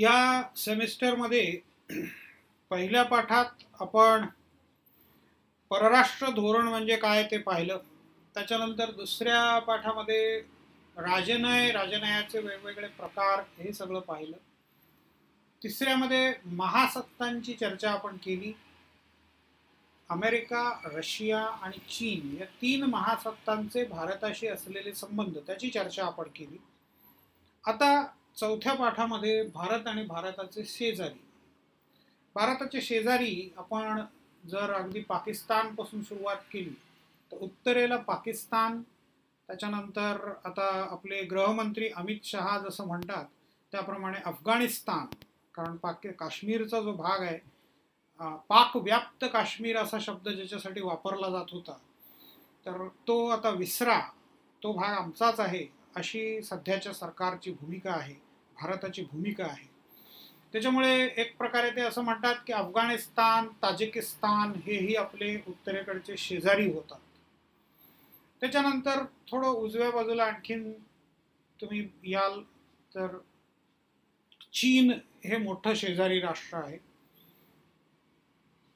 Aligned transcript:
या 0.00 0.42
सेमिस्टरमध्ये 0.56 1.60
पहिल्या 2.70 3.02
पाठात 3.02 3.64
आपण 3.80 4.26
परराष्ट्र 5.70 6.30
धोरण 6.30 6.68
म्हणजे 6.68 6.96
काय 6.96 7.22
ते 7.30 7.38
पाहिलं. 7.38 7.78
त्याच्यानंतर 8.34 8.90
दुसऱ्या 8.90 9.58
पाठामध्ये 9.58 10.40
राजनय 10.96 11.70
राजनयाचे 11.70 12.38
वेगवेगळे 12.38 12.86
प्रकार 12.86 13.40
हे 13.58 13.72
सगळं 13.72 14.00
पाहिलं. 14.00 14.36
तिसऱ्यामध्ये 15.62 16.32
महासत्तांची 16.44 17.54
चर्चा 17.54 17.90
आपण 17.90 18.16
केली. 18.16 18.52
अमेरिका 20.08 20.80
रशिया 20.84 21.40
आणि 21.40 21.78
चीन 21.78 22.36
या 22.40 22.46
तीन 22.46 22.84
महासत्तांचे 22.84 23.84
भारताशी 23.84 24.46
असलेले 24.46 24.94
संबंध 24.94 25.38
त्याची 25.38 25.70
चर्चा 25.70 26.06
आपण 26.06 26.28
केली. 26.36 26.58
आता 27.64 28.06
चौथ्या 28.36 28.74
पाठामध्ये 28.74 29.42
भारत 29.54 29.86
आणि 29.86 30.02
भारताचे 30.06 30.64
शेजारी. 30.64 31.20
भारताचे 32.34 32.80
शेजारी 32.80 33.50
आपण 33.56 34.00
जर 34.44 34.72
अगदी 34.72 35.00
पाकिस्तानपासून 35.00 36.02
सुरुवात 36.02 36.36
केली 36.52 36.74
तर 37.32 37.36
उत्तरेला 37.40 37.96
पाकिस्तान 37.96 38.80
त्याच्यानंतर 39.48 40.32
आता 40.44 40.68
आपले 40.90 41.22
गृहमंत्री 41.22 41.88
अमित 41.96 42.24
शहा 42.24 42.58
जसं 42.58 42.86
म्हणतात 42.86 43.24
त्याप्रमाणे 43.72 44.18
अफगाणिस्तान 44.24 45.06
कारण 45.54 45.76
पाक 45.76 46.06
काश्मीरचा 46.18 46.80
जो 46.80 46.92
भाग 46.92 47.22
आहे 47.22 47.38
पाकव्याप्त 48.48 49.24
काश्मीर 49.32 49.76
असा 49.76 49.98
शब्द 50.00 50.28
ज्याच्यासाठी 50.28 50.80
वापरला 50.80 51.30
जात 51.30 51.52
होता. 51.52 51.72
तर 52.66 52.86
तो 53.08 53.26
आता 53.28 53.50
विसरा 53.50 54.00
तो 54.62 54.72
भाग 54.72 54.96
आमचाच 54.96 55.40
आहे. 55.40 55.64
अशी 55.96 56.42
सध्याच्या 56.42 56.92
सरकारची 56.92 57.50
भूमिका 57.50 57.92
आहे 57.92 58.14
भारताची 58.60 59.02
भूमिका 59.02 59.44
आहे. 59.44 59.68
त्याच्यामुळे 60.52 61.06
एक 61.16 61.36
प्रकारे 61.36 61.70
ते 61.70 61.80
असं 61.80 62.02
म्हणतात 62.02 62.34
की 62.46 62.52
अफगाणिस्तान 62.52 63.48
ताजिकिस्तान 63.62 64.52
हेही 64.66 64.96
आपले 64.96 65.34
उत्तरेकडचे 65.48 66.16
शेजारी 66.16 66.70
होतात. 66.72 66.98
त्याच्यानंतर 68.40 69.02
थोडं 69.30 69.46
उजव्या 69.46 69.90
बाजूला 69.90 70.24
आणखीन 70.24 70.72
तुम्ही 71.60 71.88
याल 72.04 72.40
तर 72.94 73.18
चीन 74.52 74.90
हे 75.24 75.36
मोठं 75.36 75.74
शेजारी 75.74 76.20
राष्ट्र 76.20 76.58
आहे. 76.58 76.78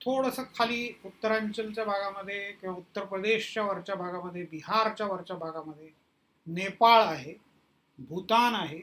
थोडंसं 0.01 0.43
खाली 0.59 0.93
उत्तरांचलच्या 1.05 1.85
भागामध्ये 1.85 2.53
किंवा 2.53 2.77
उत्तर 2.77 3.05
प्रदेशच्या 3.05 3.63
वरच्या 3.63 3.95
भागामध्ये 3.95 4.43
बिहारच्या 4.43 5.07
वरच्या 5.07 5.37
भागामध्ये 5.37 5.89
नेपाळ 6.47 7.03
आहे 7.03 7.35
भूतान 7.99 8.55
आहे. 8.55 8.81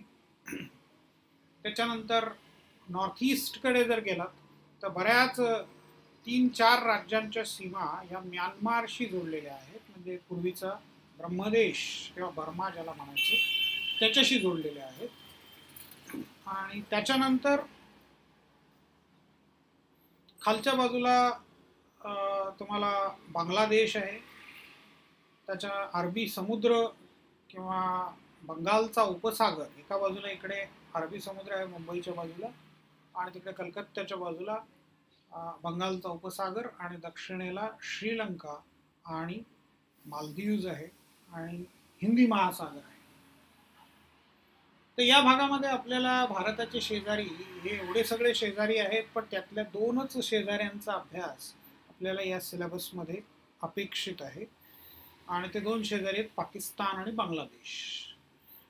त्याच्यानंतर 1.66 2.30
नॉर्थ 2.88 3.24
ईस्टकडे 3.24 3.84
जर 3.84 4.00
गेलात 4.04 4.28
तर 4.82 4.88
बऱ्याच 4.90 5.40
तीन 6.28 6.48
चार 6.50 6.84
राज्यांच्या 6.86 7.44
सीमा 7.46 7.86
ह्या 8.10 8.20
म्यानमारशी 8.20 9.06
जोडलेल्या 9.06 9.54
आहेत. 9.54 9.80
म्हणजे 9.90 10.18
पूर्वीचा 10.30 10.74
ब्रह्मदेश 11.20 11.82
किंवा 12.16 12.30
बर्मा 12.36 12.70
ज्याला 12.70 12.94
म्हणायचे 12.94 13.38
त्याच्याशी 14.00 14.40
जोडलेल्या 14.40 14.86
आहेत. 14.86 15.10
आणि 16.48 16.82
त्याच्यानंतर 16.90 17.62
खालच्या 20.42 20.74
बाजूला 20.74 21.30
तुम्हाला 22.60 22.92
बांगलादेश 23.30 23.96
आहे. 23.98 24.18
त्याच्या 25.48 25.72
अरबी 26.00 26.28
समुद्र 26.30 26.86
किंवा 27.52 27.80
बंगालचा 28.44 29.02
उपसागर 29.04 29.80
एका 29.80 29.98
बाजूला 29.98 30.30
इकडे 30.32 30.66
अरबी 30.96 31.20
समुद्र 31.20 31.56
आहे 31.56 31.66
मुंबईच्या 31.66 32.14
बाजूला 32.14 32.48
आणि 33.16 33.34
तिकडे 33.34 33.52
कलकत्त्याच्या 33.52 34.18
बाजूला 34.18 34.58
बंगालचा 35.64 36.10
उपसागर 36.10 36.68
आणि 36.80 36.98
दक्षिणेला 37.04 37.68
श्रीलंका 37.82 38.56
आणि 39.06 39.42
मालदीव्ज 40.06 40.66
आहे 40.68 40.88
आणि 41.32 41.64
हिंदी 42.02 42.26
महासागर 42.28 42.78
आहे. 42.78 43.00
तर 44.98 45.02
या 45.02 45.20
भागामध्ये 45.22 45.70
आपल्याला 45.70 46.26
भारताचे 46.26 46.82
शेजारी 46.82 47.28
हे 47.64 47.76
एवढे 47.76 48.04
सगळे 48.04 48.34
शेजारी 48.36 48.78
आहेत 48.78 49.04
पण 49.16 49.26
त्यातल्या 49.32 49.64
दोनच 49.64 50.18
शेजाऱ्यांचा 50.26 50.94
अभ्यास 50.94 51.54
आपल्याला 51.90 52.22
या 52.22 52.40
सिलेबसमध्ये 52.40 53.22
अपेक्षित 53.62 54.22
आहे. 54.22 54.46
आणि 55.32 55.48
ते 55.54 55.60
दोन 55.60 55.84
शेजारी 55.84 56.20
आहेत 56.20 56.30
पाकिस्तान 56.36 56.98
आणि 56.98 57.12
बांगलादेश. 57.12 58.06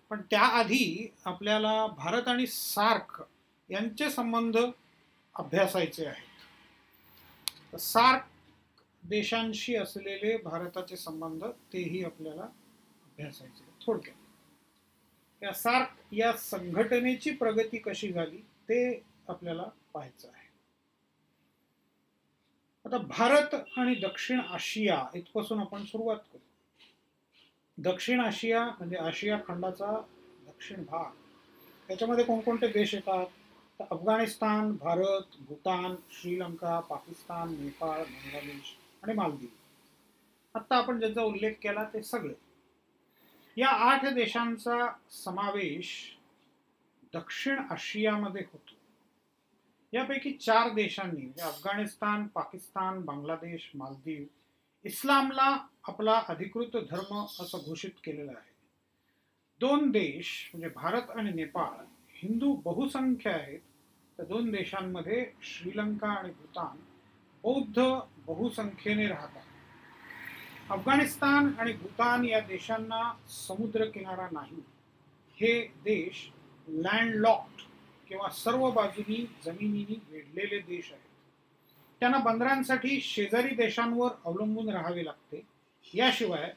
पण 0.09 0.21
त्याआधी 0.21 1.07
आपल्याला 1.25 1.87
भारत 1.87 2.27
आणि 2.27 2.47
सार्क 2.47 3.21
यांचे 3.69 4.09
संबंध 4.09 4.57
अभ्यासायचे 5.35 6.05
आहेत. 6.05 7.77
सार्क 7.79 8.23
देशांशी 9.03 9.75
असलेले 9.75 10.37
भारताचे 10.37 10.97
संबंध 10.97 11.45
तेही 11.73 12.03
आपल्याला 12.03 12.41
अभ्यासायचे 12.41 13.85
थोडक्यात. 13.85 14.15
या 15.43 15.53
सार्क 15.53 16.13
या 16.13 16.33
संघटनेची 16.33 17.31
प्रगती 17.31 17.77
कशी 17.77 18.11
झाली 18.11 18.37
ते 18.37 19.03
आपल्याला 19.27 19.63
पाहायचं 19.93 20.27
आहे. 20.27 20.49
आता 22.85 22.97
भारत 22.97 23.55
आणि 23.77 23.95
दक्षिण 23.95 24.39
आशिया 24.39 25.05
इथपासून 25.15 25.59
आपण 25.59 25.85
सुरुवात 25.85 26.17
करू. 26.17 26.50
दक्षिण 27.83 28.19
आशिया 28.19 28.65
म्हणजे 28.65 28.97
आशिया 28.97 29.39
खंडाचा 29.47 30.01
दक्षिण 30.47 30.83
भाग 30.83 31.11
त्याच्यामध्ये 31.87 32.25
कोणकोणते 32.25 32.67
देश 32.67 32.93
येतात? 32.93 33.25
तर 33.79 33.85
अफगाणिस्तान 33.91 34.71
भारत 34.71 35.37
भूतान 35.39 35.95
श्रीलंका 36.11 36.79
पाकिस्तान 36.79 37.49
नेपाळ 37.49 37.97
बांगलादेश 37.97 38.77
आणि 39.03 39.13
मालदीव. 39.13 39.47
आत्ता 40.55 40.75
आपण 40.75 40.99
ज्याचा 40.99 41.21
उल्लेख 41.21 41.53
केला 41.61 41.83
ते 41.83 42.03
सगळे. 42.03 42.33
या 43.57 43.69
आठ 43.69 44.05
देशांचा 44.05 44.93
समावेश 45.11 46.17
दक्षिण 47.13 47.59
आशियामध्ये 47.69 48.41
होतो. 48.41 48.75
यापैकी 49.93 50.31
चार 50.31 50.69
देशांनी 50.69 51.21
म्हणजे 51.21 51.41
अफगाणिस्तान 51.41 52.27
पाकिस्तान 52.27 53.01
बांगलादेश 53.01 53.71
मालदीव 53.75 54.23
इस्लामला 54.83 55.67
आपला 55.87 56.23
अधिकृत 56.29 56.77
धर्म 56.91 57.25
असं 57.25 57.57
घोषित 57.65 57.91
केलेलं 58.03 58.31
आहे. 58.31 58.49
दोन 59.59 59.89
देश 59.91 60.51
म्हणजे 60.53 60.69
भारत 60.75 61.09
आणि 61.09 61.31
नेपाळ 61.31 61.83
हिंदू 62.13 62.53
बहुसंख्य 62.53 63.29
आहेत. 63.29 63.59
तर 64.17 64.23
दोन 64.23 64.51
देशांमध्ये 64.51 65.25
श्रीलंका 65.43 66.09
आणि 66.09 66.29
भूतान 66.29 66.77
बौद्ध 67.43 67.81
बहुसंख्येने 68.25 69.07
राहतात 69.07 70.71
अफगाणिस्तान 70.71 71.53
आणि 71.59 71.73
भूतान 71.73 72.25
या 72.25 72.39
देशांना 72.39 73.01
समुद्र 73.29 73.85
किनारा 73.85 74.27
नाही. 74.31 74.61
हे 75.37 75.61
देश 75.83 76.29
लँडलॉक्ड 76.67 77.61
किंवा 78.07 78.29
सर्व 78.29 78.69
बाजूनी 78.71 79.25
जमिनीनी 79.45 79.99
वेढलेले 80.09 80.59
देश 80.59 80.91
आहेत. 80.91 81.09
त्यांना 81.99 82.17
बंदरांसाठी 82.17 82.99
शेजारी 83.01 83.55
देशांवर 83.55 84.11
अवलंबून 84.25 84.69
राहावे 84.69 85.05
लागते. 85.05 85.50
याशिवाय 85.93 86.51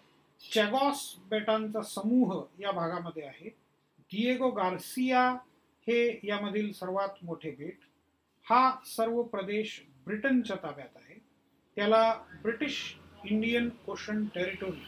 चॅगॉस 0.55 1.15
बेटांचा 1.31 1.83
समूह 1.83 2.43
या 2.61 2.71
भागामध्ये 2.71 3.23
आहे. 3.23 3.49
डिएगो 4.13 4.51
गार्सिया 4.51 5.29
हे 5.87 6.21
यामधील 6.23 6.73
सर्वात 6.73 7.25
मोठे 7.25 7.51
बेट. 7.51 7.79
हा 8.47 8.77
सर्व 8.87 9.23
प्रदेश 9.23 9.81
ब्रिटनच्या 10.07 10.57
ताब्यात 10.57 10.97
आहे. 10.97 11.19
त्याला 11.77 12.13
ब्रिटिश 12.43 12.97
इंडियन 13.25 13.69
ओशन 13.89 14.25
टेरिटोरी 14.25 14.85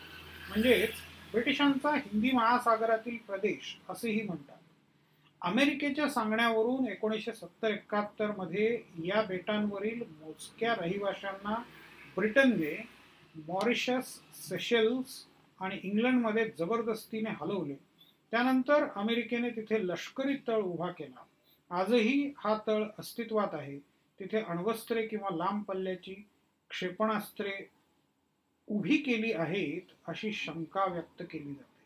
म्हणजेच 0.49 0.93
ब्रिटिशांचा 1.33 1.95
हिंदी 1.97 2.31
महासागरातील 2.31 3.17
प्रदेश 3.17 3.77
असेही 3.89 4.23
म्हणतात. 4.23 4.57
अमेरिकेच्या 5.43 6.09
सांगण्यावरून 6.09 6.87
एकोणीसशे 6.89 7.33
सत्तर 7.33 7.71
एकाहत्तरमध्ये 7.71 8.83
या 9.05 9.23
बेटांवरील 9.23 10.03
मोजक्या 10.21 10.75
रहिवाशांना 10.75 11.63
ब्रिटनने 12.17 12.75
मॉरिशस 13.37 14.21
सेशेल्स 14.35 15.27
आणि 15.61 15.81
इंग्लंडमध्ये 15.83 16.51
जबरदस्तीने 16.59 17.31
हलवले. 17.31 17.75
त्यानंतर 18.31 18.87
अमेरिकेने 18.97 19.51
तिथे 19.51 19.87
लष्करी 19.87 20.37
तळ 20.49 20.57
उभा 20.57 20.91
केला. 20.91 21.25
आजही 21.71 22.33
हा 22.39 22.59
तळ 22.67 22.85
अस्तित्वात 22.99 23.55
आहे. 23.55 23.79
तिथे 24.21 24.39
अण्वस्त्रे 24.39 25.07
किंवा 25.07 25.37
लांब 25.37 25.63
पल्ल्याची 25.63 26.15
क्षेपणास्त्रे 26.71 27.71
उभी 28.67 28.97
केली 28.97 29.33
आहेत 29.33 29.83
अशी 30.07 30.33
शंका 30.33 30.85
व्यक्त 30.85 31.23
केली 31.31 31.55
जाते. 31.55 31.77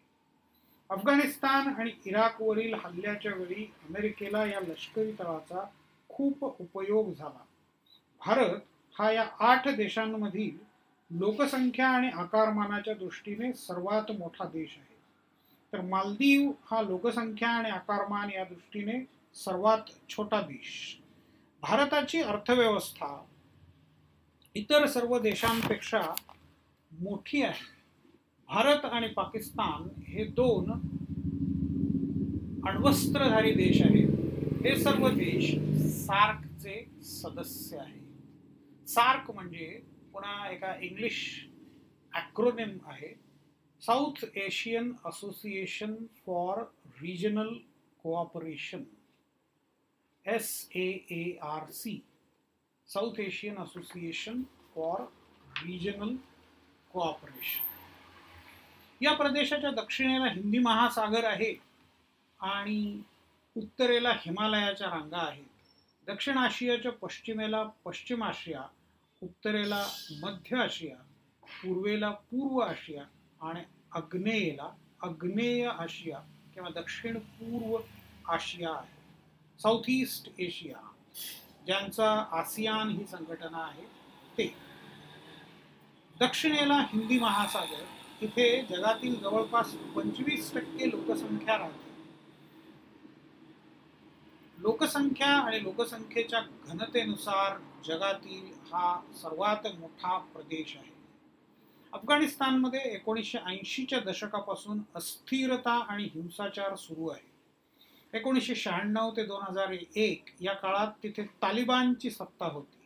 अफगाणिस्तान 0.91 1.69
आणि 1.69 1.91
इराकवरील 2.07 2.75
हल्ल्याच्या 2.75 3.35
वेळी 3.35 3.73
अमेरिकेला 3.89 4.47
या 4.47 4.61
लष्करी 4.61 5.13
तळाचा 5.13 5.69
खूप 6.09 6.45
उपयोग 6.45 7.13
झाला. 7.13 7.45
भारत 8.27 8.61
हा 8.99 9.13
या 9.13 9.31
आठ 9.39 9.69
देशांमधील 9.69 10.70
लोकसंख्या 11.11 11.89
आणि 11.89 12.09
आकारमानाच्या 12.09 12.95
दृष्टीने 12.95 13.53
सर्वात 13.53 14.13
मोठा 14.13 14.45
देश 14.45 14.75
आहे. 14.77 14.97
तर 15.73 15.81
मालदीव 15.81 16.53
हा 16.65 16.83
लोकसंख्या 16.83 17.49
आणि 17.49 17.71
आकारमान 17.71 18.31
या 18.31 18.45
दृष्टीने 18.45 19.05
सर्वात 19.35 20.11
छोटा 20.11 20.41
देश. 20.41 20.99
भारताची 21.63 22.21
अर्थव्यवस्था 22.21 23.25
इतर 24.55 24.87
सर्व 24.87 25.19
देशांपेक्षा 25.19 26.03
मोठी 26.93 27.43
आहे. 27.43 27.81
भारत 28.49 28.85
आणि 28.85 29.09
पाकिस्तान 29.09 30.01
हे 30.03 30.25
दोन 30.25 30.71
अण्वस्त्रधारी 32.69 33.53
देश 33.53 33.83
आहेत. 33.83 34.09
हे 34.67 34.85
सर्व 34.85 35.09
देश 35.09 35.55
सार्कचे 36.07 36.87
सदस्य 37.03 37.79
आहेत. 37.79 38.89
सार्क 38.89 39.31
म्हणजे 39.31 39.90
पुन्हा 40.13 40.49
एका 40.51 40.75
इंग्लिश 40.83 41.19
ॲक्रोनिम 42.13 42.77
आहे. 42.87 43.13
South 43.83 44.25
Asian 44.37 44.93
Association 45.07 45.95
for 46.27 46.63
Regional 47.03 47.53
Cooperation 48.05 48.83
S 50.27 50.69
A 50.77 50.87
A 51.11 51.23
R 51.43 51.71
C 51.71 51.99
South 52.89 53.21
Asian 53.21 53.57
Association 53.59 54.43
for 54.75 55.01
Regional 55.65 56.15
Cooperation 56.93 57.69
या 59.01 59.13
प्रदेशाच्या 59.15 59.71
दक्षिणेला 59.71 60.31
हिंदी 60.33 60.59
महासागर 60.59 61.25
आहे 61.25 61.55
आणि 62.41 63.01
उत्तरेला 63.57 64.13
हिमालयाच्या 64.17 64.89
रांगा 64.89 65.19
आहेत. 65.19 65.47
दक्षिण 66.07 66.37
आशियाच्या 66.39 66.93
पश्चिमेला 66.93 67.63
पश्चिम 67.85 68.23
आशिया 68.23 68.63
उत्तरेला 69.23 69.87
मध्य 70.21 70.57
आशिया 70.57 70.97
पूर्वेला 71.43 72.11
पूर्व 72.11 72.59
आशिया 72.59 73.05
आणि 73.41 73.61
आग्नेयेला 73.93 74.71
आग्नेय 75.03 75.67
आशिया 75.67 76.19
किंवा 76.55 76.69
दक्षिण 76.81 77.19
पूर्व 77.19 77.77
आशिया 78.33 78.71
आहे. 78.71 79.01
साऊथ 79.63 79.83
ईस्ट 79.89 80.29
एशिया 80.39 80.77
ज्यांचा 81.67 82.27
आसियान 82.33 82.89
ही 82.89 83.05
संघटना 83.07 83.59
आहे 83.59 83.85
ते. 84.39 84.55
दक्षिणेला 86.21 86.75
हिंदी 86.75 87.19
महासागर 87.19 87.85
इथे 88.25 88.63
जगातील 88.63 89.21
जवळपास 89.21 89.75
पंचवीस 89.75 90.55
टक्के 90.55 90.91
लोकसंख्या 90.91 91.59
राहते. 91.59 91.91
लोकसंख्या 94.59 95.29
आणि 95.29 95.63
लोकसंख्येच्या 95.63 96.41
घनतेनुसार 96.41 97.59
जगातील 97.85 98.53
हा 98.73 99.01
सर्वात 99.15 99.67
मोठा 99.79 100.19
प्रदेश 100.19 100.77
आहे. 100.77 101.01
अफगाणिस्तानमध्ये 101.93 102.81
एकोणीसशे 102.81 103.39
ऐंशीच्या 103.39 104.01
दशकापासून 104.01 104.81
अस्थिरता 104.95 105.73
आणि 105.73 106.05
हिंसाचार 106.05 106.77
सुरू 106.77 107.09
आहे. 107.09 107.31
एकोणीसशे 108.19 108.55
शहाण्णव 108.55 109.11
ते 109.11 109.27
दोन 109.27 109.43
हजार 109.43 109.75
एक 109.97 110.25
या 110.41 110.53
काळात 110.53 110.87
तिथे 111.03 111.23
तालिबानची 111.23 112.11
सत्ता 112.11 112.47
होती. 112.47 112.77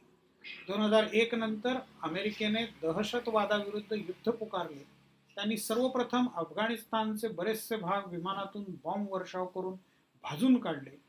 दोन 0.68 0.80
हजार 0.80 1.04
एक 1.12 1.34
नंतर 1.34 1.74
अमेरिकेने 2.02 2.64
दहशतवादाविरुद्ध 2.82 3.92
युद्ध 3.92 4.30
पुकारले. 4.32 4.86
त्यांनी 5.34 5.56
सर्वप्रथम 5.56 6.26
अफगाणिस्तानचे 6.36 7.28
बरेचसे 7.28 7.76
भाग 7.76 8.02
विमानातून 8.06 8.64
बॉम्ब 8.84 9.12
वर्षाव 9.12 9.46
करून 9.46 9.74
भाजून 10.22 10.58
काढले. 10.58 11.00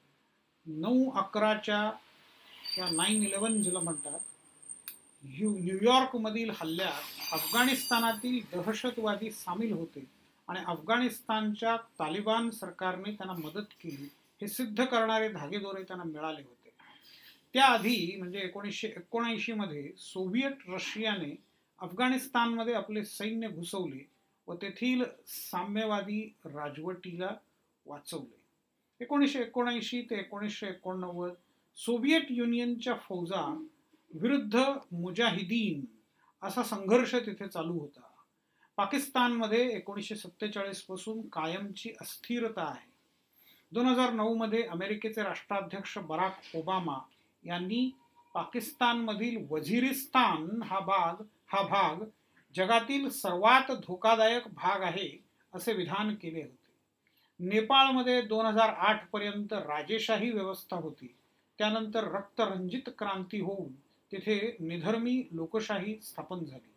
नऊ 0.66 1.12
अकराच्या 1.12 1.92
ह्या 2.76 2.88
नाईन 2.92 3.24
इलेवन 3.24 3.62
ज्याला 3.62 3.80
म्हणतात 3.80 4.20
यू 5.24 5.58
न्यूयॉर्कमधील 5.60 6.50
हल्ल्यात 6.50 7.34
अफगाणिस्तानातील 7.34 8.40
दहशतवादी 8.54 9.32
सामील 9.32 9.72
होते. 9.72 10.06
आणि 10.48 10.60
अफगाणिस्तानच्या 10.68 11.78
तालिबान 11.78 12.50
सरकारने 12.50 13.12
त्यांना 13.12 13.34
मदत 13.34 13.74
केली. 13.84 14.10
हे 14.42 14.48
सिद्ध 14.48 14.86
करणारे 14.86 15.30
धागेदोरे 15.30 15.84
त्यांना 15.84 16.04
मिळाले 16.04 16.42
होते. 16.42 16.74
त्याआधी 17.54 18.16
म्हणजे 18.18 18.40
एकोणीसशे 18.40 18.88
एकोणऐंशीमध्ये 18.88 19.92
सोव्हिएट 19.98 20.58
रशियाने 20.68 21.44
अफगाणिस्तानमध्ये 21.80 22.74
आपले 22.74 23.06
सैन्य 23.06 23.48
घुसवले 23.48 24.10
व 24.48 24.56
तेथील 24.56 25.04
साम्यवादी 25.28 26.36
राजवटीला 26.46 27.30
वाचवले. 27.86 28.42
एकोणीसशे 29.02 29.42
एकोणऐंशी 29.42 30.02
ते 30.02 30.16
एकोणीसशे 30.16 30.68
एकोणनव्वद 30.68 31.34
सोव्हिएट 31.78 32.28
युनियनच्या 32.30 32.96
फौजा 32.96 33.66
विरुद्ध 34.14 34.64
मुजाहिदीन 34.92 35.86
असा 36.44 36.64
संघर्ष 36.64 37.16
तिथे 37.16 37.48
चालू 37.48 37.74
होता. 37.74 38.02
पाकिस्तानमध्ये 38.78 39.72
एकोणीसशे 39.72 40.16
सत्तेचाळीसपासून 40.16 41.22
कायमची 41.28 41.92
अस्थिरता 42.02 42.62
आहे. 42.62 42.92
दोन 43.72 43.86
हजार 43.86 44.14
नऊ 44.14 44.36
मध्ये 44.36 44.64
अमेरिकेचे 44.64 45.24
राष्ट्राध्यक्ष 45.24 45.98
बराक 45.98 46.56
ओबामा 46.56 46.98
यांनी 47.44 47.92
पाकिस्तानमधील 48.34 49.46
वझिरिस्तान 49.50 50.62
हा 50.62 50.80
भाग 50.80 51.24
हा 51.48 51.62
भाग 51.62 52.04
जगातील 52.56 53.10
सर्वात 53.10 53.72
धोकादायक 53.72 54.44
भाग 54.48 54.82
आहे 54.82 55.24
असे 55.54 55.74
विधान 55.74 56.16
केले 56.16 56.42
होते. 56.42 56.74
नेपाळमध्ये 57.40 58.22
दोन 58.22 58.46
हजार 58.46 58.70
आठ 58.70 59.10
पर्यंत 59.10 59.54
राजेशाही 59.54 60.32
व्यवस्था 60.32 60.78
होती. 60.78 61.16
त्यानंतर 61.60 62.04
रक्तरंजित 62.04 62.90
क्रांती 62.98 63.40
होऊन 63.40 63.72
तिथे 64.12 64.56
निधर्मी 64.60 65.22
लोकशाही 65.32 65.98
स्थापन 66.04 66.44
झाली. 66.46 66.72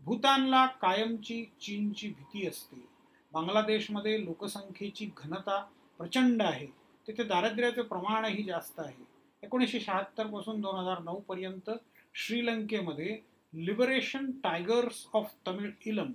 भूतानला 0.00 0.66
कायमची 0.66 1.44
चीनची 1.60 2.08
भीती 2.08 2.46
असते. 2.46 2.84
बांगलादेशमध्ये 3.32 4.24
लोकसंख्येची 4.24 5.10
घनता 5.16 5.60
प्रचंड 5.98 6.42
आहे. 6.42 6.66
तिथे 7.06 7.22
दारिद्र्याचे 7.22 7.82
प्रमाणही 7.82 8.42
जास्त 8.42 8.80
आहे. 8.80 9.04
एकोणीसशे 9.42 9.80
शहात्तरपासून 9.80 10.60
दोन 10.60 10.76
हजार 10.76 10.98
नऊ 10.98 11.20
पर्यंत 11.20 11.70
श्रीलंकेमध्ये 12.14 13.18
Liberation 13.52 14.30
Tigers 14.30 15.06
of 15.14 15.32
Tamil 15.46 15.70
Eelam 15.86 16.12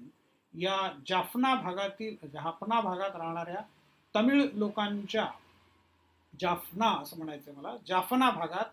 या 0.54 0.78
जाफना 1.10 1.54
भागातील 1.56 2.28
जाफना 2.28 2.82
भागात 2.82 3.16
राहणाऱ्या 3.16 3.62
तमिळ 4.16 4.46
लोकांच्या 4.54 5.28
जाफना 6.40 6.88
असं 7.02 7.18
म्हणायचं 7.18 7.54
मला. 7.56 7.76
जाफना 7.88 8.30
भागात 8.30 8.66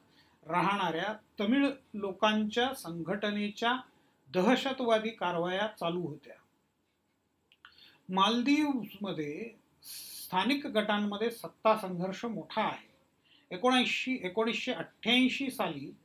राहणाऱ्या 0.49 1.15
तमिळ 1.41 1.71
लोकांच्या 1.95 2.75
संघटनेच्या 2.75 3.77
दहशतवादी 4.35 5.11
कारवाया 5.11 5.67
चालू 5.67 6.01
होत्या. 6.01 6.35
मालदीवमध्ये 8.09 9.51
स्थानिक 9.83 10.67
गटांमध्ये 10.67 11.31
सत्ता 11.31 11.77
संघर्ष 11.77 12.25
मोठा 12.25 12.63
आहे. 12.63 12.91
एकोणऐंशी 13.51 14.21
एकोणीसशे 14.23 14.73
अठ्ठ्याऐंशी 14.73 15.51
साली 15.51 15.97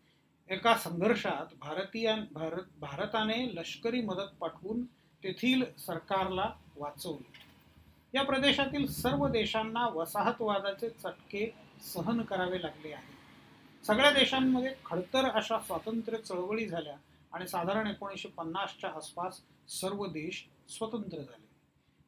एका 0.50 0.78
संघर्षात 0.78 1.54
भारतीय 1.60 2.16
भारत 2.32 2.64
भारताने 2.80 3.56
लष्करी 3.56 4.02
मदत 4.02 4.36
पाठवून 4.40 4.86
तेथील 5.24 5.64
सरकारला 5.78 6.52
वाचवले. 6.76 7.35
या 8.16 8.24
प्रदेशातील 8.24 8.86
सर्व 8.88 9.28
देशांना 9.28 9.88
वसाहतवादाचे 9.88 10.90
चटके 10.90 11.54
सहन 11.94 12.22
करावे 12.22 12.62
लागले 12.62 12.92
आहे 12.94 13.14
सगळ्या 13.86 14.12
देशांमध्ये 14.12 14.72
खडतर 14.86 15.30
अशा 15.30 15.60
स्वातंत्र्य 15.60 16.18
चळवळी 16.18 16.68
झाल्या 16.68 16.96
आणि 17.34 17.48
साधारण 17.48 17.88
एकोणीसशे 17.88 18.30
पन्नासच्या 18.30 18.90
आसपास 18.90 19.42
सर्व 19.70 20.06
देश 20.06 20.46
स्वतंत्र 20.70 21.18
झाले. 21.18 21.48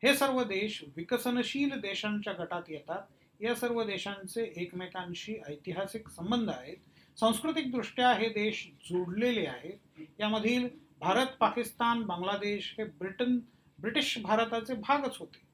हे 0.04 0.16
सर्व 0.16 0.44
देश 0.44 0.84
विकसनशील 0.98 1.80
देशांच्या 1.80 2.34
गटात 2.34 2.62
येतात. 2.70 3.02
या 3.42 3.56
सर्व 3.56 3.84
देशांचे 3.84 4.54
एकमेकांशी 4.56 5.36
ऐतिहासिक 5.48 6.10
संबंध 6.10 6.50
आहेत. 6.50 6.78
सांस्कृतिकदृष्ट्या 7.20 8.14
हे 8.14 8.30
देश 8.30 8.68
जोडलेले 8.86 9.46
आहेत. 9.46 10.02
यामधील 10.20 10.68
भारत 11.00 11.28
पाकिस्तान 11.40 12.02
बांगलादेश 12.02 12.76
हे 12.78 12.84
ब्रिटन 12.84 13.40
ब्रिटिश 13.80 14.18
भारताचे 14.18 14.74
भागच 14.74 15.18
होते. 15.18 15.47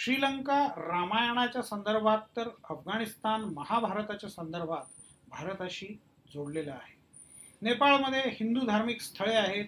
श्रीलंका 0.00 0.66
रामायणाच्या 0.66 1.62
संदर्भात 1.62 2.18
तर 2.36 2.48
अफगाणिस्तान 2.70 3.40
महाभारताच्या 3.40 4.30
संदर्भात 4.30 4.82
भारताशी 5.28 5.86
जोडलेलं 6.34 6.72
आहे. 6.72 6.96
नेपाळमध्ये 7.62 8.20
हिंदू 8.20 8.60
धार्मिक 8.66 9.00
स्थळे 9.00 9.34
आहेत. 9.34 9.64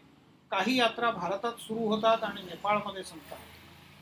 काही 0.51 0.77
यात्रा 0.77 1.11
भारतात 1.11 1.53
सुरू 1.53 1.81
होतात 1.81 2.25
आणि 2.25 2.43
नेपाळमध्ये 2.43 3.03
संपतात. 3.03 3.39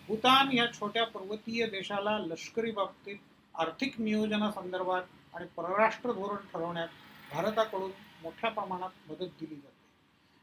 भूतान 0.09 0.53
या 0.53 0.73
छोट्या 0.73 1.07
पर्वतीय 1.07 1.67
देशाला 1.67 2.19
लष्करी 2.19 2.71
बाबतीत 2.71 3.17
आर्थिक 3.55 4.01
नियोजनासंदर्भात 4.01 5.03
आणि 5.35 5.47
परराष्ट्र 5.57 6.13
धोरण 6.13 6.37
ठरवण्यात 6.37 6.89
भारताकडून 7.33 7.91
मोठ्या 8.23 8.51
प्रमाणात 8.51 9.11
मदत 9.11 9.29
दिली 9.41 9.55
जाते. 9.55 9.77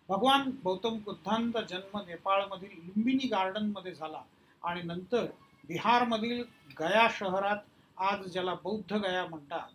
भगवान 0.10 0.52
गौतम 0.64 0.98
बुद्धांचा 0.98 1.62
जन्म 1.62 1.98
नेपाळमधील 1.98 2.86
लुंबिनी 2.86 3.28
गार्डनमध्ये 3.28 3.96
झाला 3.96 4.22
आणि 4.64 4.82
नंतर 4.82 5.26
बिहारमधील 5.68 6.44
गया 6.80 7.08
शहरात 7.12 7.58
आज 7.98 8.32
ज्याला 8.32 8.54
बौद्ध 8.54 8.94
गया 8.94 9.26
म्हणतात 9.26 9.70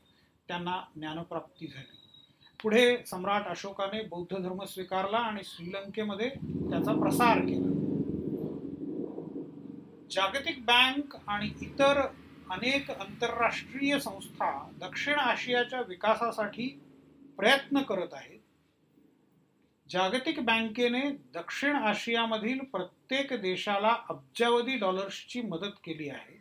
त्यांना 0.48 0.80
ज्ञानप्राप्ती 0.96 1.66
झाली. 1.66 1.96
पुढे 2.62 3.04
सम्राट 3.06 3.46
अशोकाने 3.46 4.02
बौद्ध 4.02 4.36
धर्म 4.38 4.64
स्वीकारला 4.64 5.18
आणि 5.18 5.40
श्रीलंकेमध्ये 5.44 6.28
त्याचा 6.70 6.92
प्रसार 6.92 7.38
केला. 7.38 7.68
जागतिक 10.10 10.64
बँक 10.64 11.16
आणि 11.26 11.50
इतर 11.62 12.00
अनेक 12.50 12.90
आंतरराष्ट्रीय 12.90 13.98
संस्था 13.98 14.70
दक्षिण 14.80 15.14
आशियाच्या 15.14 15.80
विकासासाठी 15.88 16.80
प्रयत्न 17.36 17.82
करत 17.82 18.14
आहेत. 18.14 18.39
जागतिक 19.90 20.40
बँकेने 20.40 21.00
दक्षिण 21.34 21.76
आशियामधील 21.76 22.58
प्रत्येक 22.58 23.32
देशाला 23.32 23.96
अब्जावधी 24.08 24.76
डॉलर्सची 24.76 25.40
मदत 25.40 25.78
केली 25.84 26.08
आहे. 26.08 26.38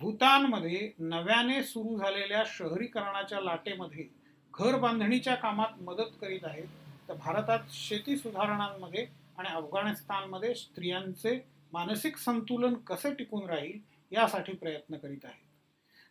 भूतानमध्ये 0.00 0.90
नव्याने 0.98 1.62
सुरू 1.62 1.98
झालेल्या 1.98 2.42
शहरीकरणाच्या 2.46 3.40
लाटेमध्ये 3.40 4.06
घर 4.54 4.76
बांधणीच्या 4.76 5.34
कामात 5.34 5.82
मदत 5.82 6.16
करीत 6.20 6.44
आहेत. 6.44 6.68
तर 7.08 7.14
भारतात 7.14 7.58
शेती 7.70 8.16
सुधारणांमध्ये 8.16 9.06
आणि 9.38 9.48
अफगाणिस्तानमध्ये 9.48 10.54
स्त्रियांचे 10.54 11.38
मानसिक 11.72 12.16
संतुलन 12.16 12.74
कसे 12.74 13.14
टिकून 13.14 13.48
राहील 13.50 13.78
यासाठी 14.12 14.52
प्रयत्न 14.52 14.96
करीत 14.96 15.24
आहेत. 15.24 15.44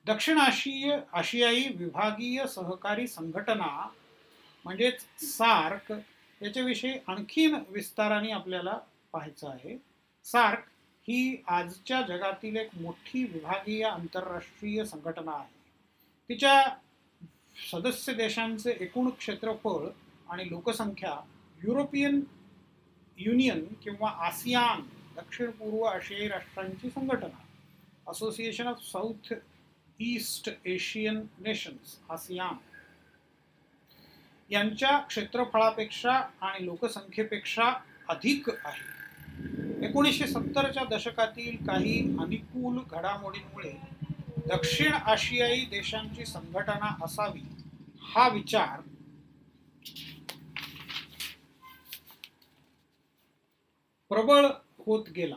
दक्षिण 0.05 0.37
आशिय 0.37 0.97
आशियाई 1.13 1.67
विभागीय 1.75 2.45
सहकारी 2.47 3.07
संघटना 3.07 3.89
म्हणजेच 4.65 5.01
सार्क 5.19 5.93
याच्याविषयी 6.41 6.93
आणखीन 7.07 7.55
विस्ताराने 7.69 8.31
आपल्याला 8.31 8.79
पाहायचं 9.11 9.49
आहे. 9.49 9.77
सार्क 10.23 10.59
ही 11.07 11.43
आजच्या 11.47 12.01
जगातील 12.01 12.55
एक 12.55 12.69
मोठी 12.81 13.23
विभागीय 13.23 13.83
आंतरराष्ट्रीय 13.83 14.85
संघटना 14.85 15.31
आहे. 15.31 15.55
तिच्या 16.29 16.63
सदस्य 17.71 18.13
देशांचे 18.13 18.77
एकूण 18.79 19.09
क्षेत्रफळ 19.09 19.87
आणि 20.29 20.49
लोकसंख्या 20.49 21.13
युरोपियन 21.63 22.21
युनियन 23.17 23.65
किंवा 23.83 24.09
आसियान 24.09 24.81
दक्षिण 25.15 25.51
पूर्व 25.51 25.83
आशियाई 25.83 26.27
राष्ट्रांची 26.27 26.89
संघटना 26.89 27.45
Association 28.07 28.67
of 28.67 28.81
South 28.81 29.33
East 29.99 30.49
Asian 30.65 31.21
Nations 31.39 31.99
ASEAN. 32.09 32.55
यांच्या 34.49 34.97
क्षेत्रफळापेक्षा 34.99 36.11
आणि 36.41 36.65
लोकसंख्येपेक्षा 36.65 37.71
अधिक 38.09 38.49
आहे. 38.49 39.85
एकोणीसशे 39.85 40.27
सत्तरच्या 40.27 40.83
दशकातील 40.91 41.65
काही 41.65 41.99
अनुकूल 42.19 42.77
घडामोडींमुळे 42.91 43.71
दक्षिण 44.47 44.93
आशियाई 44.93 45.65
देशांची 45.71 46.25
संघटना 46.25 46.95
असावी 47.05 47.41
हा 48.03 48.27
विचार 48.27 48.79
प्रबळ 54.11 54.45
होत 54.85 55.09
गेला. 55.15 55.35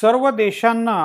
सर्व 0.00 0.30
देशांना 0.30 0.98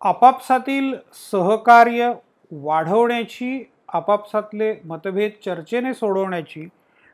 आपापसातील 0.00 0.94
सहकार्य 1.30 2.12
वाढवण्याची 2.52 3.64
आपापसातले 3.88 4.74
मतभेद 4.84 5.32
चर्चेने 5.44 5.94
सोडवण्याची 5.94 6.68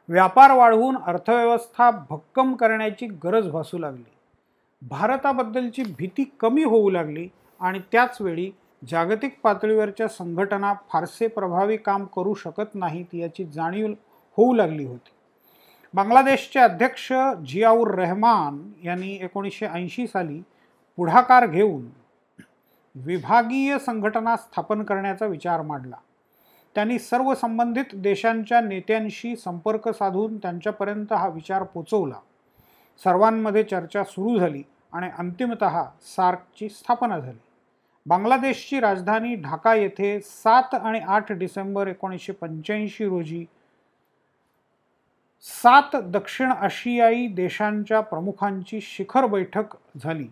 व्यापार 0.09 0.51
वाढवून 0.51 0.97
अर्थव्यवस्था 1.07 1.91
भक्कम 2.11 2.55
करण्याची 2.55 3.07
गरज 3.25 3.49
भासू 3.49 3.79
लागली. 3.79 4.03
भारताबद्दलची 4.83 5.83
भीती 5.99 6.25
कमी 6.41 6.65
होऊ 6.65 6.91
लागली 6.91 7.29
आणि 7.61 7.81
त्याचवेळी 7.93 8.51
जागतिक 8.89 9.39
पातळीवरच्या 9.43 10.09
संघटना 10.09 10.73
फारसे 10.93 11.27
प्रभावी 11.27 11.77
काम 11.77 12.05
करू 12.05 12.35
शकत 12.35 12.75
नाहीत 12.75 13.15
याची 13.15 13.45
जाणीव 13.45 13.87
होऊ 14.37 14.55
लागली 14.55 14.85
होती. 14.85 15.11
बांगलादेशचे 15.95 16.61
अध्यक्ष 16.61 17.13
जियाऊर 17.47 17.91
रहमान 17.91 18.73
यांनी 18.85 19.19
एकोणीसशे 19.23 19.67
ऐंशी 19.67 20.07
साली 20.07 20.43
पुढाकार 20.97 21.47
घेऊन 21.47 21.83
विभागीय 22.95 23.79
संघटना 23.79 24.37
स्थापन 24.37 24.83
करण्याचा 24.83 25.27
विचार 25.27 25.63
मांडला. 25.63 25.97
त्यांनी 26.75 26.99
सर्व 26.99 27.35
संबंधित 27.35 27.85
देशांच्या 27.95 28.61
नेत्यांशी 28.61 29.37
संपर्क 29.37 29.89
साधून 29.89 30.39
त्यांच्यापर्यंत 30.39 31.13
हा 31.13 31.29
विचार 31.29 31.63
पोचवला. 31.63 32.21
सर्वांमध्ये 33.05 33.63
चर्चा 33.63 34.05
सुरू 34.05 34.39
झाली 34.39 34.63
आणि 34.93 35.09
अंतिमत 35.19 35.65
सार्कची 36.03 36.69
स्थापना 36.69 37.19
झाली. 37.19 37.39
बांगलादेशची 38.07 38.81
राजधानी 38.81 39.35
ढाका 39.35 39.75
येथे 39.75 40.21
सात 40.21 40.75
आणि 40.75 41.01
आठ 41.01 41.33
डिसेंबर 41.33 41.87
एकोणीसशे 41.87 42.33
पंच्याऐंशी 42.33 43.05
रोजी 43.05 43.45
सात 45.43 45.97
दक्षिण 45.97 46.51
आशियाई 46.51 47.27
देशांच्या 47.27 48.01
प्रमुखांची 48.01 48.81
शिखर 48.81 49.27
बैठक 49.27 49.77
झाली. 50.05 50.29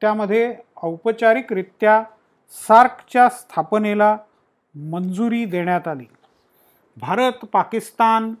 त्यामध्ये 0.00 0.54
औपचारिकरित्या 0.82 2.02
सार्कच्या 2.68 3.28
स्थापनेला 3.28 4.16
मंजुरी 4.74 5.44
देण्यात 5.44 5.88
आली. 5.88 6.04
भारत 6.96 7.32
पाकिस्तान 7.32 8.34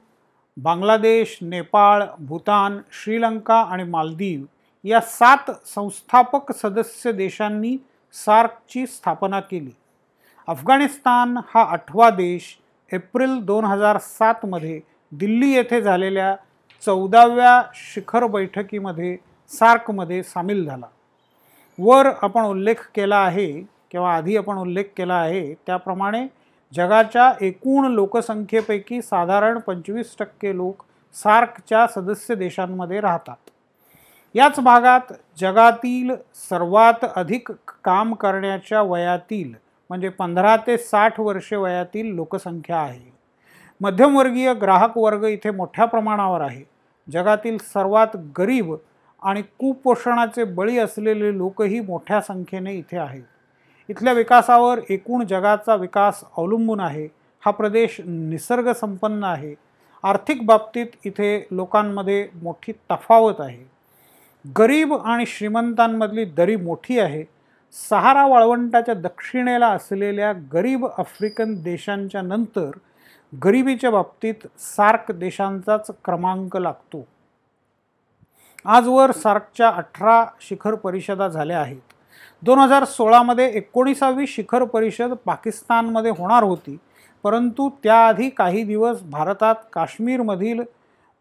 बांगलादेश 0.56 1.38
नेपाळ 1.42 2.02
भूतान 2.18 2.78
श्रीलंका 2.92 3.60
आणि 3.60 3.84
मालदीव 3.84 4.44
या 4.84 5.00
सात 5.00 5.50
संस्थापक 5.66 6.52
सदस्य 6.52 7.12
देशांनी 7.12 7.76
सार्कची 8.12 8.86
स्थापना 8.86 9.40
केली. 9.40 9.70
अफगाणिस्तान 10.48 11.36
हा 11.36 11.62
आठवा 11.62 12.10
देश 12.10 12.58
एप्रिल 12.92 13.40
दोन 13.40 13.64
हजार 13.64 13.98
सातमध्ये 13.98 14.80
दिल्ली 15.12 15.50
येथे 15.50 15.80
झालेल्या 15.82 16.36
चौदाव्या 16.84 17.62
शिखर 17.74 18.26
बैठकीमध्ये 18.26 19.16
सार्कमध्ये 19.48 20.22
सामील 20.22 20.64
झाला. 20.64 20.86
वर 21.78 22.10
आपण 22.22 22.44
उल्लेख 22.44 22.74
केला 22.94 23.16
आहे 23.16 23.50
किंवा 23.90 24.14
आधी 24.16 24.36
आपण 24.36 24.58
उल्लेख 24.58 24.84
केला 24.96 25.14
आहे 25.14 25.54
त्याप्रमाणे 25.66 26.26
जगाच्या 26.72 27.32
एकूण 27.40 27.86
लोकसंख्येपैकी 27.92 29.02
साधारण 29.02 29.58
पंचवीस 29.58 30.16
टक्के 30.18 30.56
लोक 30.56 30.82
सार्कच्या 31.14 31.86
सदस्य 31.86 32.34
देशांमध्ये 32.34 33.00
राहतात. 33.00 33.36
याच 34.34 34.58
भागात 34.60 35.12
जगातील 35.40 36.14
सर्वात 36.50 37.04
अधिक 37.16 37.50
काम 37.84 38.14
करण्याच्या 38.14 38.82
वयातील 38.82 39.52
म्हणजे 39.90 40.08
पंधरा 40.08 40.56
ते 40.56 40.76
साठ 40.78 41.20
वर्षे 41.20 41.56
वयातील 41.56 42.14
लोकसंख्या 42.14 42.78
आहे. 42.78 43.10
मध्यमवर्गीय 43.80 44.54
ग्राहक 44.54 44.98
वर्ग 44.98 45.24
इथे 45.24 45.50
मोठ्या 45.50 45.84
प्रमाणावर 45.84 46.40
आहे. 46.40 46.62
जगातील 47.08 47.58
सर्वात 47.58 48.16
गरीब 48.38 48.74
आणि 49.26 49.42
कुपोषणाचे 49.42 50.44
बळी 50.44 50.78
असलेले 50.78 51.38
लोकही 51.38 51.80
मोठ्या 51.80 52.20
संख्येने 52.20 52.74
इथे 52.74 52.98
आहेत. 52.98 53.22
इथल्या 53.88 54.12
विकासावर 54.12 54.80
एकूण 54.90 55.26
जगाचा 55.26 55.74
विकास 55.74 56.24
अवलंबून 56.36 56.80
आहे. 56.80 57.08
हा 57.42 57.50
प्रदेश 57.50 58.00
निसर्गसंपन्न 58.04 59.24
आहे. 59.24 59.54
आर्थिक 60.02 60.46
बाबतीत 60.46 60.86
इथे 61.04 61.46
लोकांमध्ये 61.50 62.28
मोठी 62.42 62.72
तफावत 62.72 63.34
आहे. 63.38 63.64
गरीब 64.58 64.94
आणि 64.94 65.26
श्रीमंतांमधली 65.26 66.24
दरी 66.24 66.56
मोठी 66.56 66.98
आहे. 66.98 67.24
सहारा 67.90 68.26
वाळवंटाच्या 68.26 68.94
दक्षिणेला 68.94 69.68
असलेल्या 69.68 70.32
गरीब 70.52 70.86
आफ्रिकन 70.86 71.54
देशांच्या 71.62 72.22
नंतर 72.22 72.70
गरिबीच्या 73.44 73.90
बाबतीत 73.90 74.46
सार्क 74.58 75.12
देशांचाच 75.12 75.90
क्रमांक 76.04 76.56
लागतो. 76.56 77.06
आजवर 78.66 79.12
सार्कच्या 79.12 79.68
अठरा 79.68 80.26
शिखर 80.40 80.74
परिषदा 80.74 81.28
झाल्या 81.28 81.60
आहेत. 81.60 81.80
दोन 82.42 82.58
हजार 82.58 82.84
सोळामध्ये 82.84 83.50
एकोणीसावी 83.50 84.26
शिखर 84.26 84.64
परिषद 84.64 85.12
पाकिस्तानमध्ये 85.12 86.10
होणार 86.10 86.42
होती. 86.42 86.78
परंतु 87.22 87.70
त्याआधी 87.82 88.28
काही 88.28 88.62
दिवस 88.62 89.02
भारतात 89.02 89.54
काश्मीरमधील 89.72 90.62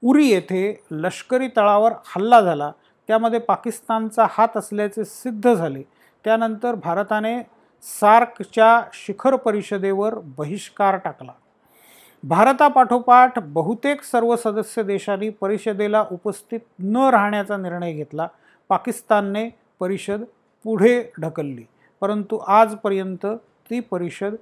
उरी 0.03 0.27
येथे 0.27 0.83
लष्करी 0.91 1.47
तळावर 1.47 1.91
हल्ला 2.05 2.41
झाला. 2.41 2.71
त्यामध्ये 3.07 3.39
पाकिस्तानचा 3.39 4.27
हात 4.29 4.57
असल्याचे 4.57 5.05
सिद्ध 5.05 5.53
झाले. 5.53 5.81
त्यानंतर 6.23 6.75
भारताने 6.75 7.41
सार्कच्या 7.83 8.81
शिखर 8.93 9.35
परिषदेवर 9.35 10.15
बहिष्कार 10.15 10.97
टाकला. 10.97 11.31
भारतापाठोपाठ 12.27 13.38
बहुतेक 13.39 14.01
सर्व 14.03 14.36
सदस्य 14.36 14.84
देशांनी 14.84 15.29
परिषदेला 15.29 16.03
उपस्थित 16.12 16.60
न 16.79 16.98
राहण्याचा 16.98 17.58
निर्णय 17.58 17.91
घेतला. 17.94 18.27
पाकिस्तानने 18.70 19.50
परिषद 19.79 20.24
पुढे 20.65 21.12
ढकलली 21.22 21.65
परंतु 22.01 22.38
आजपर्यंत 22.38 23.25
ती 23.70 23.79
परिषद 23.79 24.36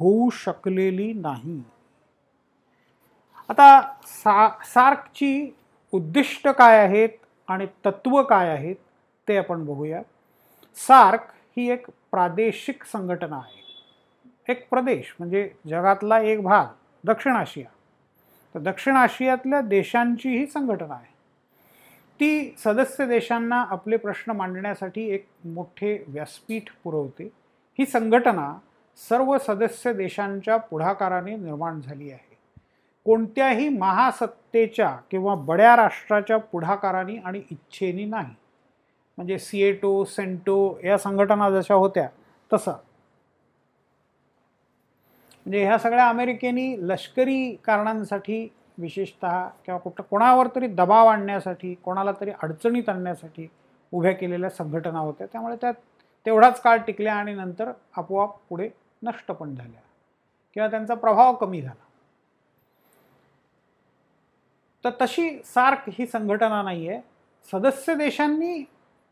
होऊ 0.00 0.30
शकलेली 0.30 1.12
नाही. 1.12 1.62
आता 3.48 3.80
सा 4.04 4.48
सार्कची 4.64 5.56
उद्दिष्ट 5.92 6.48
काय 6.48 6.78
आहेत 6.78 7.08
आणि 7.48 7.66
तत्त्व 7.86 8.22
काय 8.22 8.48
आहेत 8.48 8.76
ते 9.28 9.36
आपण 9.36 9.64
बघूया. 9.64 10.00
सार्क 10.76 11.28
ही 11.56 11.70
एक 11.70 11.86
प्रादेशिक 12.10 12.84
संघटना 12.84 13.36
आहे. 13.36 13.62
एक 14.48 14.68
प्रदेश 14.70 15.14
म्हणजे 15.18 15.50
जगातला 15.68 16.20
एक 16.20 16.42
भाग. 16.42 16.66
दक्षिण 17.06 17.32
आशिया. 17.32 17.66
तर 18.54 18.60
दक्षिण 18.60 18.96
आशियातल्या 18.96 19.60
देशांची 19.60 20.38
ही 20.38 20.46
संघटना 20.46 20.94
आहे. 20.94 21.14
ती 22.20 22.54
सदस्य 22.64 23.06
देशांना 23.06 23.64
आपले 23.70 23.96
प्रश्न 23.96 24.32
मांडण्यासाठी 24.32 25.10
एक 25.10 25.26
मोठे 25.44 26.04
व्यासपीठ 26.08 26.62
पुरवते. 26.84 27.24
ही 27.78 27.86
संघटना 27.86 28.58
सर्व 29.08 29.38
सदस्य 29.38 29.92
देशांच्या 29.92 30.56
पुढाकाराने 30.56 31.36
निर्माण 31.36 31.80
झाली 31.80 32.10
आहे. 32.10 32.36
कोणत्याही 33.04 33.68
महासत्तेच्या 33.68 34.96
किंवा 35.10 35.34
बड्या 35.34 35.76
राष्ट्राच्या 35.76 36.36
पुढाकाराने 36.36 37.16
आणि 37.16 37.42
इच्छेने 37.50 38.04
नाही. 38.04 38.34
म्हणजे 39.16 39.38
सिएटो 39.38 40.04
सेंटो 40.04 40.78
या 40.84 40.98
संघटना 40.98 41.50
जशा 41.50 41.74
होत्या 41.74 42.08
तसं. 42.52 42.72
म्हणजे 45.46 45.64
ह्या 45.64 45.76
सगळ्या 45.78 46.08
अमेरिकेनी 46.08 46.74
लष्करी 46.88 47.54
कारणांसाठी 47.64 48.48
विशेषत 48.78 49.24
किंवा 49.64 49.78
कुठं 49.78 50.02
कोणावर 50.02 50.46
तरी 50.54 50.66
दबाव 50.66 51.06
आणण्यासाठी 51.06 51.74
कोणाला 51.74 52.12
तरी 52.20 52.30
अडचणीत 52.42 52.88
आणण्यासाठी 52.88 53.46
उभ्या 53.92 54.12
केलेल्या 54.12 54.50
संघटना 54.50 54.98
होत्या. 54.98 55.26
त्यामुळे 55.26 55.56
त्या 55.60 55.72
तेवढाच 56.26 56.60
काळ 56.60 56.78
टिकल्या 56.78 57.14
आणि 57.14 57.34
नंतर 57.34 57.70
आपोआप 57.96 58.36
पुढे 58.48 58.68
नष्ट 59.02 59.30
पण 59.32 59.54
झाल्या. 59.54 59.80
किंवा 60.56 60.68
त्यांचा 60.68 60.94
प्रभाव 60.94 61.34
कमी 61.34 61.60
झाला. 61.62 61.84
तर 64.84 64.90
तशी 65.00 65.30
सार्क 65.44 65.88
ही 65.88 66.06
संघटना 66.06 66.62
नाही 66.62 66.88
आहे 66.88 67.00
सदस्य 67.52 67.94
देशांनी 67.94 68.62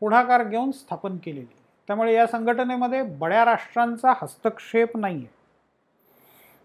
पुढाकार 0.01 0.43
घेऊन 0.43 0.71
स्थापन 0.71 1.17
केलेली. 1.17 1.55
त्यामुळे 1.89 2.13
या 2.13 2.27
संघटनेमध्ये 2.27 3.01
बड्या 3.01 3.45
राष्ट्रांचा 3.45 4.13
हस्तक्षेप 4.21 4.97
नाही 4.97 5.15
आहे 5.15 5.33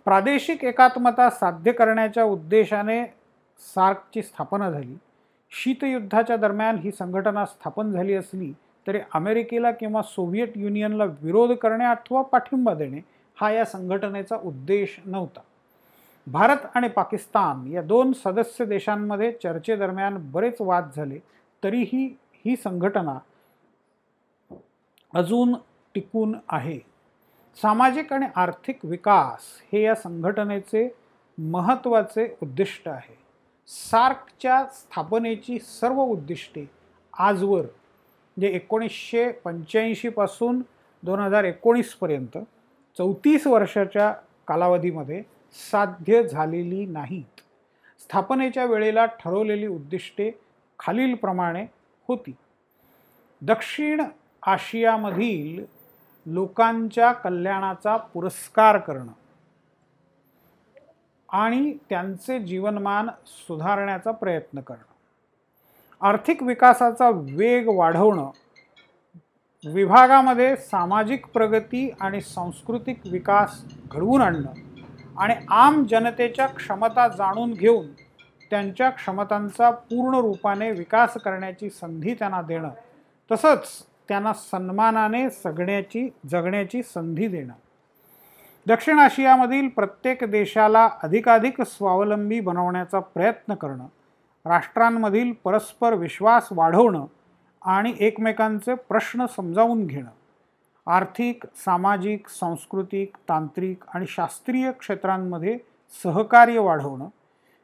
प्रादेशिक 0.07 0.65
एकात्मता 0.65 1.29
साध्य 1.31 1.73
करण्याच्या 1.73 2.25
उद्देशाने 2.25 3.05
सार्कची 3.75 4.23
स्थापना 4.23 4.71
झाली. 4.71 4.97
शीतयुद्धाच्या 5.53 6.37
दरम्यान 6.37 6.79
ही 6.79 6.91
संघटना 6.93 7.45
स्थापन 7.47 7.91
झाली 7.93 8.15
असली 8.15 8.53
तरी 8.87 8.99
अमेरिकेला 9.15 9.71
किंवा 9.71 10.03
सोव्हिएट 10.03 10.57
युनियनला 10.57 11.05
विरोध 11.05 11.53
करणे 11.53 11.85
अथवा 11.85 12.23
पाठिंबा 12.23 12.75
देणे 12.75 13.01
हा 13.37 13.51
या 13.51 13.65
संघटनेचा 13.65 14.37
उद्देश 14.37 14.99
नव्हता. 15.05 15.41
भारत 16.27 16.67
आणि 16.75 16.89
पाकिस्तान 16.89 17.67
या 17.67 17.83
दोन 17.83 18.13
सदस्य 18.13 18.65
देशांमध्ये 18.65 19.31
चर्चेदरम्यान 19.33 20.17
बरेच 20.33 20.57
वाद 20.61 20.91
झाले 20.97 21.19
तरीही 21.63 22.07
ही 22.45 22.57
संघटना 22.57 23.19
अजून 25.13 25.55
टिकून 25.95 26.37
आहे. 26.49 26.79
सामाजिक 27.57 28.13
आणि 28.13 28.27
आर्थिक 28.37 28.79
विकास 28.85 29.41
हे 29.73 29.83
या 29.83 29.95
संघटनेचे 29.95 30.89
महत्त्वाचे 31.39 32.37
उद्दिष्ट 32.43 32.89
आहे. 32.89 33.19
सार्कच्या 33.69 34.65
स्थापनेची 34.65 35.59
सर्व 35.59 36.01
उद्दिष्टे 36.03 36.65
आजवर 37.19 37.61
म्हणजे 37.61 38.49
एकोणीसशे 38.49 39.31
पंच्याऐंशीपासून 39.33 40.63
दोन 41.03 41.21
हजार 41.21 41.45
एकोणीसपर्यंत 41.45 42.39
चौतीस 42.99 43.47
वर्षाच्या 43.47 44.13
कालावधीमध्ये 44.49 45.23
साध्य 45.71 46.23
झालेली 46.23 46.85
नाहीत. 46.87 47.41
स्थापनेच्या 48.01 48.65
वेळेला 48.65 49.05
ठरवलेली 49.07 49.67
उद्दिष्टे 49.67 50.31
खालीलप्रमाणे 50.79 51.65
होती. 52.09 52.35
दक्षिण 53.43 54.03
आशियामधील 54.43 55.65
लोकांच्या 56.27 57.13
कल्याणाचा 57.13 57.97
पुरस्कार 57.97 58.79
करणं 58.79 59.13
आणि 61.29 61.73
त्यांचे 61.91 62.39
जीवनमान 62.39 63.09
सुधारण्याचा 63.27 64.11
प्रयत्न 64.11 64.61
करणं. 64.61 66.07
आर्थिक 66.07 66.43
विकासाचा 66.43 67.11
वेग 67.11 67.69
वाढवणं 67.69 68.31
विभागामध्ये 69.65 70.57
सामाजिक 70.57 71.27
प्रगती 71.27 71.91
आणि 72.01 72.21
सांस्कृतिक 72.21 73.01
विकास 73.11 73.65
घडवून 73.93 74.23
आणणं 74.23 74.53
आणि 75.19 75.35
आम 75.49 75.85
जनतेच्या 75.85 76.47
क्षमता 76.47 77.09
जाणून 77.09 77.53
घेऊन 77.53 77.87
त्यांच्या 78.51 78.91
क्षमतांचा 78.91 79.71
पूर्ण 79.71 80.19
रूपाने 80.19 80.71
विकास 80.71 81.15
करण्याची 81.15 81.71
संधी 81.71 82.15
त्यांना 82.15 82.43
देणं. 82.43 82.71
तसंच 83.33 83.87
त्यांना 84.11 84.33
सन्मानाने 84.33 85.29
सगण्याची 85.31 86.09
जगण्याची 86.31 86.83
संधी 86.83 87.27
देणं. 87.29 87.53
दक्षिण 88.67 88.99
आशियामधील 88.99 89.69
प्रत्येक 89.69 90.25
देशाला 90.25 90.89
अधिकाधिक 91.03 91.61
स्वावलंबी 91.63 92.41
बनवण्याचा 92.41 93.01
प्रयत्न 93.01 93.55
करणं 93.55 93.87
राष्ट्रांमधील 94.47 95.33
परस्पर 95.45 95.95
विश्वास 95.95 96.49
वाढवणं 96.51 97.07
आणि 97.63 97.93
एकमेकांचे 98.01 98.75
प्रश्न 98.89 99.27
समजावून 99.37 99.87
घेणं 99.87 100.11
आर्थिक 100.87 101.47
सामाजिक 101.65 102.29
सांस्कृतिक 102.29 103.17
तांत्रिक 103.29 103.85
आणि 103.95 104.07
शास्त्रीय 104.09 104.71
क्षेत्रांमध्ये 104.73 105.57
सहकार्य 106.05 106.59
वाढवणं 106.59 107.09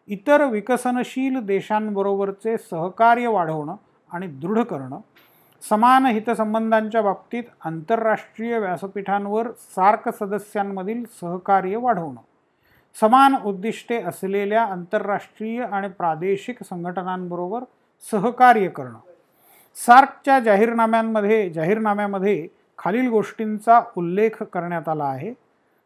इतर 0.09 0.45
विकसनशील 0.45 1.41
देशांबरोबरचे 1.41 2.57
सहकार्य 2.71 3.29
वाढवणं 3.29 3.77
आणि 4.11 4.27
दृढ 4.27 4.59
करणं 4.61 5.01
समान 5.71 6.07
हितसंबंधांच्या 6.07 7.03
बाबतीत 7.03 7.45
आंतरराष्ट्रीय 7.61 8.59
व्यासपीठांवर 8.59 9.51
सार्क 9.77 10.09
सदस्यांमधील 10.09 11.03
सहकार्य 11.21 11.77
वाढवणं 11.77 12.21
समान 12.97 13.35
उद्दिष्टे 13.45 14.01
असलेल्या 14.03 14.63
आंतरराष्ट्रीय 14.63 15.65
आणि 15.65 15.89
प्रादेशिक 15.89 16.63
संघटनांबरोबर 16.63 17.65
सहकार्य 18.13 18.69
करणं 18.69 18.99
सार्कच्या 19.77 20.39
जाहीरनाम्यांमध्ये 20.41 21.51
जाहीरनाम्यामध्ये 21.51 22.47
खालील 22.79 23.09
गोष्टींचा 23.09 23.81
उल्लेख 23.97 24.43
करण्यात 24.43 24.89
आला 24.89 25.05
आहे. 25.05 25.33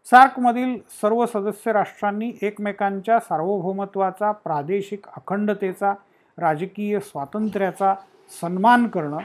सार्कमधील 0.07 0.77
सर्व 1.03 1.27
सदस्य 1.27 1.73
राष्ट्रांनी 1.73 2.33
एकमेकांच्या 2.43 3.19
सार्वभौमत्वाचा 3.21 4.31
प्रादेशिक 4.33 5.07
अखंडतेचा 5.16 5.93
राजकीय 6.38 6.99
स्वातंत्र्याचा 7.01 7.95
सन्मान 8.40 8.87
करणं 8.87 9.19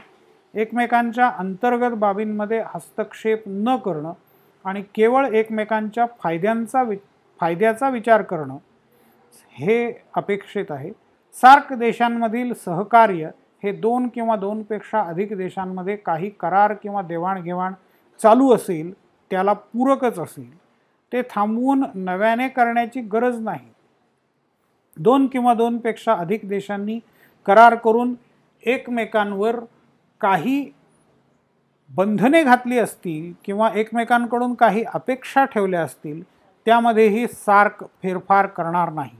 एकमेकांच्या 0.56 1.28
अंतर्गत 1.28 1.94
बाबींमध्ये 1.94 2.62
हस्तक्षेप 2.66 3.42
न 3.46 3.76
करणं 3.76 4.12
आणि 4.64 4.82
केवळ 4.94 5.26
एकमेकांच्या 5.26 6.06
फायद्यांचा 6.20 6.82
वि 6.82 6.96
फायद्याचा 7.40 7.88
विचार 7.88 8.22
करणं 8.22 8.56
हे 9.52 9.92
अपेक्षित 10.14 10.70
आहे. 10.70 10.90
सार्क 11.36 11.72
देशांमधील 11.72 12.52
सहकार्य 12.54 13.30
हे 13.62 13.72
दोन 13.72 14.08
किंवा 14.08 14.36
दोनपेक्षा 14.36 15.00
अधिक 15.00 15.36
देशांमध्ये 15.36 15.96
काही 15.96 16.30
करार 16.30 16.74
किंवा 16.74 17.02
देवाणघेवाण 17.02 17.74
चालू 18.20 18.54
असेल 18.54 18.92
त्याला 19.30 19.52
पूरकच 19.52 20.18
असेल. 20.18 20.50
ते 21.12 21.22
थांबवून 21.22 21.84
नव्याने 21.94 22.48
करण्याची 22.48 23.00
गरज 23.00 23.40
नाही. 23.40 23.68
दोन 24.96 25.26
किंवा 25.26 25.54
दोनपेक्षा 25.54 26.14
अधिक 26.14 26.48
देशांनी 26.48 26.98
करार 27.46 27.74
करून 27.74 28.14
एकमेकांवर 28.62 29.60
काही 30.20 30.70
बंधने 31.90 32.44
घातली 32.44 32.78
असतील 32.78 33.32
किंवा 33.44 33.70
एकमेकांकडून 33.74 34.54
काही 34.54 34.84
अपेक्षा 34.94 35.44
ठेवल्या 35.44 35.82
असतील 35.82 36.22
त्यामध्येही 36.64 37.26
सार्क 37.26 37.84
फेरफार 38.02 38.46
करणार 38.46 38.92
नाही. 38.92 39.16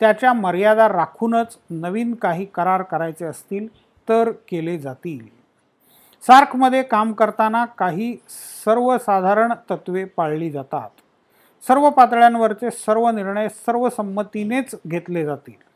त्याच्या 0.00 0.32
मर्यादा 0.32 0.88
राखूनच 0.88 1.58
नवीन 1.70 2.14
काही 2.14 2.44
करार 2.44 2.82
करायचे 2.82 3.24
असतील 3.24 3.68
तर 4.08 4.30
केले 4.30 4.78
जातील. 4.78 5.26
सार्कमध्ये 6.26 6.82
काम 6.82 7.12
करताना 7.12 7.64
काही 7.64 8.16
सर्वसाधारण 8.64 9.52
तत्वे 9.70 10.04
पाळली 10.04 10.50
जातात. 10.50 10.90
सर्व 11.68 11.90
पातळ्यांवरचे 11.90 12.70
सर्व 12.70 13.10
निर्णय 13.10 13.48
सर्वसंमतीनेच 13.48 14.74
घेतले 14.86 15.24
जातील. 15.24 15.70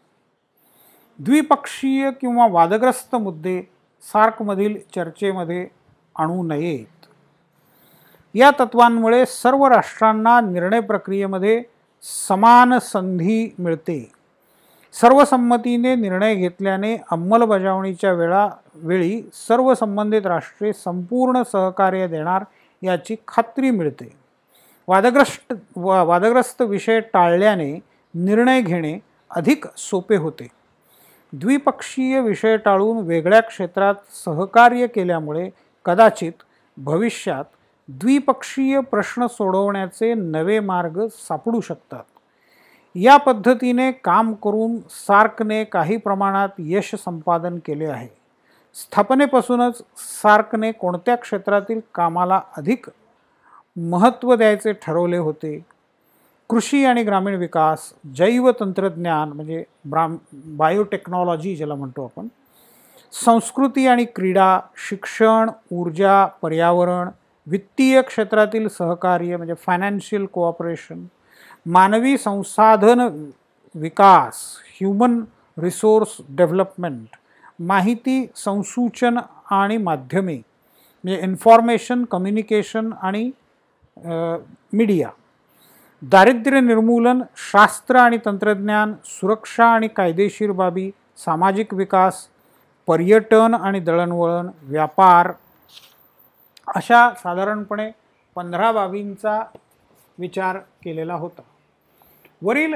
द्विपक्षीय 1.18 2.11
किंवा 2.11 2.46
वादग्रस्त 2.46 3.16
मुद्दे 3.16 3.62
सार्कमधील 4.12 4.77
चर्चेमध्ये 4.97 5.69
आणू 6.17 6.43
नयेत. 6.43 7.07
या 8.35 8.51
तत्वांमुळे 8.51 9.27
सर्व 9.27 9.67
राष्ट्रांना 9.67 10.40
निर्णय 10.40 10.81
प्रक्रियेमध्ये 10.81 11.62
समान 12.29 12.79
संधी 12.79 13.55
मिळते. 13.59 14.12
सर्वसंमतीने 14.93 15.95
निर्णय 15.95 16.35
घेतल्याने 16.35 16.97
अंमलबजावणीच्या 17.11 18.12
वेळा 18.12 18.49
वेळी 18.75 19.23
सर्व 19.33 19.75
संबंधित 19.75 20.27
राष्ट्रे 20.27 20.73
संपूर्ण 20.73 21.43
सहकार्य 21.53 22.07
देणार 22.07 22.45
याची 22.83 23.17
खात्री 23.29 23.71
मिळते. 23.71 24.17
वादग्रस्त 24.88 25.55
वादग्रस्त 25.77 26.62
विषय 26.62 27.01
टाळल्याने 27.01 27.75
निर्णय 28.14 28.61
घेणे 28.61 28.99
अधिक 29.31 29.64
सोपे 29.77 30.17
होते. 30.17 30.49
द्विपक्षीय 31.38 32.20
विषय 32.20 32.57
टाळून 32.57 33.07
वेगळ्या 33.07 33.40
क्षेत्रात 33.40 33.94
सहकार्य 34.27 34.87
केल्यामुळे 34.87 35.51
कदाचित 35.85 36.33
भविष्यात 36.77 37.44
द्विपक्षीय 37.88 38.81
प्रश्न 38.81 39.27
सोडवण्याचे 39.27 40.14
नवे 40.14 40.61
मार्ग 40.61 41.07
सापडू 41.07 41.61
शकतात. 41.61 42.03
या 42.94 43.16
पद्धतीने 43.16 43.92
काम 43.92 44.33
करून 44.33 44.77
सार्कने 44.90 45.64
काही 45.64 45.97
प्रमाणात 45.97 46.49
यश 46.59 46.94
संपादन 46.94 47.59
केले 47.59 47.87
आहे. 47.87 48.09
स्थापनेपासूनच 48.75 49.83
सार्कने 49.97 50.73
कोणत्या 50.73 51.14
क्षेत्रातील 51.14 51.81
कामाला 51.94 52.40
अधिक 52.57 52.87
महत्त्व 53.77 54.35
द्यायचे 54.35 54.73
ठरवले 54.73 55.16
होते? 55.16 55.66
कृषी 56.50 56.85
आणि 56.85 57.02
ग्रामीण 57.02 57.35
विकास 57.35 57.92
जैवतंत्रज्ञान 58.16 59.33
म्हणजे 59.33 59.62
ब्राम 59.90 60.16
बायोटेक्नॉलॉजी 60.57 61.54
ज्याला 61.57 61.74
म्हणतो 61.74 62.04
आपण 62.04 62.26
संस्कृती 63.12 63.87
आणि 63.87 64.04
क्रीडा 64.04 64.59
शिक्षण 64.88 65.50
ऊर्जा 65.72 66.24
पर्यावरण 66.42 67.09
वित्तीय 67.46 68.00
क्षेत्रातील 68.02 68.68
सहकार्य 68.68 69.37
म्हणजे 69.37 69.54
फायनान्शियल 69.66 70.26
कोऑपरेशन 70.26 71.04
मानवी 71.66 72.16
संसाधन 72.18 73.00
विकास 73.74 74.44
ह्युमन 74.74 75.20
रिसोर्स 75.59 76.16
डेव्हलपमेंट 76.28 77.16
माहिती 77.62 78.26
संसूचन 78.37 79.18
आणि 79.50 79.76
माध्यमे 79.76 80.35
म्हणजे 80.35 81.20
इन्फॉर्मेशन 81.22 82.04
कम्युनिकेशन 82.04 82.90
आणि 83.02 83.30
मीडिया 84.72 85.09
दारिद्र्य 86.11 86.61
निर्मूलन 86.61 87.23
शास्त्र 87.37 87.97
आणि 87.97 88.19
तंत्रज्ञान 88.25 88.95
सुरक्षा 89.05 89.64
आणि 89.64 89.88
कायदेशीर 89.88 90.51
बाबी 90.51 90.90
सामाजिक 91.17 91.75
विकास 91.75 92.29
पर्यटन 92.87 93.55
आणि 93.55 93.81
दळणवळण 93.81 94.49
व्यापार 94.62 95.33
अशा 96.67 97.11
साधारणपणे 97.23 97.90
पंधरा 98.37 98.73
बाबींचा 98.73 99.43
विचार 100.19 100.57
केलेला 100.57 101.14
होता. 101.14 101.43
वरील 102.43 102.75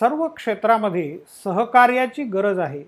सर्व 0.00 0.26
क्षेत्रामध्ये 0.28 1.18
सहकार्याची 1.44 2.24
गरज 2.24 2.58
आहे. 2.58 2.82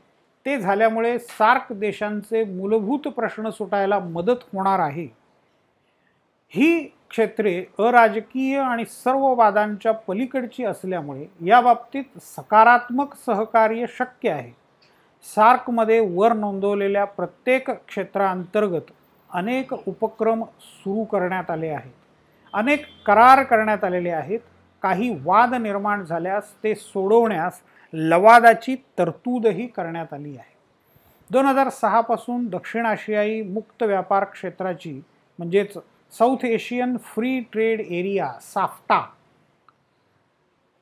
ते 0.46 0.58
झाल्यामुळे 0.58 1.18
सार्क 1.18 1.72
देशांचे 1.72 2.44
मूलभूत 2.44 3.08
प्रश्न 3.08 3.50
सुटायला 3.50 3.98
मदत 3.98 4.44
होणार 4.54 4.78
आहे. 4.78 5.08
ही 6.52 6.88
क्षेत्रे 7.14 7.64
अराजकीय 7.78 8.58
आणि 8.58 8.84
सर्व 8.84 9.34
वादांच्या 9.34 9.92
पलीकडची 9.92 10.64
असल्यामुळे 10.64 11.26
या 11.46 11.60
बाबतीत 11.60 12.04
सकारात्मक 12.20 13.14
सहकार्य 13.26 13.84
शक्य 13.88 14.30
आहे. 14.30 14.50
सार्कमध्ये 15.34 16.00
वर 16.14 16.32
नोंदवलेल्या 16.32 17.04
प्रत्येक 17.04 17.70
क्षेत्रांतर्गत 17.70 18.90
अनेक 19.30 19.72
उपक्रम 19.72 20.44
सुरू 20.44 21.04
करण्यात 21.04 21.50
आले 21.50 21.68
आहेत. 21.68 21.92
अनेक 22.54 22.84
करार 23.06 23.42
करण्यात 23.42 23.84
आलेले 23.84 24.10
आहेत. 24.10 24.40
काही 24.82 25.18
वाद 25.24 25.54
निर्माण 25.54 26.04
झाल्यास 26.04 26.52
ते 26.64 26.74
सोडवण्यास 26.74 27.60
लवादाची 27.92 28.76
तरतूदही 28.98 29.66
करण्यात 29.66 30.12
आली 30.12 30.36
आहे. 30.36 30.52
दोन 31.30 31.46
हजार 31.46 31.68
सहापासून 31.68 32.46
दक्षिण 32.46 32.86
आशियाई 32.86 33.42
मुक्त 33.42 33.82
व्यापार 33.82 34.24
क्षेत्राची 34.24 35.00
म्हणजेच 35.38 35.76
South 36.12 36.44
Asian 36.44 36.96
Free 36.96 37.40
Trade 37.52 37.80
Area 37.80 38.32
SAFTA 38.40 39.00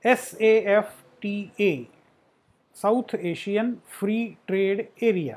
S 0.05 0.35
A 0.41 0.53
F 0.77 0.91
T 1.23 1.51
A 1.59 1.77
South 2.77 3.15
Asian 3.15 3.73
Free 3.99 4.35
Trade 4.47 4.83
Area. 5.03 5.37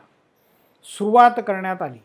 सुरुवात 0.86 1.40
करण्यात 1.48 1.82
आली. 1.82 2.00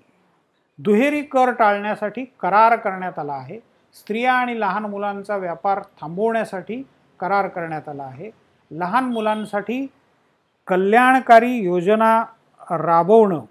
दुहेरी 0.79 1.23
कर 1.23 1.51
टाळण्यासाठी 1.51 2.25
करार 2.41 2.77
करण्यात 2.77 3.19
आला 3.19 3.33
आहे. 3.33 3.59
स्त्रिया 3.95 4.33
आणि 4.33 4.61
लहान 4.61 4.85
मुलांचा 4.85 5.37
व्यापार 5.37 5.81
थांबवण्यासाठी 6.01 6.83
करार 7.21 7.49
करण्यात 7.49 7.89
आला 7.89 8.03
आहे. 8.03 8.31
लहान 8.71 9.05
मुलांसाठी 9.05 9.87
कल्याणकारी 10.67 11.57
योजना 11.57 12.25
राबवणं 12.71 13.45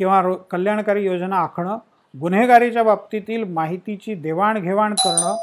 किंवा 0.00 0.22
रो 0.22 0.34
कल्याणकारी 0.50 1.04
योजना 1.04 1.36
आखणं 1.36 1.78
गुन्हेगारीच्या 2.20 2.82
बाबतीतील 2.82 3.44
माहितीची 3.44 4.14
देवाणघेवाण 4.14 4.94
करणं 4.94 5.36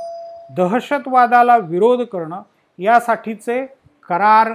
दहशतवादाला 0.55 1.57
विरोध 1.57 2.01
करणं 2.01 2.41
यासाठीचे 2.77 3.65
करार 4.09 4.53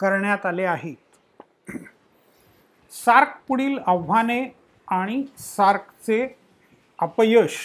करण्यात 0.00 0.46
आले 0.46 0.64
आहेत. 0.64 0.96
सार्क 2.92 3.28
पुढील 3.48 3.78
आव्हाने 3.86 4.56
आणि 4.88 5.24
सार्कचे 5.38 6.36
अपयश. 6.98 7.58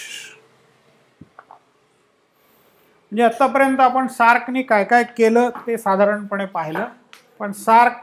म्हणजे 3.12 3.24
आत्तापर्यंत 3.24 3.80
आपण 3.80 4.08
सार्कने 4.08 4.62
काय 4.62 4.84
काय 4.84 5.04
केलं 5.04 5.50
ते 5.68 5.78
साधारणपणे 5.78 6.46
पाहिलं. 6.46 6.86
पण 7.40 7.52
सार्क 7.52 7.94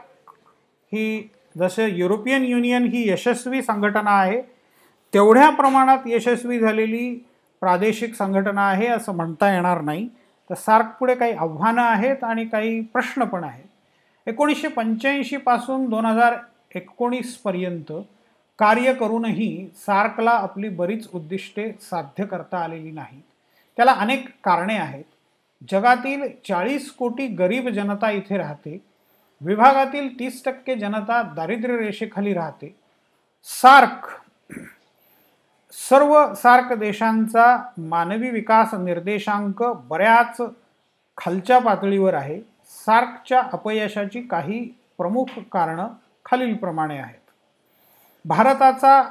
ही 0.91 1.29
जसे 1.57 1.89
युरोपियन 1.89 2.43
युनियन 2.43 2.83
ही 2.83 3.09
यशस्वी 3.09 3.61
संघटना 3.61 4.11
आहे 4.11 4.41
तेवढ्या 5.13 5.49
प्रमाणात 5.49 5.97
यशस्वी 6.05 6.59
झालेली 6.59 7.25
प्रादेशिक 7.61 8.13
संघटना 8.13 8.67
आहे 8.69 8.87
असं 8.87 9.15
म्हणता 9.15 9.53
येणार 9.53 9.81
नाही. 9.81 10.09
तर 10.49 10.53
सार्क 10.53 10.85
पुढे 10.99 11.15
काही 11.15 11.31
आव्हानं 11.31 11.81
आहेत 11.81 12.23
आणि 12.23 12.45
काही 12.45 12.81
प्रश्न 12.81 13.23
पण 13.23 13.43
आहेत. 13.43 13.65
एकोणीसशे 14.27 14.67
पंच्याऐंशीपासून 14.67 15.85
दोन 15.85 16.05
हजार 16.05 16.35
एकोणीसपर्यंत 16.75 17.91
कार्य 18.59 18.93
करूनही 18.93 19.69
सार्कला 19.75 20.31
आपली 20.31 20.69
बरीच 20.69 21.07
उद्दिष्टे 21.13 21.71
साध्य 21.81 22.25
करता 22.25 22.57
आलेली 22.57 22.91
नाहीत. 22.91 23.21
त्याला 23.77 23.91
अनेक 23.91 24.25
कारणे 24.43 24.77
आहेत. 24.77 25.03
जगातील 25.71 26.23
चाळीस 26.47 26.91
कोटी 26.91 27.27
गरीब 27.27 27.69
जनता 27.69 28.11
इथे 28.11 28.37
राहते. 28.37 28.94
विभागातील 29.41 30.19
तीस 30.19 30.43
टक्के 30.45 30.75
जनता 30.75 31.21
दारिद्र्य 31.35 31.77
रेषेखाली 31.77 32.33
राहते. 32.33 32.75
सार्क 33.43 34.07
सर्व 35.73 36.33
सार्क 36.33 36.73
देशांचा 36.73 37.57
मानवी 37.77 38.29
विकास 38.29 38.73
निर्देशांक 38.73 39.63
बऱ्याच 39.63 40.41
खालच्या 41.17 41.59
पातळीवर 41.59 42.13
आहे. 42.13 42.39
सार्कच्या 42.67 43.41
अपयशाची 43.53 44.21
काही 44.21 44.59
प्रमुख 44.97 45.25
कारणं 45.51 45.87
खालीलप्रमाणे 46.25 46.97
आहेत. 46.97 47.19
भारताचा 48.25 49.03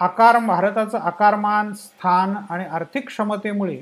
आकार 0.00 0.38
भारताचं 0.38 0.98
आकारमान 0.98 1.72
स्थान 1.72 2.36
आणि 2.50 2.64
आर्थिक 2.64 3.06
क्षमतेमुळे 3.06 3.80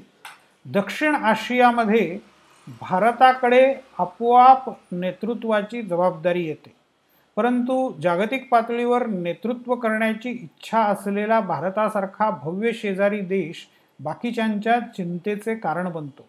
दक्षिण 0.64 1.14
आशियामध्ये 1.14 2.18
भारताकडे 2.68 3.74
आपोआप 3.98 4.70
नेतृत्वाची 4.92 5.82
जबाबदारी 5.82 6.44
येते. 6.44 6.72
परंतु 7.36 8.00
जागतिक 8.00 8.48
पातळीवर 8.50 9.06
नेतृत्व 9.06 9.74
करण्याची 9.74 10.30
इच्छा 10.30 10.80
असलेला 10.80 11.40
भारतासारखा 11.40 12.30
भव्य 12.30 12.72
शेजारी 12.72 13.20
देश 13.20 13.68
बाकीच्यांच्या 14.00 14.80
चिंतेचे 14.80 15.54
कारण 15.54 15.88
बनतो. 15.88 16.26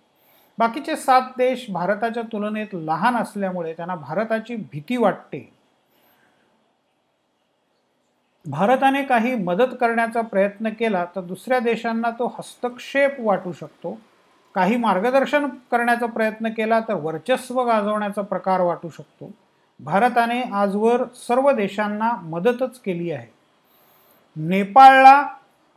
बाकीचे 0.58 0.96
सात 0.96 1.22
देश 1.38 1.66
भारताच्या 1.70 2.24
तुलनेत 2.24 2.68
लहान 2.74 3.16
असल्यामुळे 3.16 3.74
त्यांना 3.74 3.96
भारताची 3.96 4.56
भीती 4.56 4.98
वाटते. 4.98 5.54
भारताने 8.46 9.04
काही 9.04 9.36
मदत 9.36 9.76
करण्याचा 9.80 10.22
प्रयत्न 10.22 10.70
केला 10.70 11.06
तर 11.06 11.22
दुसऱ्या 11.22 11.60
देशांना 11.60 12.10
तो 12.10 12.36
हस्तक्षेप 12.40 13.16
वाटू 13.20 13.52
शकतो. 13.52 13.98
काही 14.56 14.78
मार्गदर्शन 14.78 15.48
करण्याचा 15.72 16.06
प्रयत्न 16.06 16.50
केला 16.50 16.80
तर 16.80 16.94
वर्चस्व 16.94 17.64
गाजवण्याचा 17.64 18.22
प्रकार 18.22 18.62
वाटू 18.62 18.90
शकतो. 18.90 19.32
भारताने 19.80 20.42
आजवर 20.42 21.04
सर्व 21.28 21.52
देशांना 21.52 22.12
मदतच 22.24 22.80
केली 22.80 23.12
आहे. 23.12 23.28
नेपाळला 24.36 25.28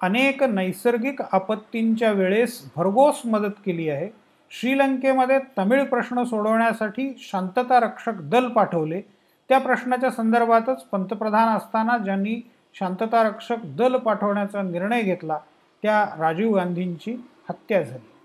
अनेक 0.03 0.43
नैसर्गिक 0.43 1.23
आपत्तींच्या 1.33 2.13
वेळेस 2.13 2.71
भरघोस 2.77 3.21
मदत 3.25 3.55
केली 3.67 3.89
आहे. 3.89 4.09
श्रीलंकेमध्ये 4.51 5.39
तमिळ 5.59 5.85
प्रश्न 5.85 6.23
सोडवण्यासाठी 6.23 7.17
शांतता 7.19 7.81
रक्षक 7.81 8.13
दल 8.13 8.49
पाठवले. 8.49 9.01
त्या 9.49 9.59
प्रश्नाच्या 9.59 10.11
संदर्भातच 10.11 10.85
पंतप्रधान 10.85 11.49
असताना 11.49 11.99
ज्यांनी 11.99 12.51
शांतता 12.75 13.23
रक्षक 13.23 13.57
दल 13.65 13.97
पाठवण्याचा 13.97 14.63
निर्णय 14.63 15.03
घेतला 15.03 15.39
त्या 15.83 16.07
राजीव 16.19 16.57
गांधींची 16.57 17.17
हत्या 17.49 17.83
झाली. 17.83 18.18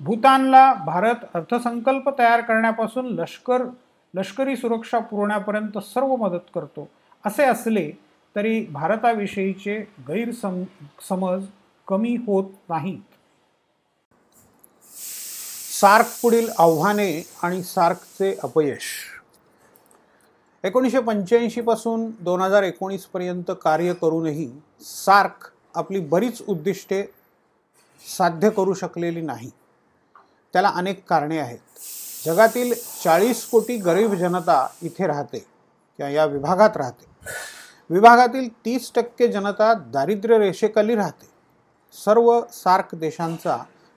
भूतानला 0.00 0.72
भारत 0.74 1.24
अर्थसंकल्प 1.34 2.08
तयार 2.18 2.40
करण्यापासून 2.40 3.06
लष्कर 3.06 3.64
लष्करी 4.14 4.56
सुरक्षा 4.56 4.98
पुरवण्यापर्यंत 4.98 5.78
सर्व 5.78 6.16
मदत 6.16 6.50
करतो. 6.54 6.88
असे 7.24 7.44
असले 7.44 7.90
तरी 8.36 8.60
भारताविषयीचे 8.66 9.78
गैरसम 10.08 10.62
समज 11.08 11.44
कमी 11.88 12.16
होत 12.16 12.44
नाहीत. 12.68 13.00
सार्क 15.80 16.06
पुढील 16.22 16.48
आव्हाने 16.58 17.10
आणि 17.42 17.62
सार्कचे 17.62 18.34
अपयश. 18.42 18.88
एकोणीसशे 20.64 21.00
पंच्याऐंशीपासून 21.00 22.10
दोन 22.20 22.40
हजार 22.40 22.62
एकोणीसपर्यंत 22.62 23.50
कार्य 23.62 23.94
करूनही 23.94 24.50
सार्क 24.80 25.48
आपली 25.74 26.00
बरीच 26.00 26.42
उद्दिष्टे 26.48 27.02
साध्य 28.04 28.50
करू 28.50 28.74
शकलेली 28.74 29.20
नाही 29.20 29.50
त्याला 30.54 30.68
अनेक 30.68 31.04
कारणे 31.08 31.38
आहेत. 31.38 31.58
जगातील 32.26 32.72
चाळीस 33.04 33.44
कोटी 33.46 33.76
गरीब 33.76 34.14
जनता 34.14 34.66
इथे 34.82 35.06
राहते 35.06 35.38
किंवा 35.38 36.10
या 36.10 36.24
विभागात 36.24 36.76
राहते. 36.76 37.06
विभागातील 37.90 38.48
तीस 38.64 38.90
टक्के 38.94 39.28
जनता 39.28 39.72
दारिद्र्य 39.74 40.38
रेषेखाली 40.38 40.94
राहते. 40.94 41.28
सर्व 41.94 42.40
सार्क 42.52 42.94
देशांचा 42.94 43.56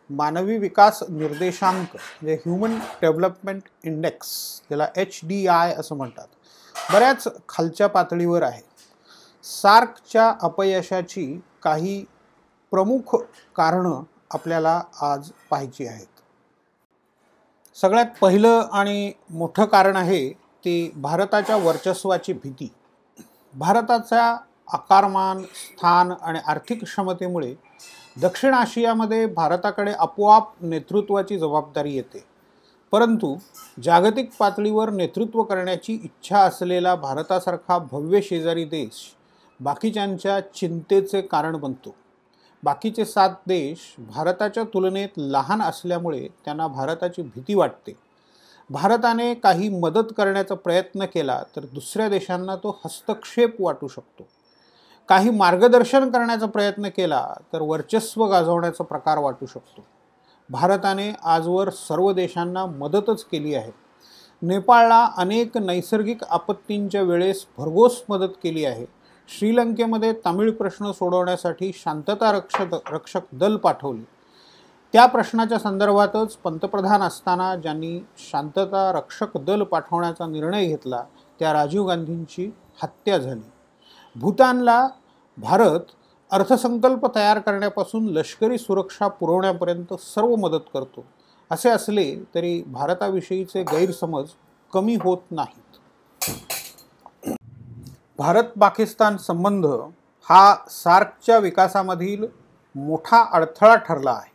मानवी 0.10 0.58
विकास 0.58 1.04
निर्देशांक 1.10 1.96
म्हणजे 1.96 2.34
ह्युमन 2.36 2.78
डेव्हलपमेंट 3.02 3.62
इंडेक्स 3.84 4.30
त्याला 4.70 4.88
एच 4.96 5.20
डी 5.24 5.46
आय 5.48 5.74
असं 5.74 5.96
म्हणतात 5.96 6.28
बऱ्याच 6.94 7.28
खालच्या 7.50 7.88
पातळीवर 7.88 8.42
आहे. 8.42 8.62
सार्कच्या 9.44 10.34
अपयशाची 10.42 11.26
काही 11.64 12.04
प्रमुख 12.72 13.16
कारणं 13.56 14.04
आपल्याला 14.32 14.82
आज 15.02 15.30
पाहायची 15.50 15.88
आहेत. 15.88 16.08
सगळ्यात 17.76 18.06
पहिलं 18.22 18.68
आणि 18.72 19.12
मोठं 19.30 19.66
कारण 19.66 19.96
आहे 19.96 20.30
ते 20.66 20.92
भारताच्या 20.96 21.58
वर्चस्वाची 21.58 22.34
भीती. 22.34 22.72
भारताचा 23.54 24.38
आकारमान 24.74 25.42
स्थान 25.42 26.12
आणि 26.22 26.40
आर्थिक 26.48 26.84
क्षमतेमुळे 26.84 27.54
दक्षिण 28.22 28.54
आशियामध्ये 28.54 29.26
भारताकडे 29.26 29.92
आपोआप 29.92 30.52
नेतृत्वाची 30.62 31.38
जबाबदारी 31.38 31.96
येते. 31.96 32.24
परंतु 32.92 33.36
जागतिक 33.84 34.30
पातळीवर 34.40 34.90
नेतृत्व 34.90 35.44
करण्याची 35.44 35.94
इच्छा 35.94 36.40
असलेला 36.40 36.96
भारतासारखा 36.96 37.78
भव्य 37.78 38.22
शेजारी 38.22 38.66
देश 38.66 39.16
बाकीच्यांच्या 39.60 40.40
चिंतेचे 40.40 41.22
कारण 41.22 41.56
बनतो. 41.56 41.96
बाकीचे 42.64 43.06
सात 43.06 43.30
देश 43.48 43.96
भारताच्या 44.00 44.64
तुलनेत 44.64 45.10
लहान 45.18 45.62
असल्यामुळे 45.62 46.28
त्यांना 46.46 46.68
भारताची 46.68 47.22
भीती 47.22 47.54
वाटते. 47.54 47.94
भारताने 48.70 49.34
काही 49.34 49.70
मदत 49.70 50.14
करण्याचा 50.18 50.56
प्रयत्न 50.56 51.06
केला 51.06 51.44
तर 51.56 51.66
दुसऱ्या 51.74 52.10
देशांना 52.10 52.56
तो 52.56 52.80
हस्तक्षेप 52.86 53.56
वाटू 53.60 53.88
शकतो. 53.88 54.28
काही 55.08 55.30
मार्गदर्शन 55.30 56.10
करण्याचा 56.10 56.46
प्रयत्न 56.46 56.88
केला 56.88 57.34
तर 57.54 57.62
वर्चस्व 57.62 58.26
गाजवण्याचा 58.26 58.84
प्रकार 58.84 59.18
वाटू 59.18 59.46
शकतो. 59.46 59.86
भारताने 60.50 61.12
आजवर 61.24 61.70
सर्व 61.70 62.12
देशांना 62.12 62.66
मदतच 62.66 63.24
केली 63.24 63.56
आहे. 63.56 63.72
नेपाळला 64.42 65.10
अनेक 65.18 65.58
नैसर्गिक 65.58 66.24
आपत्तींच्या 66.24 67.02
वेळेस 67.02 67.46
भरघोस 67.58 68.04
मदत 68.10 68.34
केली 68.44 68.66
आहे. 68.66 68.86
श्रीलंकेमध्ये 69.28 70.14
तामिळ 70.14 70.52
प्रश्न 70.52 70.92
सोडवण्यासाठी 70.92 71.72
शांतता 71.76 72.32
रक्षक 72.32 72.76
रक्षक 72.92 73.22
दल 73.34 73.56
पाठवले. 73.58 74.08
त्या 74.94 75.06
प्रश्नाच्या 75.06 75.60
संदर्भातच 75.60 76.36
पंतप्रधान 76.36 77.02
असताना 77.02 77.56
ज्यांनी 77.56 78.00
शांतता 78.18 78.92
रक्षक 78.92 79.38
दल 79.38 79.64
पाठवण्याचा 79.64 80.28
निर्णय 80.28 80.66
घेतला 80.66 81.04
त्या 81.40 81.54
राजीव 81.54 81.88
गांधींची 81.88 82.52
हत्या 82.84 83.18
झाली. 83.18 83.52
भूतानला 84.16 84.88
भारत 85.38 85.80
अर्थसंकल्प 86.32 87.16
तयार 87.16 87.40
करण्यापासून 87.40 88.06
लष्करी 88.06 88.58
सुरक्षा 88.58 89.08
पुरवण्यापर्यंत 89.08 89.94
सर्व 89.94 90.36
मदत 90.36 90.64
करतो. 90.74 91.06
असे 91.52 91.70
असले 91.70 92.16
तरी 92.36 92.64
भारताविषयीचे 92.64 93.64
गैरसमज 93.64 94.26
कमी 94.74 94.96
होत 94.96 95.18
नाहीत. 95.32 95.78
भारत 98.20 98.52
पाकिस्तान 98.60 99.18
संबंध 99.18 99.66
हा 100.28 100.56
सार्कच्या 100.70 101.38
विकासामधील 101.38 102.26
मोठा 102.76 103.22
अडथळा 103.32 103.76
ठरला 103.76 104.12
आहे. 104.12 104.32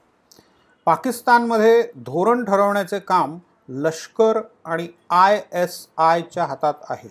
पाकिस्तानमध्ये 0.87 1.83
धोरण 1.97 2.45
ठरवण्याचे 2.45 2.99
काम 2.99 3.38
लष्कर 3.69 4.41
आणि 4.64 4.88
आय 5.11 5.41
एस 5.53 5.87
आयच्या 5.97 6.45
हातात 6.45 6.75
आहे. 6.91 7.09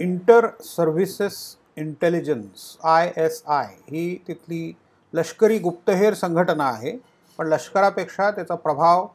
Inter 0.00 0.48
Services 0.64 1.56
Intelligence 1.76 2.76
I 2.84 3.12
S 3.16 3.42
I 3.46 3.74
ही 3.90 4.16
तिथली 4.28 4.72
लष्करी 5.14 5.58
गुप्तहेर 5.58 6.14
संघटना 6.14 6.64
आहे 6.64 6.96
पण 7.38 7.46
लष्करापेक्षा 7.46 8.30
त्याचा 8.30 8.54
प्रभाव 8.54 9.06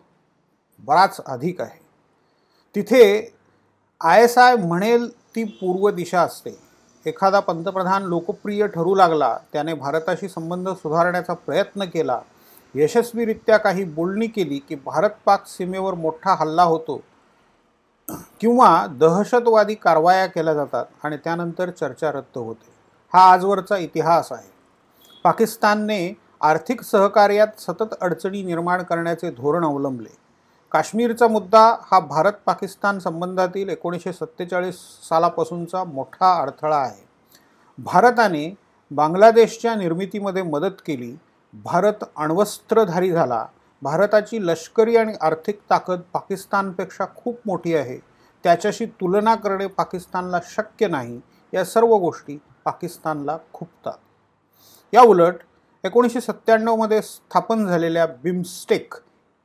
बराच 0.79 1.19
अधिक 1.25 1.61
आहे. 1.61 1.79
तिथे 2.75 3.33
आय 4.01 4.23
एस 4.23 4.37
आय 4.37 4.55
म्हणेल 4.55 5.09
ती 5.35 5.43
पूर्व 5.43 5.89
दिशा 5.89 6.21
असते. 6.21 6.59
एखादा 7.05 7.39
पंतप्रधान 7.39 8.03
लोकप्रिय 8.03 8.67
ठरू 8.67 8.95
लागला 8.95 9.37
त्याने 9.53 9.73
भारताशी 9.73 10.29
संबंध 10.29 10.69
सुधारण्याचा 10.69 11.33
प्रयत्न 11.33 11.83
केला. 11.83 12.19
यशस्वीरित्या 12.75 13.57
काही 13.57 13.83
बोलणी 13.83 14.27
केली 14.27 14.59
की 14.59 14.75
भारत 14.75 15.09
पाक 15.25 15.47
सीमेवर 15.47 15.93
मोठा 15.93 16.35
हल्ला 16.35 16.63
होतो. 16.63 17.01
किंवा 18.41 18.85
दहशतवादी 18.87 19.75
कारवाया 19.75 20.25
केल्या 20.25 20.53
जातात 20.53 20.85
आणि 21.03 21.17
त्यानंतर 21.17 21.69
चर्चा 21.69 22.11
रद्द 22.11 22.37
होते. 22.37 22.71
हा 23.13 23.31
आजवरचा 23.31 23.77
इतिहास 23.77 24.31
आहे. 24.31 24.51
पाकिस्तानने 25.23 26.17
आर्थिक 26.41 26.81
सहकार्यात 26.81 27.59
सतत 27.59 27.95
अडचणी 28.01 28.43
निर्माण 28.43 28.83
करण्याचे 28.83 29.31
धोरण 29.31 29.65
अवलंबले. 29.65 30.28
काश्मीरचा 30.71 31.27
मुद्दा 31.27 31.77
हा 31.91 31.99
भारत 31.99 32.31
पाकिस्तान 32.45 32.99
संबंधातील 32.99 33.69
एकोणीसशे 33.69 34.13
सत्तेचाळीस 34.13 34.75
सालापासूनचा 35.09 35.83
मोठा 35.83 36.41
अडथळा 36.41 36.77
आहे. 36.77 37.07
भारताने 37.77 38.57
बांगलादेशच्या 38.91 39.75
निर्मितीमध्ये 39.75 40.43
मदत 40.43 40.81
केली. 40.85 41.15
भारत 41.53 42.03
अण्वस्त्रधारी 42.17 43.11
झाला. 43.11 43.45
भारताची 43.81 44.47
लष्करी 44.47 44.97
आणि 44.97 45.13
आर्थिक 45.21 45.59
ताकद 45.69 45.99
पाकिस्तानपेक्षा 46.13 47.05
खूप 47.15 47.39
मोठी 47.45 47.75
आहे. 47.75 47.97
त्याच्याशी 48.43 48.85
तुलना 48.85 49.35
करणे 49.35 49.67
पाकिस्तानला 49.67 50.39
शक्य 50.43 50.87
नाही. 50.87 51.21
या 51.53 51.65
सर्व 51.65 51.97
गोष्टी 51.97 52.39
पाकिस्तानला 52.65 53.37
खुपतात. 53.53 53.97
या 54.93 55.01
उलट 55.01 55.35
एकोणीसशे 55.83 56.21
सत्त्याण्णवमध्ये 56.21 57.01
स्थापन 57.01 57.65
झालेल्या 57.65 58.05
बिमस्टेक 58.05 58.93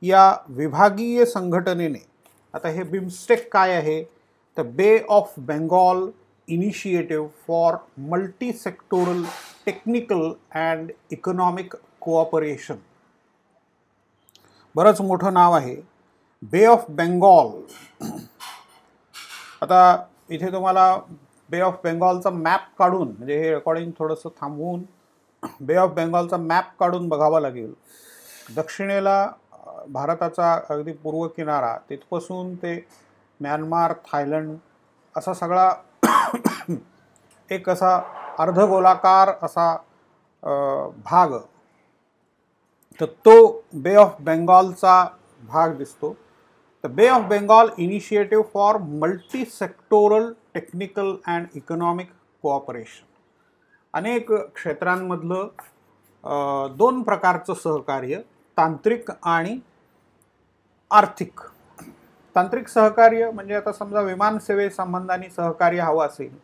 या 0.05 0.29
विभागीय 0.49 1.25
संघटनेने 1.25 1.99
आता 2.53 2.69
हे 2.69 2.83
बिमस्टेक 2.83 3.51
काय 3.53 3.73
आहे? 3.73 4.03
तर 4.57 4.63
Bay 4.63 4.97
of 5.09 5.33
Bengal 5.37 6.09
Initiative 6.47 7.27
for 7.47 7.75
Multi 8.09 8.51
Sectoral 8.53 9.23
Technical 9.65 10.31
and 10.55 10.91
Economic 11.11 11.75
Cooperation 12.01 12.75
बरंच 14.75 15.01
मोठं 15.01 15.33
नाव 15.33 15.53
आहे. 15.53 15.75
बे 16.43 16.65
ऑफ 16.65 16.85
बेंगॉल 16.89 17.49
आता 19.61 20.05
इथे 20.29 20.51
तुम्हाला 20.53 20.97
बे 21.49 21.59
ऑफ 21.61 21.79
बेंगॉलचा 21.83 22.29
मॅप 22.29 22.67
काढून 22.79 23.07
म्हणजे 23.07 23.37
हे 23.39 23.53
रेकॉर्डिंग 23.53 23.91
थोडंसं 23.99 24.29
थांबवून 24.41 24.83
बे 25.61 25.75
ऑफ 25.75 25.91
बेंगॉलचा 25.93 26.37
मॅप 26.37 26.77
काढून 26.79 27.07
बघावा 27.09 27.39
लागेल. 27.39 27.73
दक्षिणेला 28.55 29.27
भारताचा 29.93 30.53
अगदी 30.69 30.91
पूर्व 30.93 31.27
किनारा 31.27 31.75
तिथपासून 31.89 32.55
ते 32.55 32.75
म्यानमार 33.39 33.93
थायलंड 34.05 34.55
असा 35.15 35.33
सगळा 35.33 35.69
एक 37.51 37.69
असा 37.69 37.95
अर्धगोलाकार 38.39 39.31
असा 39.43 39.75
भाग. 41.05 41.37
तर 42.99 43.05
तो 43.25 43.63
बे 43.73 43.95
ऑफ 43.95 44.15
बेंगॉलचा 44.21 45.03
भाग 45.43 45.75
दिसतो. 45.77 46.15
तर 46.83 46.89
Bay 46.89 47.07
of 47.09 47.21
Bengal 47.29 47.69
Initiative 47.77 48.43
for 48.53 48.77
Multi 49.01 49.45
Sectoral 49.51 50.31
Technical 50.53 51.15
and 51.27 51.47
Economic 51.55 52.09
Cooperation 52.43 53.03
अनेक 53.93 54.31
क्षेत्रांमधलं 54.31 55.47
दोन 56.77 57.01
प्रकारचं 57.03 57.53
सहकार्य 57.53 58.19
तांत्रिक 58.57 59.11
आणि 59.11 59.57
आर्थिक. 60.91 61.39
तांत्रिक 62.35 62.67
सहकार्य 62.67 63.29
म्हणजे 63.31 63.55
आता 63.55 63.71
समजा 63.71 64.01
विमानसेवेसंबंधाने 64.01 65.29
सहकार्य 65.29 65.81
हवं 65.81 66.05
असेल 66.05 66.37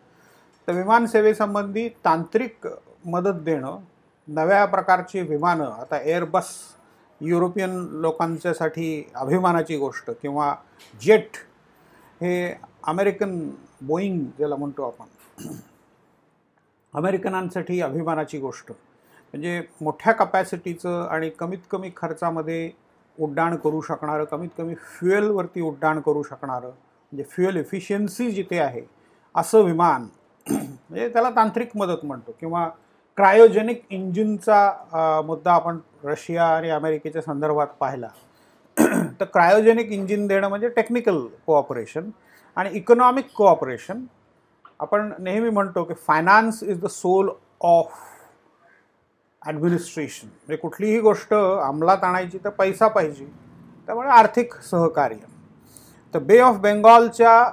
तर 0.67 0.73
विमानसेवेसंबंधी 0.73 1.87
तांत्रिक 2.05 2.67
मदत 3.05 3.41
देणं 3.43 3.79
नव्या 4.27 4.65
प्रकारची 4.65 5.21
विमानं 5.21 5.71
आता 5.71 5.97
एअरबस 6.01 6.49
युरोपियन 7.21 7.77
लोकांच्यासाठी 8.01 9.03
अभिमानाची 9.15 9.77
गोष्ट 9.77 10.09
किंवा 10.21 10.53
जेट 11.01 11.37
हे 12.21 12.53
अमेरिकन 12.83 13.37
बोईंग 13.81 14.23
ज्याला 14.37 14.55
म्हणतो 14.55 14.87
आपण 14.87 15.53
अमेरिकनांसाठी 16.93 17.81
अभिमानाची 17.81 18.37
गोष्ट. 18.39 18.71
म्हणजे 18.71 19.61
मोठ्या 19.81 20.13
कपॅसिटीचं 20.13 21.07
आणि 21.07 21.29
कमीत 21.29 21.59
कमी 21.71 21.89
खर्चामध्ये 21.97 22.69
उड्डाण 23.23 23.55
करू 23.63 23.81
शकणारं 23.81 24.23
कमीत 24.31 24.49
कमी 24.57 24.75
फ्युएलवरती 24.75 25.61
उड्डाण 25.61 25.99
करू 26.01 26.23
शकणारं 26.23 26.67
म्हणजे 26.67 27.23
फ्युएल 27.31 27.57
इफिशियन्सी 27.57 28.29
जिथे 28.31 28.59
आहे 28.59 28.81
असं 29.35 29.63
विमान 29.65 30.05
म्हणजे 30.47 31.07
त्याला 31.13 31.29
तांत्रिक 31.29 31.75
मदत 31.77 32.05
म्हणतो. 32.05 32.35
किंवा 32.39 32.67
क्रायोजेनिक 33.17 33.81
इंजिनचा 33.89 35.21
मुद्दा 35.25 35.53
आपण 35.53 35.77
रशिया 36.05 36.45
आणि 36.47 36.69
अमेरिकेच्या 36.69 37.21
संदर्भात 37.21 37.67
पाहिला. 37.79 38.07
तर 39.19 39.25
क्रायोजेनिक 39.33 39.91
इंजिन 39.91 40.25
देणं 40.27 40.47
म्हणजे 40.49 40.69
टेक्निकल 40.75 41.25
कोऑपरेशन 41.47 42.09
आणि 42.57 42.69
इकॉनॉमिक 42.77 43.25
कोऑपरेशन 43.35 44.03
आपण 44.79 45.11
नेहमी 45.19 45.49
म्हणतो 45.49 45.83
की 45.83 45.93
finance 46.07 46.63
is 46.63 46.79
the 46.81 46.87
soul 46.89 47.29
of 47.61 47.99
administration 49.45 50.27
म्हणजे 50.27 50.55
कुठलीही 50.55 50.99
गोष्ट 50.99 51.33
अंमलात 51.33 52.03
आणायची 52.03 52.37
तर 52.37 52.49
पैसा 52.49 52.87
पाहिजे. 52.87 53.25
त्यामुळे 53.87 54.09
आर्थिक 54.09 54.53
सहकार्य. 54.55 55.17
तर 56.13 56.19
बे 56.19 56.39
ऑफ 56.39 56.55
बेंगॉलच्या 56.55 57.43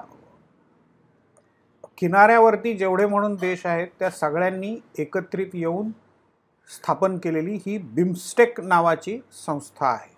किनाऱ्यावरती 1.98 2.74
जेवढे 2.74 3.06
म्हणून 3.06 3.34
देश 3.34 3.66
आहेत 3.66 3.88
त्या 3.98 4.10
सगळ्यांनी 4.10 4.78
एकत्रित 4.98 5.54
येऊन 5.54 5.90
स्थापन 6.70 7.18
केलेली 7.18 7.54
ही 7.66 7.78
बिमस्टेक 7.78 8.60
नावाची 8.60 9.20
संस्था 9.46 9.86
आहे. 9.86 10.16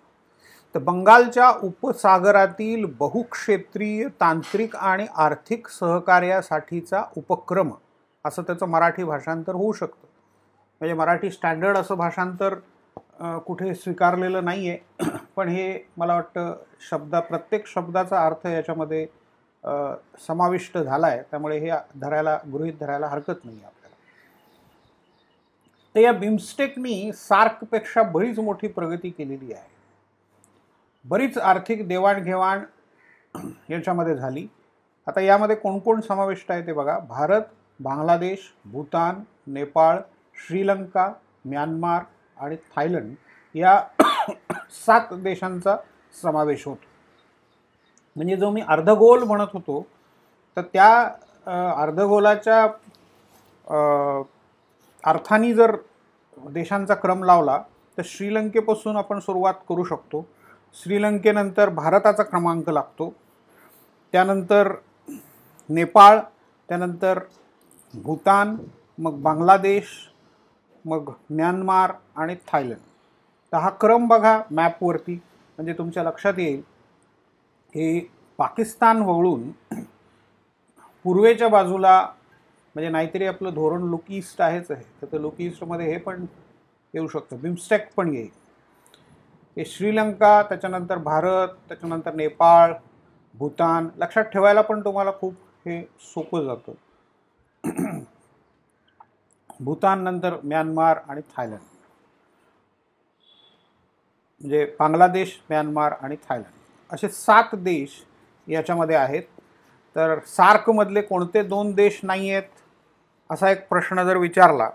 तर 0.75 0.79
बंगालच्या 0.79 1.49
उपसागरातील 1.63 2.85
बहुक्षेत्रीय 2.99 4.07
तांत्रिक 4.07 4.75
आणि 4.75 5.07
आर्थिक 5.15 5.67
सहकार्यासाठीचा 5.67 7.03
उपक्रम 7.17 7.71
असं 8.25 8.41
त्याचं 8.41 8.65
मराठी 8.65 9.03
भाषांतर 9.03 9.53
होऊ 9.53 9.71
शकतं. 9.71 10.07
म्हणजे 10.81 10.93
मराठी 10.93 11.29
स्टँडर्ड 11.31 11.77
असं 11.77 11.95
भाषांतर 11.95 12.53
कुठे 13.45 13.73
स्वीकारलेलं 13.75 14.45
नाही 14.45 14.69
आहे 14.69 15.09
पण 15.35 15.49
हे 15.49 15.83
मला 15.97 16.13
वाटतं 16.13 16.53
शब्दा 16.89 17.19
प्रत्येक 17.19 17.67
शब्दाचा 17.67 18.25
अर्थ 18.25 18.45
याच्यामध्ये 18.47 19.05
समाविष्ट 20.19 20.77
झाला 20.77 21.07
आहे 21.07 21.21
त्यामुळे 21.21 21.57
हे 21.59 21.71
धरायला 22.01 22.37
गृहीत 22.53 22.73
धरायला 22.79 23.07
हरकत 23.07 23.45
नाही 23.45 23.57
आपल्याला. 23.57 23.95
तर 25.95 25.99
या 25.99 26.11
बिमस्टेकनी 26.13 27.11
सार्कपेक्षा 27.15 28.03
बरीच 28.03 28.39
मोठी 28.39 28.67
प्रगती 28.67 29.09
केलेली 29.09 29.53
आहे. 29.53 29.69
बरीच 31.05 31.37
आर्थिक 31.37 31.87
देवाणघेवाण 31.87 32.63
याच्यामध्ये 33.69 34.15
झाली. 34.15 34.47
आता 35.07 35.21
यामध्ये 35.21 35.55
कोण 35.55 35.77
कोण 35.79 36.01
समाविष्ट 36.01 36.51
आहे 36.51 36.65
ते 36.67 36.73
बघा. 36.73 36.97
भारत 36.99 37.41
बांगलादेश 37.79 38.51
भूतान 38.65 39.21
नेपाळ 39.47 39.99
श्रीलंका 40.35 41.11
म्यानमार 41.45 42.03
आणि 42.37 42.55
थायलंड 42.55 43.13
या 43.55 43.81
सात 44.85 45.13
देशांचा 45.13 45.75
समावेश 46.21 46.65
होतो. 46.65 46.85
म्हणजे 48.15 48.35
जो 48.35 48.49
मी 48.49 48.61
अर्धगोल 48.67 49.23
म्हणत 49.23 49.47
होतो 49.53 49.85
तर 50.57 50.61
त्या 50.61 50.91
अर्धगोलाच्या 51.81 52.63
अर्थाने 55.03 55.53
जर 55.53 55.75
देशांचा 56.37 56.95
क्रम 56.95 57.23
लावला 57.23 57.61
तर 57.97 58.01
श्रीलंकेपासून 58.05 58.97
आपण 58.97 59.19
सुरुवात 59.19 59.53
करू 59.69 59.83
शकतो. 59.83 60.25
श्रीलंकेनंतर 60.73 61.69
भारताचा 61.69 62.23
क्रमांक 62.23 62.69
लागतो. 62.69 63.13
त्यानंतर 64.13 64.73
नेपाळ 65.69 66.19
त्यानंतर 66.69 67.19
भूतान 67.93 68.55
मग 68.97 69.21
बांगलादेश 69.21 70.10
मग 70.85 71.11
म्यानमार 71.29 71.91
आणि 72.15 72.35
थायलंड. 72.47 72.79
तर 73.53 73.57
हा 73.57 73.69
क्रम 73.79 74.07
बघा 74.07 74.41
मॅपवरती 74.51 75.13
म्हणजे 75.13 75.73
तुमच्या 75.73 76.03
लक्षात 76.03 76.39
येईल. 76.39 76.61
हे 77.75 77.99
पाकिस्तान 78.39 79.01
वगळून 79.01 79.49
पूर्वेच्या 81.05 81.47
बाजूला 81.47 81.99
म्हणजे 82.75 82.89
नाहीतरी 82.89 83.25
आपलं 83.25 83.53
धोरण 83.53 83.81
लुक 83.81 84.11
ईस्ट 84.11 84.41
आहेच 84.41 84.71
आहे. 84.71 84.83
तर 85.01 85.05
ते 85.11 85.21
लुक 85.21 85.41
ईस्टमध्ये 85.41 85.91
हे 85.91 85.97
पण 85.97 86.25
येऊ 86.93 87.07
शकतं. 87.07 87.37
बिमस्टेक 87.41 87.87
पण 87.95 88.13
येईल. 88.13 88.29
हे 89.57 89.65
श्रीलंका 89.65 90.41
त्याच्यानंतर 90.41 90.97
भारत 90.97 91.55
त्याच्यानंतर 91.69 92.13
नेपाळ 92.13 92.73
भूतान 93.35 93.87
लक्षात 93.97 94.23
ठेवायला 94.23 94.61
पण 94.61 94.83
तुम्हाला 94.85 95.11
खूप 95.11 95.33
हे 95.65 95.81
सोपं 96.03 96.43
जातं. 96.45 96.73
भूतान 99.61 100.03
नंतर 100.03 100.35
म्यानमार 100.43 100.99
आणि 101.09 101.21
थायलंड. 101.37 101.59
म्हणजे 104.41 104.65
बांगलादेश 104.79 105.39
म्यानमार 105.49 105.93
आणि 106.01 106.15
थायलंड. 106.29 106.93
असे 106.93 107.09
सात 107.09 107.55
देश 107.55 108.01
याच्यामध्ये 108.47 108.95
आहेत. 108.95 109.23
तर 109.95 110.19
सार्कमधले 110.27 111.01
कोणते 111.01 111.41
दोन 111.43 111.71
देश 111.75 111.99
नाही 112.03 112.29
आहेत 112.31 112.49
असा 113.29 113.49
एक 113.51 113.67
प्रश्न 113.67 114.03
जर 114.03 114.17
विचारला 114.17 114.69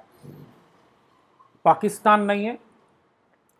पाकिस्तान 1.65 2.27
नाही 2.27 2.49
आहे 2.49 2.57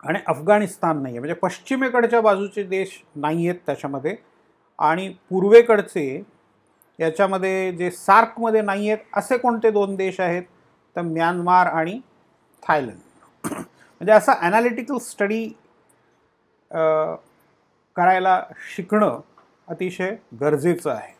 आणि 0.03 0.19
अफगाणिस्तान 0.27 1.01
नाही 1.01 1.13
आहे 1.13 1.19
म्हणजे 1.19 1.33
पश्चिमेकडच्या 1.41 2.21
बाजूचे 2.21 2.63
देश 2.63 3.01
नाही 3.15 3.47
आहेत 3.47 3.59
त्याच्यामध्ये 3.65 4.15
आणि 4.79 5.07
पूर्वेकडचे 5.29 6.05
याच्यामध्ये 6.99 7.71
जे 7.71 7.89
सार्कमध्ये 7.91 8.61
नाही 8.61 8.89
आहेत 8.89 9.17
असे 9.17 9.37
कोणते 9.37 9.71
दोन 9.71 9.95
देश 9.95 10.19
आहेत? 10.19 10.43
तर 10.97 11.01
म्यानमार 11.01 11.67
आणि 11.67 11.99
थायलंड. 12.63 12.99
म्हणजे 13.45 14.11
असा 14.13 14.33
ॲनालिटिकल 14.41 14.97
स्टडी 15.01 15.47
करायला 17.95 18.41
शिकणं 18.75 19.19
अतिशय 19.67 20.15
गरजेचं 20.41 20.91
आहे. 20.91 21.15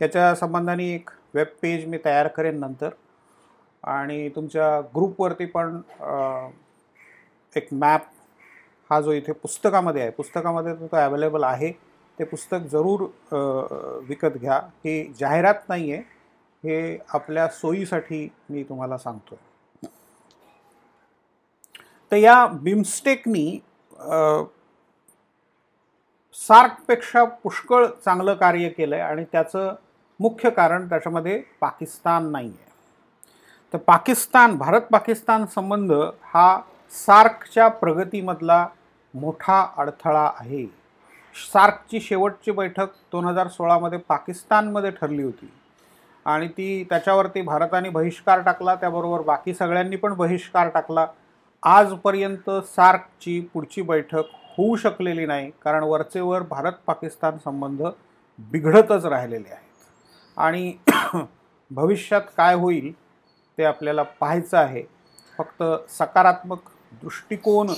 याच्या 0.00 0.34
संबंधाने 0.34 0.88
एक 0.94 1.10
वेब 1.34 1.46
पेज 1.62 1.86
मी 1.88 1.98
तयार 2.04 2.28
करेन 2.28 2.58
नंतर. 2.60 2.90
आणि 3.84 4.28
तुमच्या 4.36 4.80
ग्रुपवरती 4.94 5.46
पण 5.46 5.80
एक 7.56 7.68
मॅप 7.72 8.02
हा 8.90 9.00
जो 9.00 9.12
इथे 9.12 9.32
पुस्तकामध्ये 9.32 10.02
आहे. 10.02 10.10
पुस्तकामध्ये 10.10 10.74
तो 10.74 10.96
अवेलेबल 10.96 11.44
आहे. 11.44 11.72
ते 12.18 12.24
पुस्तक 12.24 12.66
जरूर 12.72 13.02
विकत 14.08 14.36
घ्या. 14.38 14.58
हे 14.84 15.12
जाहिरात 15.20 15.68
नाही 15.68 15.92
आहे 15.92 16.02
हे 16.64 16.98
आपल्या 17.14 17.46
सोयीसाठी 17.52 18.28
मी 18.50 18.62
तुम्हाला 18.68 18.98
सांगतो 18.98 19.38
तर 22.12 22.16
या 22.16 22.46
बिमस्टेकनी 22.62 23.46
सार्कपेक्षा 26.36 27.24
पुष्कळ 27.42 27.86
चांगलं 28.04 28.34
कार्य 28.34 28.68
केलं 28.68 28.94
आहे 28.96 29.04
आणि 29.04 29.24
त्याचं 29.32 29.74
मुख्य 30.20 30.50
कारण 30.50 30.88
त्याच्यामध्ये 30.88 31.42
पाकिस्तान 31.60 32.30
नाही 32.32 32.48
आहे 32.48 32.72
तर 33.72 33.78
पाकिस्तान 33.86 34.56
भारत 34.58 34.80
पाकिस्तान 34.92 35.44
संबंध 35.54 35.92
हा 36.24 36.60
सार्कच्या 36.92 37.68
प्रगतीमधला 37.68 38.66
मोठा 39.14 39.60
अडथळा 39.76 40.30
आहे. 40.38 40.64
सार्कची 41.34 42.00
शेवटची 42.00 42.50
बैठक 42.50 42.86
दोन 43.12 43.24
हजार 43.24 43.48
सोळामध्ये 43.48 43.98
पाकिस्तानमध्ये 43.98 44.90
ठरली 44.90 45.22
होती. 45.22 45.50
आणि 46.26 46.48
ती 46.48 46.84
त्याच्यावरती 46.84 47.42
भारताने 47.42 47.88
बहिष्कार 47.88 48.40
टाकला 48.40 48.74
त्याबरोबर 48.74 49.20
बाकी 49.20 49.54
सगळ्यांनी 49.54 49.96
पण 49.96 50.14
बहिष्कार 50.14 50.68
टाकला. 50.68 51.06
आजपर्यंत 51.62 52.50
सार्कची 52.50 53.40
पुढची 53.40 53.82
बैठक 53.82 54.22
होऊ 54.58 54.76
शकलेली 54.76 55.26
नाही 55.26 55.50
कारण 55.62 55.82
वरचेवर 55.82 56.42
भारत 56.42 56.72
पाकिस्तान 56.86 57.38
संबंध 57.44 57.82
बिघडतच 58.38 59.04
राहिलेले 59.04 59.48
आहेत. 59.48 59.68
आणि 60.38 60.72
भविष्यात 61.70 62.22
काय 62.36 62.54
होईल 62.54 62.92
ते 63.58 63.64
आपल्याला 63.64 64.02
पाहायचं 64.02 64.58
आहे. 64.58 64.82
फक्त 65.38 65.62
सकारात्मक 65.88 66.58
दृष्टिकोन 67.02 67.68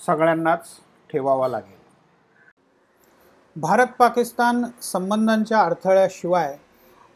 सगळ्यांनाच 0.00 0.68
ठेवावा 1.10 1.48
लागेल. 1.48 1.80
भारत 3.56 3.86
पाकिस्तान 3.98 4.64
संबंधांच्या 4.82 5.60
अडथळ्याशिवाय 5.60 6.56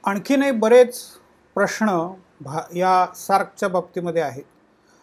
आणखीनही 0.05 0.51
बरेच 0.51 1.01
प्रश्न 1.55 2.13
भा 2.41 2.61
या 2.75 3.07
सार्कच्या 3.15 3.69
बाबतीमध्ये 3.69 4.23
आहेत. 4.23 4.45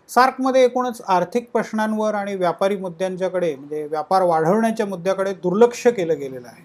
सार्कमध्ये 0.10 0.64
एकूणच 0.64 1.02
आर्थिक 1.08 1.52
प्रश्नांवर 1.52 2.14
आणि 2.14 2.36
व्यापारी 2.36 2.78
मुद्द्यांच्याकडे 2.78 3.56
म्हणजे 3.56 3.84
व्यापार 3.86 4.22
वाढवण्याच्या 4.22 4.86
मुद्द्याकडे 4.86 5.34
दुर्लक्ष 5.34 5.88
केलं 5.88 6.20
गेलेलं 6.20 6.48
आहे. 6.48 6.64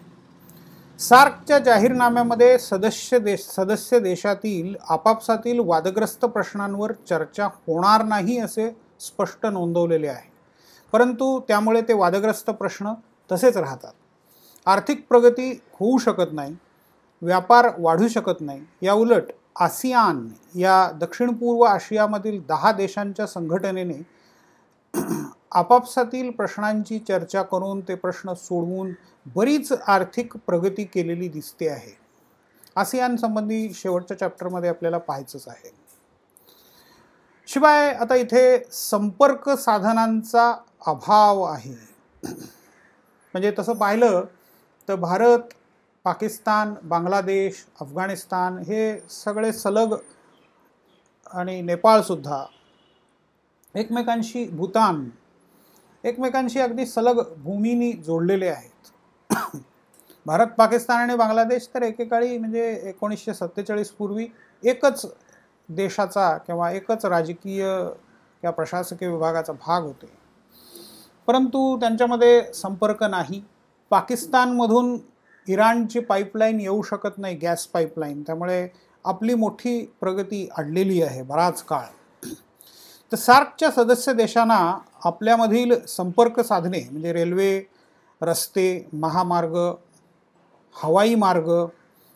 सार्कच्या 0.98 1.58
जाहीरनाम्यामध्ये 1.58 2.58
सदस्य 2.58 3.18
देश 3.18 3.40
सदस्य 3.40 3.98
देशातील 3.98 4.74
आपापसातील 4.88 5.58
वादग्रस्त 5.58 6.24
प्रश्नांवर 6.24 6.92
चर्चा 6.92 7.46
होणार 7.46 8.02
नाही 8.02 8.38
असे 8.38 8.76
स्पष्ट 9.00 9.46
नोंदवलेले 9.46 10.08
आहे. 10.08 10.30
परंतु 10.92 11.40
त्यामुळे 11.48 11.80
ते 11.80 11.92
वादग्रस्त 11.92 12.50
प्रश्न 12.50 12.92
तसेच 13.32 13.56
राहतात. 13.56 13.92
आर्थिक 14.68 15.06
प्रगती 15.08 15.50
होऊ 15.50 15.98
शकत 15.98 16.32
नाही 16.32 16.54
व्यापार 17.22 17.68
वाढू 17.78 18.08
शकत 18.08 18.40
नाही. 18.40 18.60
या 18.82 18.92
उलट 18.92 19.32
आसियान 19.56 20.28
या 20.54 20.90
दक्षिण 21.00 21.32
पूर्व 21.34 21.62
आशियामधील 21.62 22.40
दहा 22.48 22.72
देशांच्या 22.72 23.26
संघटनेने 23.26 24.02
आपापसातील 25.52 26.30
प्रश्नांची 26.30 26.98
चर्चा 26.98 27.42
करून 27.42 27.80
ते 27.80 27.94
प्रश्न 27.94 28.32
सोडवून 28.32 28.92
बरीच 29.34 29.72
आर्थिक 29.72 30.36
प्रगती 30.36 30.84
केलेली 30.84 31.28
दिसते 31.28 31.68
आहे. 31.68 31.96
आसियान 32.76 33.16
संबंधी 33.16 33.72
शेवटच्या 33.74 34.18
चॅप्टरमध्ये 34.18 34.70
आपल्याला 34.70 34.98
पाहायचंच 34.98 35.44
आहे. 35.48 35.70
शिवाय 37.48 37.92
आता 37.92 38.14
इथे 38.14 38.58
संपर्क 38.72 39.50
साधनांचा 39.50 40.54
अभाव 40.86 41.42
आहे. 41.42 41.74
म्हणजे 42.24 43.52
तसं 43.58 43.72
पाहिलं 43.72 44.24
तर 44.88 44.94
भारत 44.94 45.38
पाकिस्तान 46.04 46.74
बांगलादेश 46.82 47.64
अफगाणिस्तान 47.80 48.58
हे 48.58 49.00
सगळे 49.10 49.52
सलग 49.52 49.96
आणि 51.32 51.60
नेपाळसुद्धा 51.62 52.44
एकमेकांशी 53.74 54.44
भूतान 54.48 55.08
एकमेकांशी 56.04 56.60
अगदी 56.60 56.86
सलग 56.86 57.22
भूमीनी 57.36 57.92
जोडलेले 57.92 58.48
आहेत. 58.48 58.92
भारत 60.26 60.46
पाकिस्तान 60.46 60.96
आणि 60.96 61.16
बांगलादेश 61.16 61.68
तर 61.74 61.82
एकेकाळी 61.82 62.38
म्हणजे 62.38 62.80
एकोणीसशे 62.82 63.34
सत्तेचाळीस 63.34 63.90
पूर्वी 63.90 64.26
एकच 64.62 65.06
देशाचा 65.68 66.36
किंवा 66.38 66.70
एकच 66.70 67.04
राजकीय 67.04 67.64
किंवा 68.42 68.50
प्रशासकीय 68.50 69.08
विभागाचा 69.08 69.52
भाग 69.52 69.82
होते. 69.82 70.10
परंतु 71.26 71.76
त्यांच्यामध्ये 71.80 72.52
संपर्क 72.54 73.02
नाही. 73.04 73.42
पाकिस्तानमधून 73.90 74.98
इराणची 75.46 76.00
पाईपलाईन 76.00 76.60
येऊ 76.60 76.82
शकत 76.82 77.18
नाही 77.18 77.36
गॅस 77.36 77.66
पाईपलाईन 77.66 78.22
त्यामुळे 78.22 78.68
आपली 79.04 79.34
मोठी 79.34 79.80
प्रगती 80.00 80.48
अडलेली 80.56 81.02
आहे 81.02 81.22
बराच 81.22 81.62
काळ. 81.62 81.84
तर 83.12 83.16
सार्कच्या 83.16 83.70
सदस्य 83.70 84.12
देशांना 84.12 84.78
आपल्यामधील 85.04 85.74
संपर्क 85.86 86.40
साधने 86.40 86.80
म्हणजे 86.90 87.12
रेल्वे 87.12 87.62
रस्ते 88.22 88.88
महामार्ग 88.92 89.56
हवाई 90.74 91.14
मार्ग 91.14 91.50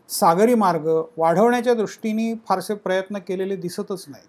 सागरी 0.09 0.55
मार्ग 0.55 0.89
वाढवण्याच्या 1.17 1.75
दृष्टीने 1.75 2.35
फारसे 2.49 2.75
प्रयत्न 2.75 3.19
केलेले 3.19 3.57
दिसतच 3.57 4.05
नाहीत. 4.09 4.29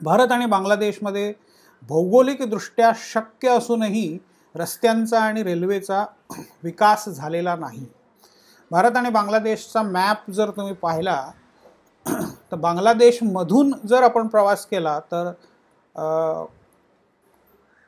भारत 0.00 0.32
आणि 0.32 0.46
बांगलादेशमध्ये 0.46 1.32
भौगोलिकदृष्ट्या 1.88 2.90
शक्य 2.96 3.48
असूनही 3.48 4.18
रस्त्यांचा 4.54 5.20
आणि 5.20 5.42
रेल्वेचा 5.42 6.04
विकास 6.64 7.08
झालेला 7.08 7.54
नाही. 7.56 7.86
भारत 8.70 8.96
आणि 8.96 9.10
बांगलादेशचा 9.10 9.82
मॅप 9.82 10.30
जर 10.30 10.50
तुम्ही 10.50 10.74
पाहिला 10.74 11.20
तर 12.52 12.56
बांगलादेशमधून 12.56 13.72
जर 13.88 14.02
आपण 14.02 14.26
प्रवास 14.26 14.64
केला 14.66 14.98
तर 15.12 15.30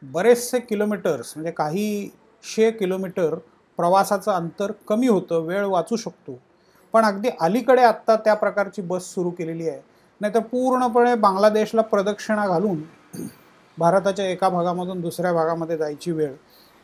बरेचसे 0.03 0.59
किलोमीटर्स 0.61 1.33
म्हणजे 1.37 1.51
काही 1.53 2.11
शे 2.45 2.71
किलोमीटर 2.71 3.35
प्रवासाचं 3.79 4.33
अंतर 4.33 4.73
कमी 4.89 5.09
होतं 5.09 5.45
वेळ 5.47 5.65
वाचू 5.67 5.97
शकतो. 5.97 6.39
पण 6.95 7.05
अगदी 7.05 7.29
अलीकडे 7.41 7.83
आत्ता 7.83 8.17
त्या 8.17 8.35
प्रकारची 8.35 8.83
बस 8.83 9.12
सुरू 9.15 9.31
केलेली 9.31 9.69
आहे. 9.69 9.81
नाहीतर 10.21 10.41
पूर्णपणे 10.41 11.15
बांगलादेशला 11.15 11.83
प्रदक्षिणा 11.83 12.47
घालून 12.49 12.83
भारताच्या 13.79 14.27
एका 14.27 14.49
भागामधून 14.49 15.01
दुसऱ्या 15.01 15.33
भागामध्ये 15.33 15.77
जायची 15.77 16.12
वेळ. 16.12 16.33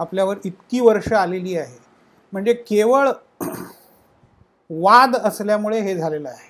आपल्यावर 0.00 0.36
इतकी 0.44 0.80
वर्ष 0.80 1.12
आलेली 1.12 1.56
आहे. 1.56 1.78
म्हणजे 2.32 2.52
केवळ 2.52 3.10
वाद 4.70 5.16
असल्यामुळे 5.16 5.80
हे 5.80 5.96
झालेलं 5.96 6.28
आहे. 6.28 6.48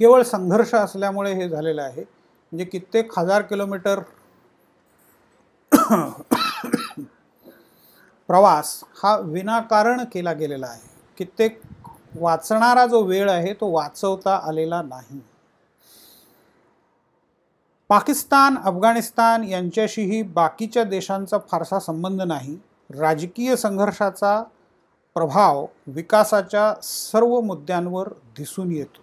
केवळ 0.00 0.22
संघर्ष 0.22 0.74
असल्यामुळे 0.74 1.32
हे 1.34 1.48
झालेलं 1.48 1.82
आहे. 1.82 2.02
म्हणजे 2.02 2.64
कित्येक 2.64 3.18
हजार 3.18 3.42
किलोमीटर 3.42 4.00
प्रवास 8.28 8.82
हा 9.02 9.16
विनाकारण 9.16 10.04
केला 10.04 10.32
गेलेला 10.32 10.66
आहे. 10.66 10.88
कित्येक 11.18 11.60
वाचणारा 12.16 12.86
जो 12.86 13.02
वेळ 13.02 13.30
आहे 13.30 13.52
तो 13.52 13.70
वाचवता 13.70 14.36
आलेला 14.48 14.82
नाही. 14.82 15.20
पाकिस्तान 17.90 18.56
अफगाणिस्तान 18.64 19.44
यांच्याशीही 19.44 20.22
बाकीच्या 20.22 20.84
देशांचा 20.84 21.38
फारसा 21.50 21.78
संबंध 21.78 22.22
नाही. 22.22 22.56
राजकीय 22.90 23.56
संघर्षाचा 23.56 24.42
प्रभाव 25.16 25.64
विकासाच्या 25.86 26.72
सर्व 26.82 27.40
मुद्द्यांवर 27.40 28.08
दिसून 28.38 28.72
येतो. 28.72 29.02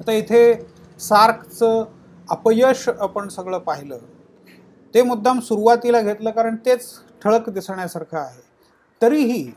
आता 0.00 0.12
इथे 0.12 0.54
सार्कचं 1.00 1.84
अपयश 2.30 2.88
आपण 2.88 3.28
सगळं 3.28 3.58
पाहिलं. 3.58 3.98
ते 4.94 5.02
मुद्दाम 5.02 5.40
सुरुवातीला 5.40 6.00
घेतलं 6.00 6.30
कारण 6.30 6.56
तेच 6.66 6.88
ठळक 7.22 7.48
दिसण्यासारखं 7.50 8.18
आहे. 8.18 8.40
तरीही 9.02 9.50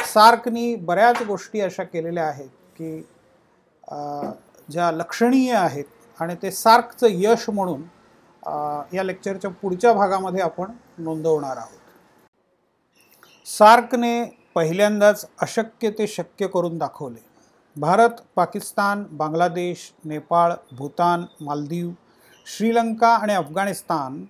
सार्कनी 0.00 0.74
बऱ्याच 0.76 1.22
गोष्टी 1.22 1.60
अशा 1.60 1.82
केलेल्या 1.82 2.24
आहेत 2.24 2.48
की 2.78 3.00
ज्या 4.70 4.90
लक्षणीय 4.92 5.52
आहेत 5.52 5.84
आणि 6.20 6.34
ते 6.42 6.50
सार्कचं 6.50 7.06
यश 7.10 7.48
म्हणून 7.50 7.82
या 8.94 9.02
लेक्चरच्या 9.02 9.50
पुढच्या 9.52 9.92
भागामध्ये 9.92 10.42
आपण 10.42 10.72
नोंदवणार 10.98 11.56
आहोत. 11.56 11.78
सार्कने 13.46 14.24
पहिल्यांदाच 14.54 15.26
अशक्य 15.42 15.90
ते 15.90 16.06
शक्य 16.06 16.46
करून 16.46 16.78
दाखवले. 16.78 17.20
भारत 17.76 18.20
पाकिस्तान 18.36 19.04
बांगलादेश 19.10 19.90
नेपाळ 20.04 20.52
भूतान 20.72 21.24
मालदीव 21.40 21.90
श्रीलंका 22.46 23.08
आणि 23.08 23.34
अफगाणिस्तान 23.34 24.24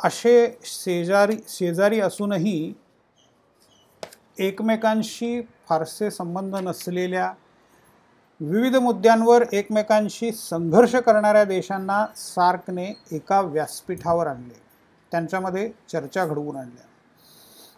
असे 0.00 0.36
शेजारी 0.64 1.36
शेजारी 1.48 2.00
असूनही 2.00 2.72
एकमेकांशी 4.38 5.40
फारसे 5.68 6.10
संबंध 6.10 6.56
नसलेल्या 6.56 7.32
विविध 8.44 8.76
मुद्द्यांवर 8.76 9.44
एकमेकांशी 9.52 10.32
संघर्ष 10.32 10.94
करणाऱ्या 10.96 11.44
देशांना 11.44 12.06
सार्कने 12.16 13.00
एका 13.12 13.40
व्यासपीठावर 13.40 14.26
आणले. 14.26 14.60
त्यांच्यामध्ये 15.12 15.70
चर्चा 15.92 16.24
घडवून 16.26 16.56
आणल्या. 16.56 16.84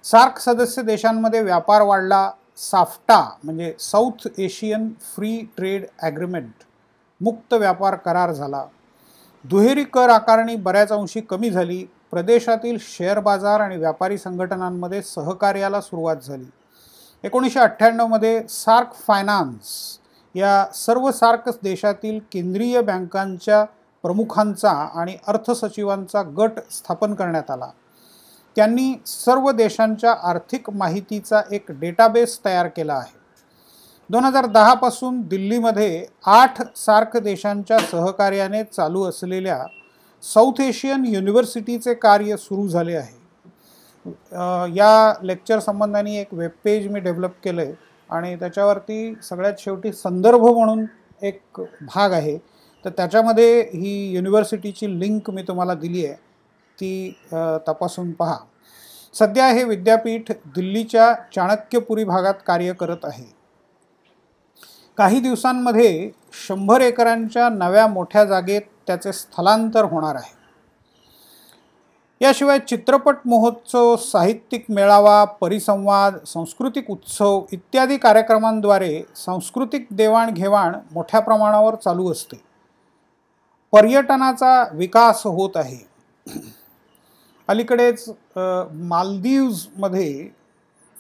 सार्क 0.05 0.39
सदस्य 0.39 0.83
देशांमध्ये 0.83 1.41
व्यापार 1.41 1.83
वाढला. 1.83 2.31
साफ्टा 2.57 3.21
म्हणजे 3.45 3.75
South 3.81 4.27
Asian 4.39 4.89
Free 5.14 5.47
Trade 5.57 5.85
Agreement 6.03 6.64
मुक्त 7.21 7.55
व्यापार 7.55 7.95
करार 7.95 8.33
झाला. 8.33 8.64
दुहेरी 9.45 9.85
कर 9.85 10.09
आकारणी 10.09 10.57
बऱ्याच 10.57 10.93
अंशी 10.93 11.21
कमी 11.21 11.51
झाली. 11.51 11.85
प्रदेशातील 12.11 12.77
शेअर 12.81 13.21
बाजार 13.21 13.61
आणि 13.61 13.77
व्यापारी 13.77 14.19
संघटनांमध्ये 14.19 15.03
सहकार्याला 15.03 15.81
सुरुवात 15.81 16.17
झाली. 16.17 16.51
एकोणीसशे 17.25 17.61
अठ्ठ्याण्णवमध्ये 17.61 18.43
सार्क 18.49 18.93
फायनान्स 18.93 19.99
या 20.37 20.64
सर्व 20.74 21.11
सार्क 21.11 21.49
देशातील 21.62 22.18
केंद्रीय 22.32 22.80
बँकांच्या 22.80 23.64
प्रमुखांचा 24.05 24.70
आणि 24.70 25.16
अर्थसचिवांचा 25.26 26.22
गट 26.39 26.59
स्थापन 26.70 27.14
करण्यात 27.14 27.51
आला. 27.51 27.70
त्यांनी 28.57 28.93
सर्व 29.07 29.51
देशांच्या 29.51 30.12
आर्थिक 30.22 30.70
माहितीचा 30.70 31.41
एक 31.53 31.70
डेटाबेस 31.70 32.39
तयार 32.45 32.68
केला 32.68 32.95
आहे. 32.95 33.14
दोन 34.11 34.24
हजार 34.24 34.47
दहापासून 34.47 35.20
दिल्लीमध्ये 35.20 36.05
आठ 36.26 36.62
सार्क 36.76 37.16
देशांच्या 37.16 37.78
सहकार्याने 37.80 38.62
चालू 38.64 39.03
असलेल्या 39.05 39.64
साऊथ 40.22 40.61
एशियन 40.61 41.05
युनिव्हर्सिटीचे 41.07 41.95
कार्य 41.95 42.37
सुरू 42.37 42.68
झाले 42.68 42.95
आहे. 42.97 43.14
या 44.76 45.12
लेक्चर 45.22 45.59
संबंधाने 45.59 46.16
एक 46.20 46.34
वेबपेज 46.34 46.87
मी 46.89 47.01
डेव्हलप 47.01 47.32
केलं 47.45 47.62
आहे 47.62 47.72
आणि 48.11 48.35
त्याच्यावरती 48.37 49.15
सगळ्यात 49.23 49.55
शेवटी 49.59 49.93
संदर्भ 49.93 50.45
म्हणून 50.47 50.85
एक 51.23 51.61
भाग 51.83 52.13
आहे. 52.13 52.37
तर 52.85 52.91
त्याच्यामध्ये 52.91 53.61
ही 53.75 53.95
युनिव्हर्सिटीची 54.15 54.99
लिंक 55.01 55.31
मी 55.31 55.43
तुम्हाला 55.43 55.75
दिली 55.75 56.05
आहे. 56.07 56.15
ती 56.79 57.11
तपासून 57.69 58.13
पहा. 58.13 58.37
सध्या 59.15 59.47
हे 59.47 59.65
विद्यापीठ 59.65 60.33
दिल्लीच्या 60.47 61.13
चाणक्यपुरी 61.35 62.05
भागात 62.05 62.35
कार्य 62.47 62.73
करत 62.73 63.05
आहे. 63.05 63.25
काही 64.99 65.21
दिवसांमध्ये 65.21 66.11
शंभर 66.47 66.81
एकरांच्या 66.81 67.49
नव्या 67.49 67.87
मोठ्या 67.87 68.25
जागेत 68.25 68.63
त्याचे 68.87 69.13
स्थलांतर 69.13 69.85
होणार 69.85 70.15
आहे. 70.15 70.35
याशिवाय 72.21 72.59
चित्रपट 72.59 73.17
महोत्सव 73.27 73.95
साहित्यिक 74.01 74.64
मेळावा 74.71 75.25
परिसंवाद 75.41 76.14
सांस्कृतिक 76.27 76.91
उत्सव 76.91 77.41
इत्यादी 77.53 77.97
कार्यक्रमांद्वारे 77.99 79.03
सांस्कृतिक 79.17 79.87
देवाणघेवाण 79.91 80.75
मोठ्या 80.93 81.21
प्रमाणावर 81.21 81.75
चालू 81.75 82.11
असते. 82.12 82.41
पर्यटनाचा 83.73 84.64
विकास 84.73 85.23
होत 85.27 85.57
आहे. 85.57 85.79
अलीकडेच 87.49 88.09
मालदीव्जमध्ये 88.89 90.29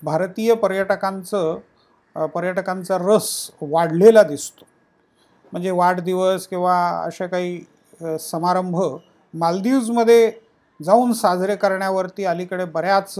भारतीय 0.02 0.54
पर्यटकांचं 0.54 2.26
पर्यटकांचा 2.34 2.98
रस 3.00 3.28
वाढलेला 3.62 4.22
दिसतो. 4.22 4.64
म्हणजे 5.52 5.70
वाढदिवस 5.70 6.46
किंवा 6.46 6.76
अशा 7.04 7.26
काही 7.26 8.18
समारंभ 8.20 8.76
मालदीव्जमध्ये 9.34 10.30
जाऊन 10.80 11.12
साजरे 11.12 11.56
करण्यावरती 11.56 12.24
अलीकडे 12.24 12.64
बऱ्याच 12.64 13.18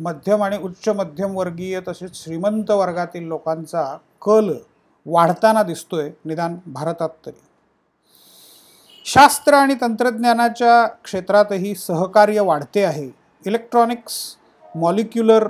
मध्यम 0.00 0.42
आणि 0.42 0.56
उच्च 0.58 0.88
मध्यमवर्गीय 0.88 1.80
तसेच 1.88 2.22
श्रीमंत 2.24 2.70
वर्गातील 2.70 3.26
लोकांचा 3.26 3.96
कल 4.22 4.52
वाढताना 5.06 5.62
दिसतोय 5.62 6.10
निदान 6.24 6.56
भारतात 6.66 7.08
तरी. 7.26 7.40
शास्त्र 9.06 9.54
आणि 9.54 9.74
तंत्रज्ञानाच्या 9.80 10.86
क्षेत्रातही 11.04 11.74
सहकार्य 11.74 12.40
वाढते 12.40 12.84
आहे. 12.84 13.10
इलेक्ट्रॉनिक्स 13.44 14.36
मॉलिक्युलर 14.74 15.48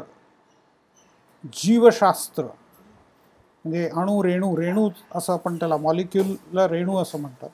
जीवशास्त्र 1.63 2.43
म्हणजे 2.43 3.89
अणू 3.97 4.23
रेणू 4.25 4.57
रेणू 4.57 4.89
असं 5.15 5.33
आपण 5.33 5.57
त्याला 5.57 5.77
मॉलिक्युलर 5.77 6.71
रेणू 6.71 6.97
असं 6.97 7.21
म्हणतात. 7.21 7.49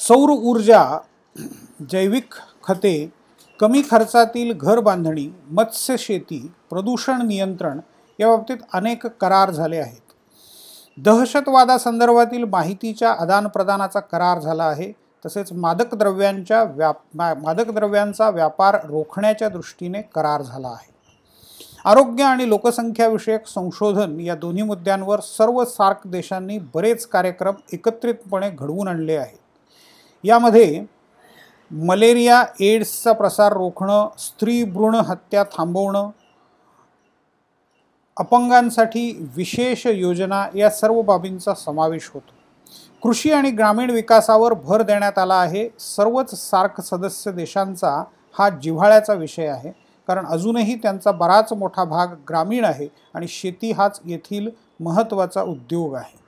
सौर 0.00 0.30
ऊर्जा 0.30 0.98
जैविक 1.90 2.34
खते 2.64 3.12
कमी 3.60 3.82
खर्चातील 3.90 4.52
घर 4.52 4.80
बांधणी 4.80 5.28
मत्स्य 5.50 5.96
शेती 5.98 6.52
प्रदूषण 6.70 7.26
नियंत्रण 7.26 7.80
या 8.18 8.28
बाबतीत 8.28 8.56
अनेक 8.72 9.06
करार 9.06 9.50
झाले 9.50 9.76
आहेत. 9.76 10.00
दहशतवादासंदर्भातील 10.98 12.44
माहितीच्या 12.44 13.12
आदानप्रदानाचा 13.12 14.00
करार 14.00 14.40
झाला 14.40 14.64
आहे. 14.64 14.92
तसेच 15.26 15.52
मादक 15.52 15.94
द्रव्यांच्या 15.94 16.62
व्याप 16.62 16.96
मादक 17.14 17.70
द्रव्यांचा 17.70 18.30
व्यापार 18.30 18.78
रोखण्याच्या 18.84 19.48
दृष्टीने 19.48 20.02
करार 20.02 20.42
झाला 20.42 20.68
आहे. 20.68 20.92
आरोग्य 21.84 22.24
आणि 22.24 22.48
लोकसंख्याविषयक 22.48 23.46
संशोधन 23.46 24.20
या 24.20 24.34
दोन्ही 24.34 24.62
मुद्द्यांवर 24.62 25.20
सर्व 25.20 25.64
सार्क 25.64 26.06
देशांनी 26.06 26.58
बरेच 26.74 27.06
कार्यक्रम 27.06 27.54
एकत्रितपणे 27.72 28.50
घडवून 28.50 28.88
आणले 28.88 29.16
आहेत. 29.16 29.38
यामध्ये 30.24 30.84
मलेरिया 31.70 32.44
एड्सचा 32.60 33.12
प्रसार 33.12 33.52
रोखणं 33.52 34.08
स्त्री 34.18 34.64
भ्रूण 34.64 34.94
हत्या 34.94 35.44
थांबवणं 35.44 36.10
अपंगांसाठी 38.16 39.28
विशेष 39.36 39.86
योजना 39.86 40.46
या 40.54 40.70
सर्व 40.70 41.02
बाबींचा 41.02 41.54
समावेश 41.54 42.10
होतो. 42.14 42.32
कृषी 43.02 43.32
आणि 43.32 43.50
ग्रामीण 43.50 43.90
विकासावर 43.90 44.52
भर 44.52 44.82
देण्यात 44.82 45.18
आला 45.18 45.34
आहे. 45.34 45.68
सर्वच 45.78 46.34
सार्क 46.34 46.80
सदस्य 46.80 47.32
देशांचा 47.32 48.04
हा 48.38 48.48
जिव्हाळ्याचा 48.48 49.12
विषय 49.12 49.46
आहे. 49.46 49.70
कारण 50.08 50.26
अजूनही 50.26 50.74
त्यांचा 50.74 51.12
बराच 51.12 51.52
मोठा 51.52 51.84
भाग 51.84 52.06
ग्रामीण 52.28 52.64
आहे 52.64 52.88
आणि 53.14 53.28
शेती 53.28 53.72
हाच 53.72 54.00
येथील 54.04 54.50
महत्त्वाचा 54.80 55.42
उद्योग 55.42 55.94
आहे. 55.94 56.18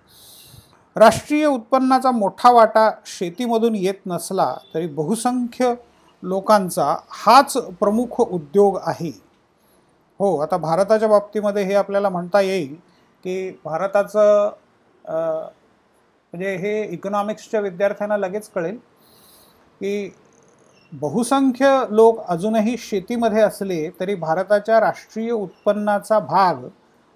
राष्ट्रीय 0.97 1.47
उत्पन्नाचा 1.47 2.11
मोठा 2.11 2.51
वाटा 2.51 2.91
शेतीमधून 3.07 3.75
येत 3.75 4.07
नसला 4.07 4.55
तरी 4.75 4.87
बहुसंख्य 4.87 5.75
लोकांचा 6.23 6.95
हाच 7.17 7.57
प्रमुख 7.81 8.21
उद्योग 8.21 8.79
आहे. 8.83 9.11
हो 10.21 10.37
आता 10.39 10.57
भारताच्या 10.57 11.09
बाबतीमध्ये 11.09 11.63
हे 11.65 11.75
आपल्याला 11.75 12.09
म्हणता 12.09 12.41
येईल 12.41 12.75
की 13.25 13.51
भारताचं 13.65 14.51
म्हणजे 15.05 16.55
हे 16.57 16.83
इकॉनॉमिक्सच्या 16.85 17.61
विद्यार्थ्यांना 17.61 18.17
लगेच 18.17 18.49
कळेल 18.49 18.77
की 19.81 20.11
बहुसंख्य 20.93 21.69
लोक 21.91 22.21
अजूनही 22.29 22.77
शेतीमध्ये 22.79 23.43
असले 23.43 23.89
तरी 24.01 24.15
भारताच्या 24.15 24.81
राष्ट्रीय 24.81 25.31
उत्पन्नाचा 25.31 26.19
भाग 26.19 26.65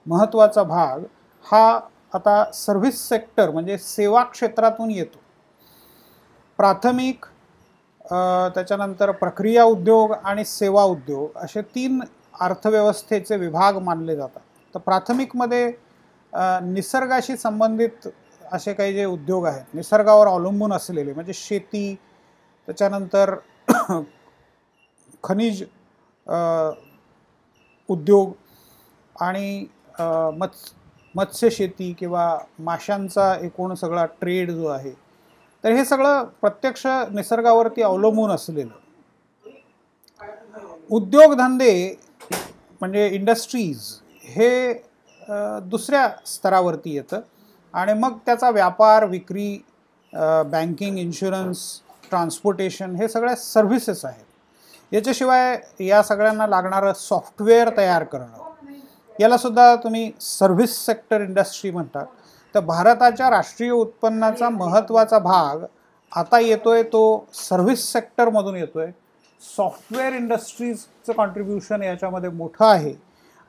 महत्त्वाचा 0.06 0.62
भाग 0.62 1.02
हा 1.46 1.78
आता 2.12 2.42
सर्व्हिस 2.54 3.08
सेक्टर 3.08 3.50
म्हणजे 3.50 3.78
सेवा 3.78 4.22
क्षेत्रातून 4.24 4.90
येतो. 4.90 5.18
प्राथमिक 6.58 7.24
त्याच्यानंतर 8.54 9.10
प्रक्रिया 9.10 9.64
उद्योग 9.64 10.12
आणि 10.14 10.44
सेवा 10.44 10.82
उद्योग 10.84 11.36
असे 11.44 11.62
तीन 11.74 12.00
अर्थव्यवस्थेचे 12.40 13.36
विभाग 13.36 13.78
मानले 13.82 14.16
जातात. 14.16 14.40
तर 14.74 14.78
प्राथमिकमध्ये 14.80 15.70
निसर्गाशी 16.64 17.36
संबंधित 17.36 18.08
असे 18.52 18.72
काही 18.74 18.92
जे 18.94 19.04
उद्योग 19.04 19.46
आहेत 19.46 19.74
निसर्गावर 19.74 20.26
अवलंबून 20.26 20.72
असलेले 20.72 21.12
म्हणजे 21.12 21.32
शेती 21.34 21.94
त्याच्यानंतर 22.68 23.34
खनिज 25.24 25.62
उद्योग 27.88 28.32
आणि 29.16 29.66
मत्स 30.38 30.72
मत्स्यशेती 31.16 31.92
किंवा 31.98 32.38
माशांचा 32.58 33.34
एकूण 33.42 33.74
सगळा 33.74 34.04
ट्रेड 34.20 34.50
जो 34.50 34.66
आहे 34.68 34.90
तर 35.64 35.72
हे 35.72 35.84
सगळं 35.84 36.24
प्रत्यक्ष 36.40 36.86
निसर्गावरती 37.12 37.82
अवलंबून 37.82 38.30
असलेलं. 38.30 38.72
उद्योगधंदे 40.90 41.96
म्हणजे 42.80 43.06
इंडस्ट्रीज 43.08 43.80
हे 44.36 44.72
दुसऱ्या 45.62 46.08
स्तरावरती 46.26 46.94
येतं. 46.94 47.20
आणि 47.74 47.92
मग 47.92 48.16
त्याचा 48.26 48.50
व्यापार 48.50 49.04
विक्री 49.06 49.56
बँकिंग 50.52 50.98
इन्शुरन्स 50.98 51.58
ट्रान्सपोर्टेशन 52.10 52.94
हे 52.96 53.08
सगळ्या 53.08 53.34
सर्व्हिसेस 53.36 54.04
आहेत. 54.04 54.24
याच्याशिवाय 54.92 55.58
या 55.80 56.02
सगळ्यांना 56.02 56.46
लागणारं 56.46 56.92
सॉफ्टवेअर 56.92 57.76
तयार 57.76 58.04
करणं 58.04 58.44
यालासुद्धा 59.20 59.74
तुम्ही 59.84 60.10
सर्व्हिस 60.20 60.76
सेक्टर 60.86 61.20
इंडस्ट्री 61.20 61.70
म्हणतात. 61.70 62.06
तर 62.54 62.60
भारताच्या 62.60 63.30
राष्ट्रीय 63.30 63.70
उत्पन्नाचा 63.70 64.48
महत्त्वाचा 64.50 65.18
भाग 65.18 65.64
आता 66.12 66.38
येतो 66.40 66.70
आहे 66.70 66.82
तो 66.82 67.26
सर्व्हिस 67.34 67.92
सेक्टरमधून 67.92 68.56
येतो 68.56 68.78
आहे 68.78 68.92
सॉफ्टवेअर 69.40 70.12
इंडस्ट्रीजचं 70.12 71.12
कॉन्ट्रीब्युशन 71.12 71.82
याच्यामध्ये 71.82 72.30
मोठं 72.30 72.64
आहे. 72.64 72.94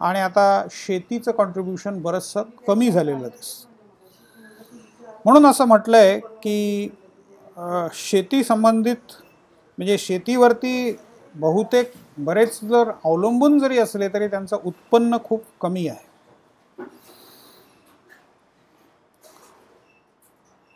आणि 0.01 0.19
आता 0.19 0.65
शेतीचं 0.71 1.31
कॉन्ट्रीब्युशन 1.31 2.01
बरंचसं 2.01 2.43
कमी 2.67 2.89
झालेलं 2.91 3.19
दिसतं. 3.19 3.65
म्हणून 5.25 5.45
असं 5.45 5.65
म्हटलं 5.65 5.97
आहे 5.97 6.19
की 6.19 6.89
शेती 7.95 8.43
संबंधित 8.43 9.13
म्हणजे 9.77 9.97
शेतीवरती 9.97 10.97
बहुतेक 11.35 11.91
बरेच 12.17 12.59
जर 12.63 12.91
अवलंबून 13.05 13.57
जरी 13.59 13.77
असले 13.79 14.07
तरी 14.07 14.27
त्यांचं 14.27 14.57
उत्पन्न 14.65 15.17
खूप 15.23 15.43
कमी 15.61 15.87
आहे. 15.87 16.05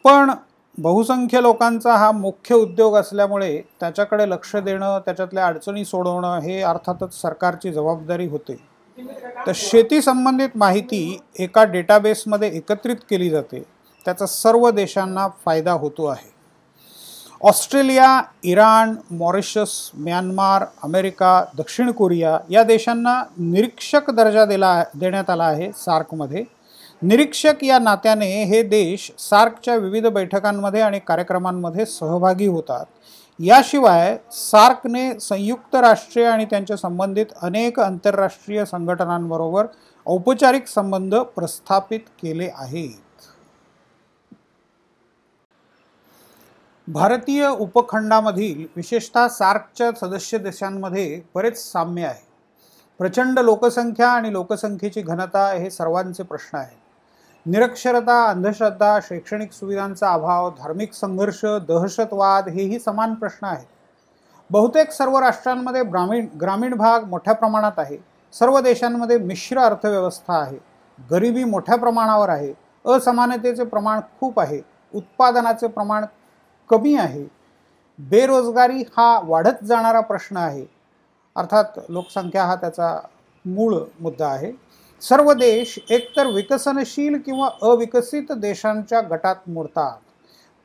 पण 0.05 0.31
बहुसंख्य 0.77 1.41
लोकांचा 1.41 1.95
हा 1.95 2.11
मुख्य 2.11 2.55
उद्योग 2.55 2.95
असल्यामुळे 2.95 3.61
त्याच्याकडे 3.79 4.29
लक्ष 4.29 4.55
देणं 4.55 4.99
त्याच्यातल्या 5.05 5.45
अडचणी 5.47 5.85
सोडवणं 5.85 6.39
हे 6.39 6.61
अर्थातच 6.61 7.21
सरकारची 7.21 7.71
जबाबदारी 7.71 8.27
होते. 8.27 8.55
तर 9.47 9.51
शेती 9.55 10.01
संबंधित 10.01 10.49
माहिती 10.55 11.19
एका 11.39 11.63
डेटाबेसमध्ये 11.63 12.49
एकत्रित 12.57 12.95
केली 13.09 13.29
जाते. 13.29 13.63
त्याचा 14.05 14.25
सर्व 14.25 14.69
देशांना 14.69 15.27
फायदा 15.45 15.71
होतो 15.71 16.05
आहे. 16.05 16.29
Australia 17.43 18.21
Iran 18.43 18.93
Mauritius 19.11 19.71
Myanmar 19.97 20.65
America 20.83 21.43
दक्षिण 21.57 21.91
कोरिया 21.91 22.37
या 22.49 22.63
देशांना 22.63 23.13
निरीक्षक 23.37 24.09
दर्जा 24.11 24.45
दिला 24.45 24.83
देण्यात 24.95 25.29
आला 25.29 25.43
आहे 25.43 25.71
सार्कमध्ये. 25.75 26.43
निरीक्षक 27.01 27.63
या 27.63 27.79
नात्याने 27.79 28.29
हे 28.43 28.61
देश 28.63 29.11
सार्कच्या 29.19 29.75
विविध 29.75 30.07
बैठकांमध्ये 30.07 30.81
आणि 30.81 30.99
कार्यक्रमांमध्ये 30.99 31.85
सहभागी 31.85 32.47
होतात. 32.47 32.85
याशिवाय 33.39 34.17
सार्कने 34.31 35.11
संयुक्त 35.19 35.75
राष्ट्रे 35.75 36.25
आणि 36.25 36.45
त्यांच्या 36.45 36.77
संबंधित 36.77 37.33
अनेक 37.41 37.79
आंतरराष्ट्रीय 37.79 38.65
संघटनांबरोबर 38.65 39.65
औपचारिक 40.05 40.67
संबंध 40.67 41.15
प्रस्थापित 41.15 41.99
केले 42.21 42.49
आहेत. 42.55 43.11
भारतीय 46.93 47.47
उपखंडामधील 47.47 48.67
विशेषतः 48.75 49.27
सार्कच्या 49.27 49.91
सदस्य 49.91 50.37
देशांमध्ये 50.37 51.21
बरेच 51.35 51.71
साम्य 51.71 52.05
आहे. 52.05 52.27
प्रचंड 52.99 53.39
लोकसंख्या 53.39 54.09
आणि 54.09 54.33
लोकसंख्येची 54.33 55.01
घनता 55.01 55.51
हे 55.51 55.69
सर्वांचे 55.69 56.23
प्रश्न 56.23 56.57
आहेत. 56.57 56.77
निरक्षरता 57.45 58.25
अंधश्रद्धा 58.25 58.99
शैक्षणिक 59.03 59.51
सुविधांचा 59.51 60.09
अभाव 60.09 60.49
धार्मिक 60.49 60.93
संघर्ष 60.93 61.45
दहशतवाद 61.45 62.49
हेही 62.49 62.79
समान 62.79 63.13
प्रश्न 63.13 63.47
आहेत. 63.47 63.67
बहुतेक 64.49 64.91
सर्व 64.91 65.17
राष्ट्रांमध्ये 65.17 65.83
ग्रामीण 65.83 66.27
ग्रामीण 66.41 66.73
भाग 66.73 67.03
मोठ्या 67.03 67.33
प्रमाणात 67.33 67.79
आहे. 67.79 67.97
सर्व 68.33 68.59
देशांमध्ये 68.59 69.17
मिश्र 69.17 69.59
अर्थव्यवस्था 69.59 70.33
आहे. 70.33 70.57
गरिबी 71.11 71.43
मोठ्या 71.43 71.75
प्रमाणावर 71.75 72.29
आहे. 72.29 72.53
असमानतेचे 72.85 73.63
प्रमाण 73.63 73.99
खूप 74.19 74.39
आहे. 74.39 74.61
उत्पादनाचे 74.95 75.67
प्रमाण 75.67 76.05
कमी 76.72 76.95
आहे. 76.95 77.24
बेरोजगारी 77.99 78.84
हा 78.97 79.19
वाढत 79.24 79.63
जाणारा 79.63 79.99
प्रश्न 79.99 80.38
आहे. 80.38 80.65
अर्थात 81.36 81.63
लोकसंख्या 81.89 82.45
हा 82.45 82.55
त्याचा 82.55 82.99
मूळ 83.45 83.76
मुद्दा 83.99 84.28
आहे. 84.28 84.51
सर्व 85.01 85.34
देश 85.34 85.80
एकतर 85.89 86.28
विकसनशील 86.28 87.22
किंवा 87.22 87.49
अविकसित 87.61 88.32
देशांच्या 88.32 89.01
गटात 89.01 89.36
मोडतात. 89.47 89.97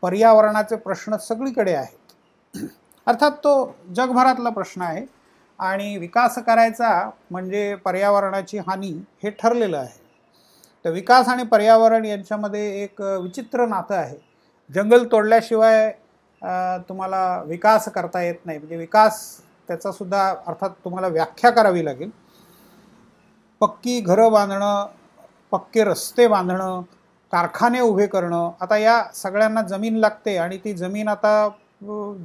पर्यावरणाचे 0.03 0.77
प्रश्न 0.77 1.17
सगळीकडे 1.17 1.75
आहेत. 1.75 2.59
अर्थात 3.07 3.31
तो 3.31 3.77
जगभरातला 3.97 4.51
प्रश्न 4.51 4.83
आहे. 4.83 5.07
आणि 5.59 5.97
विकास 5.97 6.39
करायचा 6.39 7.11
म्हणजे 7.31 7.75
पर्यावरणाची 7.75 8.59
हानी 8.59 8.93
हे 9.23 9.31
ठरलेलं 9.31 9.79
आहे. 9.79 10.01
तर 10.85 10.91
विकास 10.91 11.29
आणि 11.29 11.45
पर्यावरण 11.45 12.05
यांच्यामध्ये 12.05 12.83
एक 12.83 13.01
विचित्र 13.01 13.67
नातं 13.67 13.95
आहे. 13.95 14.26
जंगल 14.71 15.05
तोडल्याशिवाय 15.13 15.91
तुम्हाला 16.89 17.43
विकास 17.47 17.89
करता 17.93 18.23
येत 18.23 18.47
नाही. 18.47 18.59
म्हणजे 18.59 18.77
विकास 18.77 19.21
त्याचासुद्धा 19.69 20.29
अर्थात 20.47 20.71
तुम्हाला 20.85 21.09
व्याख्या 21.09 21.51
करावी 21.51 21.85
लागेल. 21.85 22.11
पक्की 23.61 24.01
घरं 24.01 24.33
बांधणं 24.33 24.87
पक्के 25.53 25.85
रस्ते 25.85 26.27
बांधणं 26.29 26.81
कारखाने 27.33 27.81
उभे 27.81 28.07
करणं 28.07 28.51
आता 28.61 28.77
या 28.79 29.03
सगळ्यांना 29.15 29.63
जमीन 29.63 29.97
लागते 29.97 30.37
आणि 30.39 30.59
ती 30.65 30.73
जमीन 30.75 31.09
आता 31.09 31.49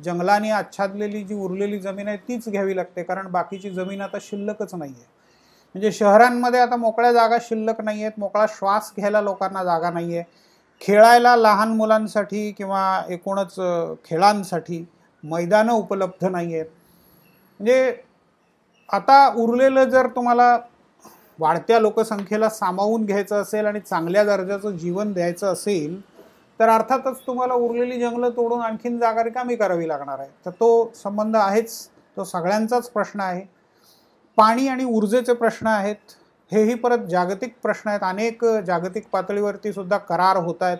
जंगलाने 0.04 0.50
आच्छादलेली 0.52 1.24
जी 1.24 1.36
उरलेली 1.36 1.80
जमीन 1.80 2.08
आहे 2.08 2.18
तीच 2.28 2.48
घ्यावी 2.50 2.76
लागते. 2.76 3.04
कारण 3.04 3.28
बाकीची 3.32 3.70
जमीन 3.70 4.02
आता 4.02 4.18
शिल्लकच 4.22 4.74
नाही 4.76 4.94
आहे 4.94 5.10
म्हणजे 5.76 5.92
शहरांमध्ये 5.92 6.60
आता 6.60 6.76
मोकळ्या 6.76 7.12
जागा 7.14 7.38
शिल्लक 7.42 7.82
नाही 7.82 8.02
आहेत 8.02 8.20
मोकळा 8.20 8.46
श्वास 8.50 8.92
घ्यायला 8.98 9.22
लोकांना 9.22 9.64
जागा 9.64 9.89
नाही 9.89 10.18
आहे 10.18 10.24
खेळायला 10.82 11.36
लहान 11.36 11.70
मुलांसाठी 11.70 12.52
किंवा 12.52 13.04
एकूणच 13.10 13.56
खेळांसाठी 14.06 14.86
मैदानं 15.24 15.74
उपलब्ध 15.74 16.26
नाही 16.26 16.54
आहेत 16.56 16.66
म्हणजे 17.60 17.94
आता 18.90 19.28
उरलेलं 19.36 19.84
जर 19.84 20.08
तुम्हाला 20.08 20.58
वाढत्या 21.40 21.80
लोकसंख्येला 21.80 22.50
सामावून 22.50 23.06
घ्यायचं 23.06 23.42
असेल 23.42 23.66
आणि 23.66 23.80
चांगल्या 23.80 24.24
दर्जाचं 24.24 24.78
जीवन 24.78 25.14
द्यायचं 25.14 25.54
असेल 25.54 26.00
तर 26.60 26.70
अर्थातच 26.70 27.20
तुम्हाला 27.28 27.54
उरलेली 27.54 28.00
जंगलं 28.00 28.30
तोडून 28.30 28.62
आणखीन 28.62 28.98
जागा 29.00 29.24
रिकामी 29.24 29.56
करावी 29.56 29.88
लागणार 29.88 30.20
आहे. 30.20 30.30
तर 30.46 30.52
तो 30.52 30.92
संबंध 30.96 31.36
आहेच. 31.36 31.88
तो 32.18 32.24
सगळ्यांचाच 32.24 32.90
प्रश्न 32.90 33.20
आहे. 33.20 33.42
पाणी 34.38 34.68
आणि 34.68 34.84
ऊर्जेचे 34.84 35.34
प्रश्न 35.34 35.68
आहेत. 35.68 35.96
हेही 36.52 36.74
परत 36.76 37.06
जागतिक 37.10 37.54
प्रश्न 37.64 37.89
आहेत. 37.89 38.04
अनेक 38.04 38.45
जागतिक 38.66 39.08
पातळीवरती 39.12 39.74
सुद्धा 39.74 39.97
करार 39.99 40.38
होत 40.38 40.64
आहेत. 40.64 40.78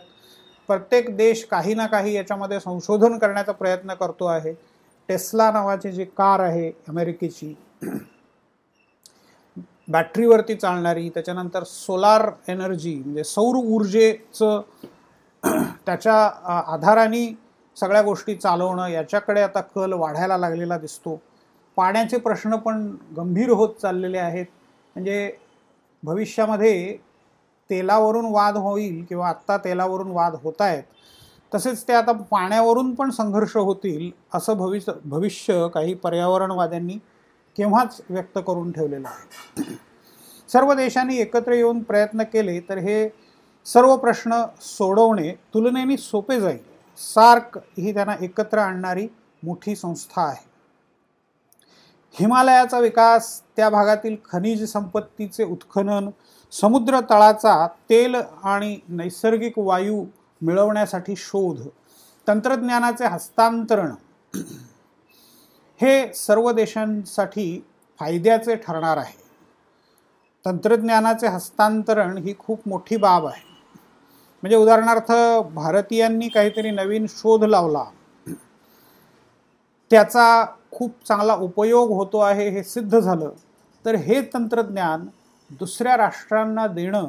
प्रत्येक 0.70 1.16
देश 1.18 1.44
काही 1.46 1.74
ना 1.74 1.86
काही 1.88 2.14
याच्यामध्ये 2.14 2.60
संशोधन 2.60 3.18
करण्याचा 3.18 3.52
प्रयत्न 3.54 3.94
करतो 3.96 4.26
आहे. 4.28 4.54
टेस्ला 5.10 5.50
नावाची 5.52 5.92
जी 5.92 6.06
कार 6.08 6.40
आहे 6.40 6.70
अमेरिकेची 6.90 7.54
बॅटरीवरती 9.88 10.56
चालणारी 10.56 11.10
त्याच्यानंतर 11.10 11.64
सोलार 11.64 12.30
एनर्जी 12.48 12.96
म्हणजे 12.96 13.24
सौर 13.24 13.56
ऊर्जेचं 13.58 14.62
त्याच्या 15.88 16.16
आधाराने 16.66 17.26
सगळ्या 17.78 18.02
गोष्टी 18.02 18.36
चालवणं 18.36 18.88
याच्याकडे 18.88 19.42
आता 19.42 19.62
कल 19.76 19.94
वाढायला 19.94 20.38
लागलेला 20.38 20.78
दिसतो. 20.78 21.20
पाण्याचे 21.78 22.18
प्रश्न 22.20 22.56
पण 22.58 22.86
गंभीर 23.18 23.50
होत 23.52 23.70
चाललेले 23.82 24.18
आहेत. 24.18 24.46
म्हणजे 24.96 25.32
भविष्यामध्ये 26.04 26.98
तेलावरून 27.70 28.26
वाद 28.26 28.58
होईल 28.58 29.04
किंवा 29.10 29.30
आत्ता 29.30 29.58
तेलावरून 29.58 30.12
वाद 30.12 30.36
होत 30.44 30.62
आहेत 30.62 30.84
तसेच 31.52 31.88
ते 31.88 31.94
आता 31.94 32.12
पाण्यावरून 32.12 32.94
पण 32.96 33.10
संघर्ष 33.10 33.56
होतील 33.58 34.10
असं 34.34 34.58
भविष्य 34.58 34.92
भविष्य 35.06 35.68
काही 35.74 35.94
पर्यावरणवाद्यांनी 35.94 36.98
केव्हाच 37.58 38.02
व्यक्त 38.10 38.40
करून 38.48 38.72
ठेवलेलं 38.72 39.08
आहे. 39.08 39.74
सर्व 40.50 40.74
देशांनी 40.74 41.18
एकत्र 41.18 41.52
येऊन 41.52 41.80
प्रयत्न 41.80 42.24
केले 42.24 42.60
तर 42.60 42.78
हे 42.78 43.08
सर्व 43.66 43.96
प्रश्न 43.98 44.42
सोडवणे 44.62 45.32
तुलनेने 45.54 45.98
सोपे 45.98 46.40
जाईल. 46.40 46.60
सार्क 46.98 47.58
ही 47.58 47.94
त्यांना 47.94 48.16
एकत्र 48.22 48.58
आणणारी 48.58 49.08
मोठी 49.44 49.76
संस्था 49.76 50.22
आहे. 50.22 50.50
हिमालयाचा 52.16 52.80
विकास 52.80 53.42
त्या 53.56 53.70
भागातील 53.70 54.16
खनिज 54.26 54.64
संपत्तीचे 54.72 55.44
उत्खनन 55.44 56.10
समुद्र 56.52 57.00
तळाचा 57.00 57.68
तेल 57.90 58.16
आणि 58.44 58.80
नैसर्गिक 58.88 59.60
वायू 59.60 60.06
मिळवण्यासाठी 60.42 61.16
शोध 61.18 61.68
तंत्रज्ञानाचे 62.28 63.06
हस्तांतरण 63.06 63.92
हे 65.82 66.14
सर्व 66.14 66.52
देशांसाठी 66.52 67.64
फायद्याचे 68.00 68.56
ठरणार 68.56 68.98
आहे. 68.98 69.20
तंत्रज्ञानाचे 70.46 71.28
हस्तांतरण 71.28 72.18
ही 72.18 72.34
खूप 72.40 72.60
मोठी 72.66 72.98
बाब 72.98 73.26
आहे. 73.26 73.42
म्हणजे 74.44 74.58
उदाहरणार्थ 74.58 75.12
भारतीयांनी 75.54 76.30
काहीतरी 76.30 76.72
नवीन 76.72 77.06
शोध 77.10 77.44
लावला. 77.44 77.84
त्याचा 79.92 80.46
खूप 80.72 80.92
चांगला 81.08 81.36
उपयोग 81.36 81.92
होतो 81.92 82.20
आहे 82.20 82.50
हे 82.50 82.64
सिद्ध 82.64 83.00
झालं. 83.00 83.30
तर 83.86 83.96
हे 83.96 84.22
तंत्रज्ञान 84.34 85.06
दुसऱ्या 85.60 85.98
राष्ट्रांना 85.98 86.68
देणं 86.68 87.06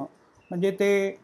म्हणजे 0.50 0.70
ते 0.70 1.18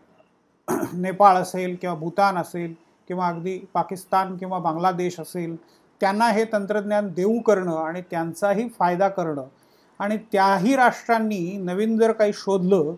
नेपाळ 0.93 1.37
असेल 1.37 1.77
किंवा 1.81 1.95
भूतान 1.97 2.37
असेल 2.39 2.75
किंवा 3.09 3.29
अगदी 3.29 3.59
पाकिस्तान 3.75 4.37
किंवा 4.37 4.59
बांगलादेश 4.59 5.19
असेल 5.21 5.57
त्यांना 6.01 6.29
हे 6.29 6.45
तंत्रज्ञान 6.53 7.09
देऊ 7.09 7.39
करणं 7.41 7.77
आणि 7.77 8.01
त्यांचाही 8.11 8.69
फायदा 8.79 9.09
करणं. 9.09 9.45
आणि 10.01 10.17
त्याही 10.33 10.77
राष्ट्रांनी 10.77 11.57
नवीन 11.59 11.97
जर 11.99 12.13
काही 12.13 12.33
शोधलं 12.33 12.95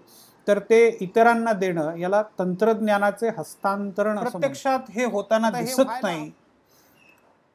तर 0.47 0.59
ते 0.59 0.87
इतरांना 1.01 1.53
देणं 1.53 1.97
याला 1.97 2.23
तंत्रज्ञानाचे 2.39 3.29
हस्तांतरण 3.39 4.19
प्रत्यक्षात 4.31 4.91
हे 4.91 5.05
होताना 5.05 5.51
दिसत 5.51 5.81
नाही. 6.03 6.31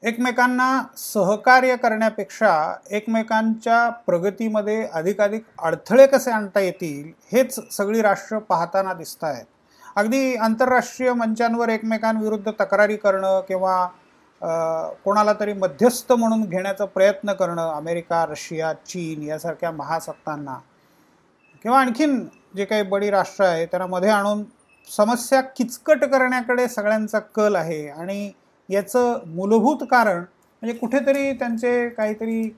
एकमेकांना 0.03 0.67
सहकार्य 0.97 1.75
करण्यापेक्षा 1.75 2.51
एकमेकांच्या 2.89 3.87
प्रगतीमध्ये 4.07 4.85
अधिकाधिक 4.93 5.43
अडथळे 5.59 6.05
कसे 6.07 6.31
आणता 6.31 6.59
येतील 6.59 7.11
हेच 7.31 7.59
सगळी 7.71 8.01
राष्ट्र 8.01 8.37
पाहताना 8.39 8.93
दिसत 8.93 9.23
आहेत 9.23 9.45
अगदी 9.95 10.35
आंतरराष्ट्रीय 10.35 11.11
मंचांवर 11.13 11.69
एकमेकांविरुद्ध 11.69 12.51
तक्रारी 12.51 12.95
करणं 12.97 13.39
किंवा 13.47 13.85
कोणाला 15.05 15.33
तरी 15.39 15.53
मध्यस्थ 15.53 16.11
म्हणून 16.13 16.43
घेण्याचा 16.43 16.85
प्रयत्न 16.85 17.33
करणं 17.33 17.71
अमेरिका 17.71 18.25
रशिया 18.25 18.73
चीन 18.85 19.23
यासारख्या 19.23 19.71
महासत्तांना 19.71 20.59
किंवा 21.65 21.79
आणखीन 21.79 22.19
जे 22.55 22.65
काही 22.65 22.83
बडी 22.83 23.09
राष्ट्र 23.11 23.45
आहे 23.45 23.65
त्यांना 23.65 23.87
मध्ये 23.87 24.09
आणून 24.09 24.43
समस्या 24.87 25.41
किचकट 25.41 26.03
करण्याकडे 26.03 26.67
सगळ्यांचा 26.67 27.19
कल 27.35 27.55
आहे 27.55 27.87
आणि 27.89 28.31
याचं 28.69 29.19
मूलभूत 29.25 29.85
कारण 29.91 30.17
म्हणजे 30.17 30.73
कुठेतरी 30.73 31.31
त्यांचे 31.33 31.89
काहीतरी 31.89 32.49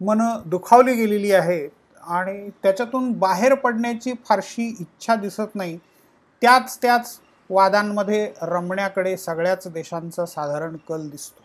मनं 0.00 0.40
दुखावली 0.46 0.94
गेलेली 0.94 1.32
आहेत 1.32 1.70
आणि 2.02 2.50
त्याच्यातून 2.62 3.12
बाहेर 3.12 3.54
पडण्याची 3.54 4.12
फारशी 4.28 4.76
इच्छा 4.80 5.14
दिसत 5.14 5.54
नाही. 5.54 5.78
त्याच 6.42 6.78
त्याच 6.82 7.18
वादांमध्ये 7.50 8.32
रमण्याकडे 8.42 9.16
सगळ्याच 9.16 9.66
देशांचा 9.68 10.26
साधारण 10.26 10.76
कल 10.88 11.08
दिसतो. 11.08 11.42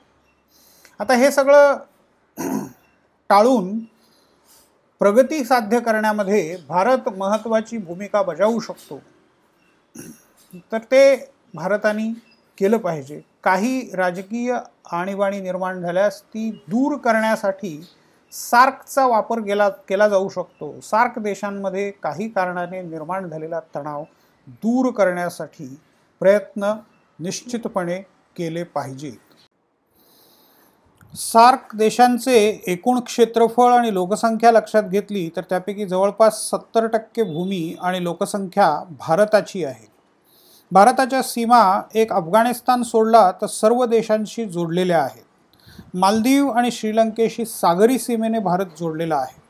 आता 1.00 1.14
हे 1.14 1.32
सगळं 1.32 1.78
टाळून 3.30 3.80
प्रगती 5.02 5.44
साध्य 5.44 5.80
करण्यामध्ये 5.80 6.58
भारत 6.70 7.10
महत्त्वाची 7.10 7.78
भूमिका 7.78 8.22
बजावू 8.22 8.60
शकतो. 8.60 9.00
तर 10.72 10.78
ते 10.78 11.16
भारताने 11.54 12.14
केलं 12.58 12.78
पाहिजे. 12.78 13.22
काही 13.48 13.80
राजकीय 13.96 14.54
आणीबाणी 14.92 15.40
निर्माण 15.42 15.80
झाल्यास 15.82 16.22
ती 16.24 16.50
दूर 16.68 16.96
करण्यासाठी 16.98 17.70
सार्कचा 18.34 19.06
वापर 19.08 19.40
केला 19.42 19.68
केला 19.90 20.08
जाऊ 20.08 20.28
शकतो. 20.30 20.74
सार्क 20.84 21.20
देशांमध्ये 21.20 21.90
काही 22.04 22.28
कारणाने 22.30 22.82
निर्माण 22.82 23.30
झालेला 23.30 23.60
तणाव 23.76 24.04
दूर 24.64 24.92
करण्यासाठी 24.92 25.68
प्रयत्न 26.22 26.74
निश्चितपणे 27.20 27.98
केले 28.36 28.64
पाहिजेत. 28.64 29.18
सार्क 31.14 31.76
देशांचे 31.76 32.38
एकूण 32.68 33.00
क्षेत्रफळ 33.00 33.74
आणि 33.74 33.94
लोकसंख्या 33.94 34.52
लक्षात 34.52 34.84
घेतली 34.84 35.30
तर 35.36 35.42
त्यापैकी 35.50 35.86
जवळपास 35.86 36.50
सत्तर 36.50 36.88
टक्के 36.88 37.24
भूमी 37.24 37.76
आणि 37.82 38.04
लोकसंख्या 38.04 38.70
भारताची 39.00 39.64
आहे. 39.66 39.97
भारताच्या 40.72 41.24
सीमा 41.24 41.82
एक 41.96 42.14
अफगाणिस्तान 42.14 42.84
सोडला 42.84 43.32
तर 43.32 43.46
सर्व 43.46 43.86
देशांशी 43.86 44.46
जोडलेल्या 44.46 45.02
आहेत. 45.02 45.24
मालदीव 45.94 46.50
आणि 46.50 46.72
श्रीलंकेशी 46.72 47.46
सागरी 47.46 48.00
सीमेने 48.00 48.40
भारत 48.40 48.66
जोडलेला 48.80 49.16
आहे. 49.16 49.42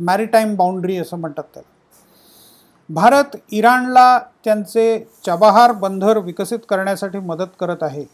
मॅरिटाईम 0.00 0.56
बाउंड्री 0.56 0.98
असं 0.98 1.16
म्हणतात 1.16 1.44
त्याला. 1.54 1.70
भारत 2.88 3.36
इराणला 3.50 4.18
त्यांचे 4.44 5.08
चबाहार 5.26 5.72
बंदर 5.72 6.18
विकसित 6.18 6.58
करण्यासाठी 6.68 7.18
मदत 7.18 7.56
करत 7.60 7.82
आहे. 7.82 8.04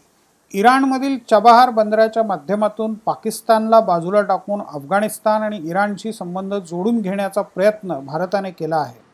इराणमधील 0.53 1.17
चबाहार 1.31 1.69
बंदराच्या 1.69 2.23
माध्यमातून 2.23 2.93
पाकिस्तानला 2.93 3.79
बाजूला 3.79 4.21
टाकून 4.21 4.61
अफगाणिस्तान 4.61 5.41
आणि 5.41 5.57
इराणशी 5.57 6.13
संबंध 6.13 6.53
जोडून 6.53 7.01
घेण्याचा 7.01 7.41
प्रयत्न 7.41 7.99
भारताने 7.99 8.51
केला 8.51 8.77
आहे. 8.77 9.10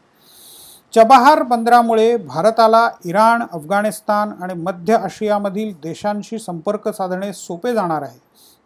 चबाहार 0.93 1.41
बंदरामुळे 1.43 2.15
भारताला 2.17 2.89
इराण 3.05 3.41
अफगाणिस्तान 3.53 4.31
आणि 4.41 4.53
मध्य 4.53 4.95
आशियामधील 4.95 5.73
देशांशी 5.83 6.39
संपर्क 6.39 6.87
साधणे 6.89 7.33
सोपे 7.33 7.73
जाणार 7.73 8.01
आहे. 8.01 8.17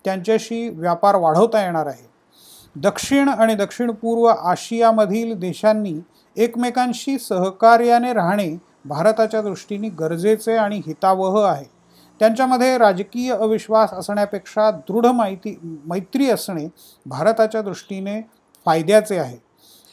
त्यांच्याशी 0.05 0.69
व्यापार 0.69 1.15
वाढवता 1.15 1.63
येणार 1.63 1.87
आहे. 1.87 2.09
दक्षिण 2.75 3.29
आणि 3.29 3.55
दक्षिण 3.55 3.91
पूर्व 3.91 4.25
आशियामधील 4.25 5.33
देशांनी 5.39 5.99
एकमेकांशी 6.35 7.17
सहकार्याने 7.19 8.13
राहणे 8.13 8.49
भारताच्या 8.85 9.41
दृष्टीने 9.41 9.89
गरजेचे 9.89 10.55
आणि 10.57 10.81
हितावह 10.87 11.43
आहे. 11.47 11.65
त्यांच्यामध्ये 12.19 12.77
राजकीय 12.77 13.33
अविश्वास 13.33 13.93
असण्यापेक्षा 13.93 14.71
दृढ 14.71 15.05
माहिती 15.05 15.57
मैत्री 15.85 16.29
असणे 16.29 16.67
भारताच्या 17.05 17.61
दृष्टीने 17.61 18.21
फायद्याचे 18.65 19.17
आहे. 19.17 19.37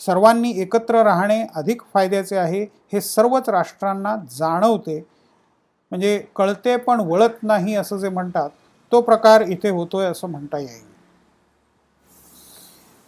सर्वांनी 0.01 0.51
एकत्र 0.61 1.03
राहणे 1.05 1.41
अधिक 1.57 1.83
फायद्याचे 1.95 2.37
आहे. 2.37 2.63
हे 2.93 3.01
सर्वच 3.01 3.49
राष्ट्रांना 3.49 4.17
जाणवते. 4.31 4.99
म्हणजे 5.93 6.19
कळते 6.37 6.77
पण 6.77 7.01
वळत 7.01 7.43
नाही 7.43 7.75
असं 7.75 7.99
जे 7.99 8.09
म्हणतात 8.09 8.51
तो 8.93 9.01
प्रकार 9.01 9.43
इथे 9.43 9.71
होतोय 9.71 10.07
असं 10.07 10.29
म्हणता 10.29 10.59
येईल. 10.59 10.87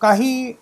काही 0.01 0.53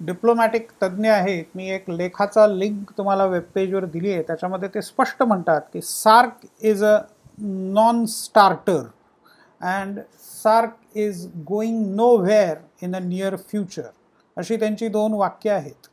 डिप्लोमॅटिक 0.00 0.70
तज्ज्ञ 0.82 1.08
आहेत. 1.10 1.44
मी 1.54 1.68
एक 1.70 1.90
लेखाचा 1.90 2.46
लिंक 2.46 2.90
तुम्हाला 2.98 3.24
वेबपेजवर 3.26 3.84
दिली 3.84 4.12
आहे. 4.12 4.22
त्याच्यामध्ये 4.22 4.68
ते 4.74 4.82
स्पष्ट 4.82 5.22
म्हणतात 5.22 5.60
की 5.72 5.80
SAARC 5.82 6.46
is 6.62 6.84
a 6.84 6.96
non 7.38 8.04
starter 8.06 8.82
and 9.60 9.98
SAARC 10.42 10.96
is 10.98 11.26
going 11.46 11.84
nowhere 12.16 12.56
in 12.82 12.94
a 12.96 12.98
near 12.98 13.36
future 13.50 13.88
अशी 14.40 14.56
त्यांची 14.56 14.88
दोन 14.88 15.12
वाक्य 15.12 15.50
आहेत. 15.50 15.86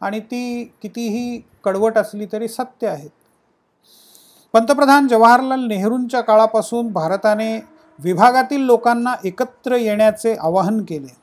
आणि 0.00 0.20
ती 0.20 0.64
कितीही 0.82 1.42
कडवट 1.64 1.98
असली 1.98 2.26
तरी 2.32 2.48
सत्य 2.48 2.88
आहेत. 2.88 3.10
पंतप्रधान 4.52 5.08
जवाहरलाल 5.08 5.60
नेहरूंच्या 5.60 6.20
काळापासून 6.20 6.88
भारताने 6.88 7.56
विभागातील 7.98 8.60
लोकांना 8.60 9.14
एकत्र 9.24 9.74
येण्याचे 9.74 10.36
आवाहन 10.40 10.84
केले. 10.84 11.16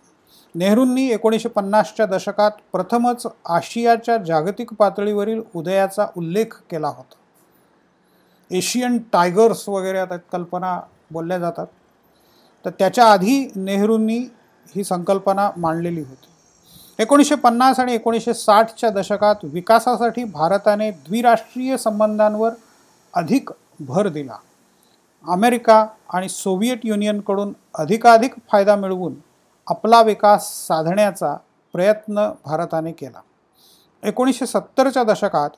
नेहरूंनी 0.56 1.08
एकोणीसशे 1.08 1.50
पन्नासच्या 1.50 2.06
दशकात 2.06 2.52
प्रथमच 2.72 3.28
आशियाच्या 3.46 4.18
जागतिक 4.18 4.74
पातळीवरील 4.74 5.42
उदयाचा 5.56 6.08
उल्लेख 6.18 6.46
केला 6.72 6.88
होता. 6.88 7.16
एशियन 8.52 8.98
टायगर्स 8.98 9.70
वगैरे 9.70 9.98
आता 9.98 10.18
कल्पना 10.18 10.82
बोलल्या 11.12 11.38
जातात. 11.38 11.68
तर 12.66 12.70
त्याच्या 12.70 13.06
आधी 13.06 13.52
नेहरूंनी 13.56 14.18
ही 14.76 14.84
संकल्पना 14.84 15.52
मांडलेली 15.58 16.02
होती. 16.02 16.28
एकोणीसशे 17.00 17.36
पन्नास 17.36 17.80
आणि 17.80 17.94
एकोणीसशे 17.94 18.34
साठच्या 18.34 18.90
दशकात 18.90 19.36
विकासासाठी 19.44 20.24
भारताने 20.24 20.92
द्विराष्ट्रीय 20.92 21.78
संबंधांवर 21.78 22.50
अधिक 23.14 23.50
भर 23.80 24.08
दिला. 24.08 24.38
अमेरिका 25.28 25.86
आणि 26.10 26.30
सोव्हिएट 26.30 26.80
युनियनकडून 26.84 27.54
अधिकाधिक 27.76 28.34
फायदा 28.52 28.76
मिळवून 28.76 29.14
आपला 29.68 30.02
विकास 30.02 30.68
साधण्याचा 30.68 31.36
प्रयत्न 31.74 32.30
भारताने 32.46 32.92
केला. 32.92 33.22
एकोणीसशे 34.04 34.46
सत्तरच्या 34.46 35.04
दशकात 35.04 35.50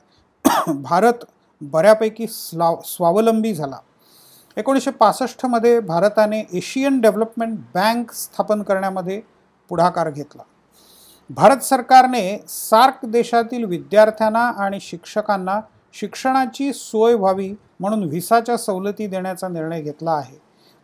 भारत 0.68 1.24
बऱ्यापैकी 1.60 2.26
स्लाव 2.26 2.80
स्वावलंबी 2.84 3.54
झाला. 3.54 3.76
एकोणीसशे 4.56 4.90
पासष्टमध्ये 4.90 5.80
भारताने 5.80 6.44
एशियन 6.52 7.00
डेव्हलपमेंट 7.00 7.58
बँक 7.74 8.12
स्थापन 8.12 8.62
करण्यामध्ये 8.62 9.20
पुढाकार 9.68 10.10
घेतला. 10.10 10.42
भारत 11.30 11.62
सरकारने 11.62 12.22
सार्क 12.48 13.04
देशातील 13.06 13.64
विद्यार्थ्यांना 13.64 14.44
आणि 14.58 14.78
शिक्षकांना 14.80 15.60
शिक्षणाची 15.94 16.72
सोय 16.72 17.14
व्हावी 17.14 17.54
म्हणून 17.80 18.02
व्हिसाच्या 18.02 18.56
सवलती 18.58 19.06
देण्याचा 19.06 19.48
निर्णय 19.48 19.82
घेतला 19.82 20.12
आहे. 20.12 20.38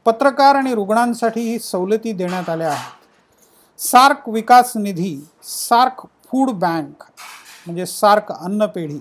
पत्रकार 0.06 0.54
आणि 0.54 0.74
रुग्णांसाठीही 0.74 1.58
सवलती 1.58 2.12
देण्यात 2.12 2.48
आल्या 2.50 2.68
आहेत. 2.68 3.80
सार्क 3.80 4.28
विकास 4.28 4.72
निधी 4.76 5.16
सार्क 5.42 6.06
फूड 6.24 6.50
बँक 6.50 7.02
म्हणजे 7.66 7.86
सार्क 7.86 8.32
अन्न 8.32 8.66
पेढी 8.66 8.98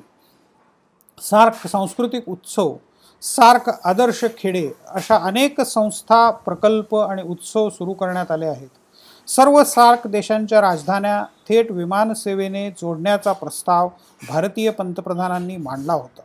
सार्क 1.22 1.68
सांस्कृतिक 1.68 2.30
उत्सव 2.30 2.74
सार्क 3.24 3.70
आदर्श 3.84 4.24
खेडे 4.38 4.70
अशा 4.88 5.18
अनेक 5.18 5.62
संस्था 5.62 6.30
प्रकल्प 6.46 6.96
आणि 6.96 7.24
उत्सव 7.24 7.70
सुरू 7.70 7.94
करण्यात 7.94 8.32
आले 8.32 8.46
आहेत. 8.46 8.70
सर्व 9.28 9.64
सार्क 9.64 10.08
देशांच्या 10.08 10.62
राजधान्या 10.62 11.24
थेट 11.50 11.72
विमानसेवेने 11.72 12.70
जोडण्याचा 12.70 13.32
प्रस्ताव 13.32 13.90
भारतीय 14.30 14.70
पंतप्रधानांनी 14.70 15.58
मांडला 15.58 15.94
होता. 15.94 16.22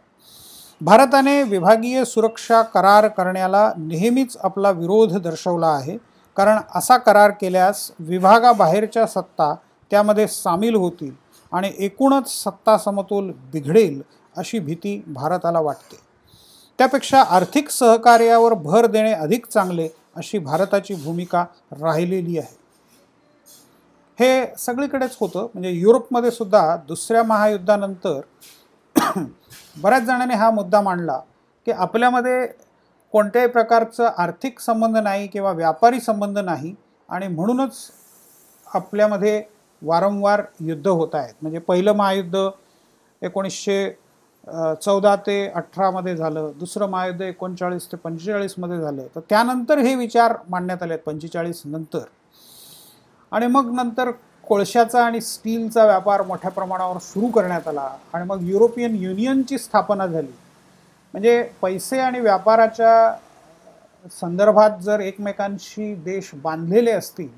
भारताने 0.80 1.42
विभागीय 1.42 2.05
सुरक्षा 2.05 2.62
करार 2.62 3.09
करण्याला 3.09 3.72
नेहमीच 3.76 4.36
आपला 4.36 4.70
विरोध 4.70 5.16
दर्शवला 5.16 5.68
आहे. 5.68 5.96
कारण 6.36 6.59
असा 6.74 6.96
करार 6.96 7.30
केल्यास 7.30 7.90
विभागाबाहेरच्या 7.98 9.07
सत्ता 9.07 9.55
त्यामध्ये 9.90 10.26
सामील 10.28 10.74
होतील 10.74 11.12
आणि 11.53 11.72
एकूणच 11.78 12.28
सत्ता 12.28 12.78
समतोल 12.78 13.30
बिघडेल 13.53 14.01
अशी 14.36 14.59
भीती 14.59 15.03
भारताला 15.07 15.61
वाटते. 15.61 15.96
त्यापेक्षा 16.78 17.22
आर्थिक 17.22 17.70
सहकार्यावर 17.70 18.55
भर 18.55 18.86
देणे 18.86 19.12
अधिक 19.12 19.46
चांगले 19.46 19.88
अशी 20.16 20.38
भारताची 20.38 20.94
भूमिका 20.94 21.44
राहिलेली 21.72 22.38
आहे. 22.38 22.59
हे 24.20 24.46
सगळीकडेच 24.58 25.16
होतं. 25.20 25.46
म्हणजे 25.54 25.70
युरोपमध्ये 25.70 26.30
सुद्धा 26.30 26.76
दुसऱ्या 26.88 27.22
महायुद्धानंतर 27.22 28.20
बऱ्याच 29.82 30.02
जणांनी 30.02 30.34
हा 30.34 30.50
मुद्दा 30.50 30.80
मांडला 30.80 31.18
की 31.66 31.72
आपल्यामध्ये 31.72 32.46
कोणत्याही 33.14 33.48
प्रकारचं 33.48 34.10
आर्थिक 34.18 34.60
संबंध 34.60 34.96
नाही 34.96 35.26
किंवा 35.26 35.52
व्यापारी 35.52 36.00
संबंध 36.00 36.38
नाही 36.38 36.74
आणि 37.08 37.28
म्हणूनच 37.28 37.78
आपल्यामध्ये 38.66 39.42
वारंवार 39.82 40.42
युद्ध 40.60 40.86
होत 40.88 41.14
आहेत. 41.14 41.34
म्हणजे 41.42 41.58
पहिलं 41.58 41.92
महायुद्ध 41.92 42.48
एकोणीसशे 43.22 43.90
चौदा 44.82 45.14
ते 45.16 45.46
अठरामध्ये 45.48 46.16
झालं. 46.16 46.50
दुसरं 46.58 46.88
महायुद्ध 46.90 47.20
एकोणचाळीस 47.22 47.90
ते 47.92 47.96
पंचेचाळीसमध्ये 47.96 48.80
झालं. 48.80 49.02
तर 49.14 49.20
त्यानंतर 49.30 49.78
हे 49.78 49.94
विचार 49.94 50.36
मांडण्यात 50.48 50.82
आले 50.82 50.92
आहेत 50.92 51.04
पंचेचाळीस 51.04 51.62
नंतर. 51.64 52.04
आणि 53.33 53.47
मग 53.47 53.72
नंतर 53.74 54.11
कोळशाचा 54.45 55.05
आणि 55.05 55.20
स्टीलचा 55.20 55.85
व्यापार 55.85 56.22
मोठ्या 56.22 56.51
प्रमाणावर 56.51 56.99
सुरू 56.99 57.26
करण्यात 57.26 57.68
आला 57.68 57.89
आणि 58.12 58.24
मग 58.26 58.43
युरोपियन 58.43 58.95
युनियनची 58.95 59.59
स्थापना 59.59 60.07
झाली. 60.07 60.33
म्हणजे 61.14 61.43
पैसे 61.62 61.99
आणि 61.99 62.20
व्यापाराच्या 62.20 63.14
संदर्भात 64.12 64.78
जर 64.83 65.01
एकमेकांशी 65.01 65.95
देश 65.95 66.31
बांधलेले 66.35 66.91
असतील 66.91 67.28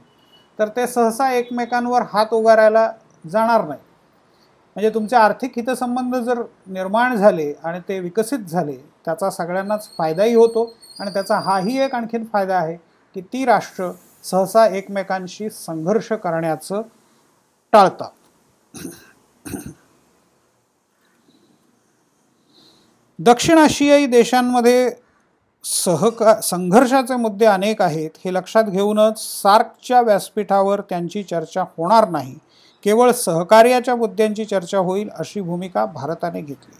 तर 0.59 0.68
ते 0.68 0.86
सहसा 0.86 1.30
एकमेकांवर 1.32 2.03
हात 2.12 2.32
उगारायला 2.34 2.90
जाणार 3.24 3.64
नाही. 3.64 3.80
म्हणजे 4.76 4.90
तुमचे 4.95 5.16
आर्थिक 5.16 5.53
हितसंबंध 5.57 6.16
जर 6.16 6.43
निर्माण 6.66 7.14
झाले 7.16 7.53
आणि 7.64 7.80
ते 7.88 7.99
विकसित 8.01 8.38
झाले 8.38 8.76
त्याचा 9.05 9.30
सगळ्यांनाच 9.30 9.88
फायदाही 9.99 10.34
होतो 10.34 10.64
आणि 11.01 11.12
त्याचा 11.12 11.38
हाही 11.38 11.78
एक 11.82 11.95
आणखीन 11.95 12.24
फायदा 12.32 12.57
आहे 12.57 12.76
की 13.16 13.20
ती 13.22 13.45
राष्ट्र 13.45 13.90
सहसा 14.24 14.66
एकमेकांशी 14.66 15.50
संघर्ष 15.50 16.12
करण्याचं 16.12 16.82
टाळतात. 17.72 18.10
दक्षिण 23.18 23.58
आशियाई 23.58 24.06
देशांमध्ये 24.06 24.90
सहका 25.64 26.40
संघर्षाचे 26.40 27.16
मुद्दे 27.16 27.44
अनेक 27.44 27.82
आहेत. 27.82 28.10
हे 28.24 28.34
लक्षात 28.34 28.64
घेऊनच 28.64 29.42
सार्कच्या 29.42 30.00
व्यासपीठावर 30.00 30.80
त्यांची 30.80 31.22
चर्चा 31.22 31.62
होणार 31.62 32.08
नाही. 32.08 32.38
केवळ 32.84 33.10
सहकार्याच्या 33.12 33.96
मुद्द्यांची 33.96 34.44
चर्चा 34.44 34.78
होईल 34.78 35.08
अशी 35.18 35.40
भूमिका 35.40 35.84
भारताने 35.84 36.40
घेतली. 36.40 36.78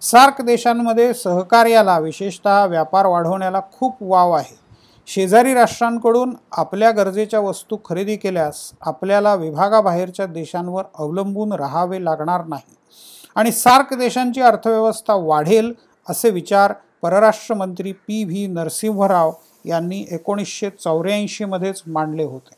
सार्क 0.00 0.42
देशांमध्ये 0.42 1.14
सहकार्याला 1.14 1.98
विशेषतः 1.98 2.64
व्यापार 2.66 3.06
वाढवण्याला 3.06 3.60
खूप 3.72 3.96
वाव 4.00 4.32
आहे. 4.32 4.63
शेजारी 5.06 5.54
राष्ट्रांकडून 5.54 6.34
आपल्या 6.52 6.90
गरजेच्या 6.90 7.40
वस्तू 7.40 7.76
खरेदी 7.84 8.16
केल्यास 8.16 8.72
आपल्याला 8.80 9.34
विभागाबाहेरच्या 9.34 10.26
देशांवर 10.26 10.84
अवलंबून 10.98 11.52
राहावे 11.52 12.04
लागणार 12.04 12.44
नाही. 12.46 12.74
आणि 13.36 13.52
सार्क 13.52 13.94
देशांची 13.94 14.40
अर्थव्यवस्था 14.40 15.14
वाढेल 15.14 15.72
असे 16.08 16.30
विचार 16.30 16.72
परराष्ट्र 17.02 17.54
मंत्री 17.54 17.92
पी 17.92 18.24
व्ही 18.24 18.46
नरसिंहराव 18.46 19.32
यांनी 19.64 20.04
एकोणीसशे 20.10 20.70
चौऱ्याऐंशीमध्येच 20.70 21.82
मांडले 21.86 22.24
होते. 22.24 22.54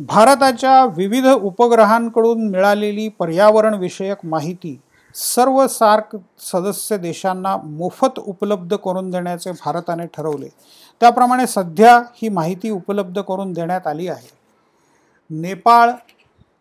भारताच्या 0.00 0.84
विविध 0.86 1.26
उपग्रहांकडून 1.26 2.48
मिळालेली 2.48 3.08
पर्यावरणविषयक 3.08 4.18
माहिती 4.24 4.78
सर्व 5.14 5.66
सार्क 5.66 6.16
सदस्य 6.52 6.96
देशांना 6.96 7.56
मोफत 7.56 8.18
उपलब्ध 8.18 8.76
करून 8.76 9.10
देण्याचे 9.10 9.50
भारताने 9.50 10.06
ठरवले. 10.06 10.48
त्याप्रमाणे 11.00 11.46
सध्या 11.46 11.96
ही 12.14 12.28
माहिती 12.28 12.70
उपलब्ध 12.70 13.20
करून 13.20 13.52
देण्यात 13.52 13.86
आली 13.86 14.08
आहे. 14.08 14.28
नेपाळ 15.30 15.90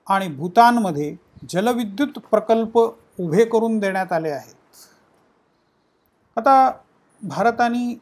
आणि 0.07 0.27
भूतानमध्ये 0.27 1.15
जलविद्युत 1.49 2.19
प्रकल्प 2.31 2.77
उभे 2.77 3.45
करून 3.45 3.77
देण्यात 3.79 4.11
आले 4.13 4.29
आहेत. 4.29 4.53
आता 6.37 6.71
भारताने 7.21 7.99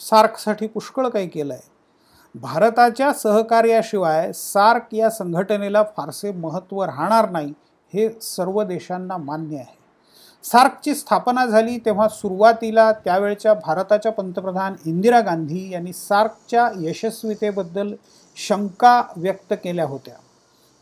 सार्कसाठी 0.00 0.66
पुष्कळ 0.66 1.08
काही 1.08 1.28
केलं 1.28 1.54
आहे 1.54 1.70
भारताच्या 2.34 3.12
सहकार्याशिवाय 3.12 4.32
सार्क 4.32 4.94
या 4.94 5.10
संघटनेला 5.10 5.82
फारसे 5.96 6.30
महत्त्व 6.32 6.82
राहणार 6.84 7.28
नाही 7.30 7.52
हे 7.92 8.08
सर्व 8.22 8.62
देशांना 8.62 9.16
मान्य 9.16 9.56
आहे. 9.56 9.81
सार्कची 10.44 10.94
स्थापना 10.94 11.44
झाली 11.46 11.76
तेव्हा 11.78 12.08
सुरुवातीला 12.08 12.90
त्यावेळच्या 12.92 13.54
भारताच्या 13.54 14.12
पंतप्रधान 14.12 14.74
इंदिरा 14.86 15.20
गांधी 15.20 15.68
यांनी 15.72 15.92
सार्कच्या 15.92 16.68
यशस्वीतेबद्दल 16.80 17.94
शंका 18.36 19.02
व्यक्त 19.16 19.52
केल्या 19.64 19.84
होत्या. 19.84 20.14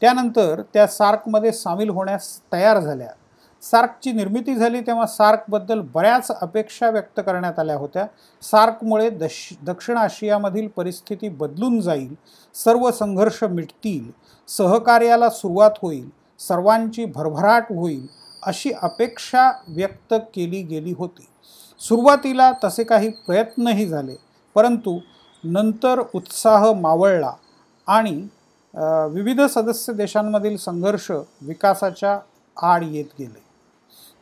त्यानंतर 0.02 0.60
त्या 0.74 0.86
सार्कमध्ये 0.86 1.52
सामील 1.52 1.90
होण्यास 1.90 2.38
तयार 2.52 2.78
झाल्या. 2.80 3.08
सार्कची 3.62 4.12
निर्मिती 4.12 4.54
झाली 4.54 4.80
तेव्हा 4.80 5.06
सार्कबद्दल 5.06 5.80
बऱ्याच 5.94 6.30
अपेक्षा 6.30 6.90
व्यक्त 6.90 7.20
करण्यात 7.20 7.58
आल्या 7.58 7.76
होत्या. 7.76 8.06
सार्कमुळे 8.42 9.10
दश 9.10 9.48
दक्षिण 9.62 9.96
आशियामधील 9.96 10.68
परिस्थिती 10.68 11.28
बदलून 11.28 11.80
जाईल 11.80 12.14
सर्व 12.54 12.90
संघर्ष 12.90 13.42
मिटतील 13.44 14.10
सहकार्याला 14.48 15.28
सुरुवात 15.30 15.70
होईल 15.82 16.08
सर्वांची 16.40 17.04
भरभराट 17.04 17.72
होईल 17.72 18.06
अशी 18.42 18.70
अपेक्षा 18.82 19.50
व्यक्त 19.68 20.14
केली 20.34 20.62
गेली 20.62 20.94
होती. 20.98 21.26
सुरुवातीला 21.80 22.50
तसे 22.64 22.84
काही 22.84 23.08
प्रयत्नही 23.26 23.86
झाले 23.86 24.16
परंतु 24.56 24.98
नंतर 25.44 26.02
उत्साह 26.14 26.72
मावळला 26.72 27.32
आणि 27.88 28.14
विविध 29.14 29.40
सदस्य 29.40 29.92
देशांमधील 29.92 30.56
संघर्ष 30.56 31.10
विकासाच्या 31.42 32.18
आड 32.56 32.84
येत 32.84 33.04
गेले. 33.18 33.42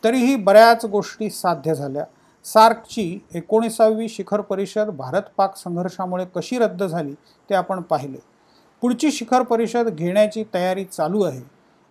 तरीही 0.04 0.36
बऱ्याच 0.36 0.84
गोष्टी 0.84 1.30
साध्य 1.30 1.74
झाल्या. 1.74 2.04
सार्कची 2.44 3.18
एकोणीसावी 3.34 4.08
शिखर 4.08 4.40
परिषद 4.40 4.88
भारत 4.88 5.22
पाक 5.36 5.56
संघर्षामुळे 5.56 6.24
कशी 6.36 6.58
रद्द 6.58 6.82
झाली 6.82 7.14
ते 7.50 7.54
आपण 7.54 7.80
पाहिले. 7.82 8.18
पुढची 8.82 9.10
शिखर 9.12 9.42
परिषद 9.42 9.88
घेण्याची 9.88 10.44
तयारी 10.54 10.84
चालू 10.84 11.22
आहे. 11.22 11.40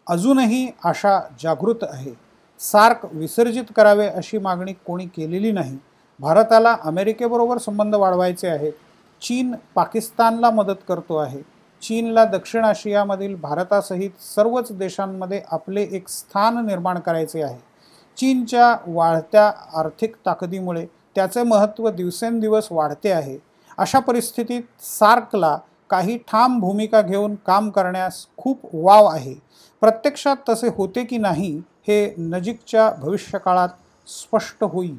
अजूनही 0.10 0.72
आशा 0.86 1.20
जागृत 1.44 1.84
आहे. 1.84 2.12
सार्क 2.60 3.00
विसर्जित 3.14 3.64
करावे 3.76 4.08
अशी 4.08 4.38
मागणी 4.38 4.74
कोणी 4.74 5.06
केलेली 5.06 5.52
नाही. 5.52 5.78
भारताला 6.20 6.76
अमेरिकेबरोबर 6.84 7.58
संबंध 7.58 7.96
वाढवायचे 7.96 8.48
आहेत. 8.48 8.74
चीन 9.22 9.56
पाकिस्तानला 9.76 10.50
मदत 10.50 10.76
करतो 10.88 11.16
आहे. 11.16 11.42
चीनला 11.82 12.26
दक्षिण 12.26 12.66
आशियामधील 12.66 13.36
भारतासहित 13.36 14.10
सर्वच 14.36 14.72
देशांमध्ये 14.72 15.42
आपले 15.52 15.84
एक 15.92 16.10
स्थान 16.10 16.66
निर्माण 16.66 17.00
करायचे 17.00 17.42
आहे. 17.42 17.60
चीनच्या 18.18 18.78
वाढत्या 18.88 19.52
आर्थिक 19.74 20.16
ताकदीमुळे 20.26 20.86
त्याचे 21.16 21.44
महत्त्व 21.44 21.90
दिवसेंदिवस 21.90 22.68
वाढते 22.72 23.12
आहे. 23.12 23.38
अशा 23.78 24.00
परिस्थितीत 24.00 24.62
सार्कला 24.82 25.58
काही 25.90 26.18
ठाम 26.18 26.60
भूमिका 26.60 27.02
घेऊन 27.02 27.36
काम 27.36 27.70
करण्यास 27.70 28.26
खूप 28.38 28.60
वाव 28.74 29.06
आहे. 29.06 29.47
प्रत्यक्षात 29.82 30.36
तसे 30.50 30.68
होते 30.68 31.04
की 31.04 31.18
नाही 31.18 31.58
हे 31.88 32.14
नजीकच्या 32.18 32.90
भविष्यकाळात 32.92 33.70
स्पष्ट 34.08 34.64
होईल. 34.64 34.98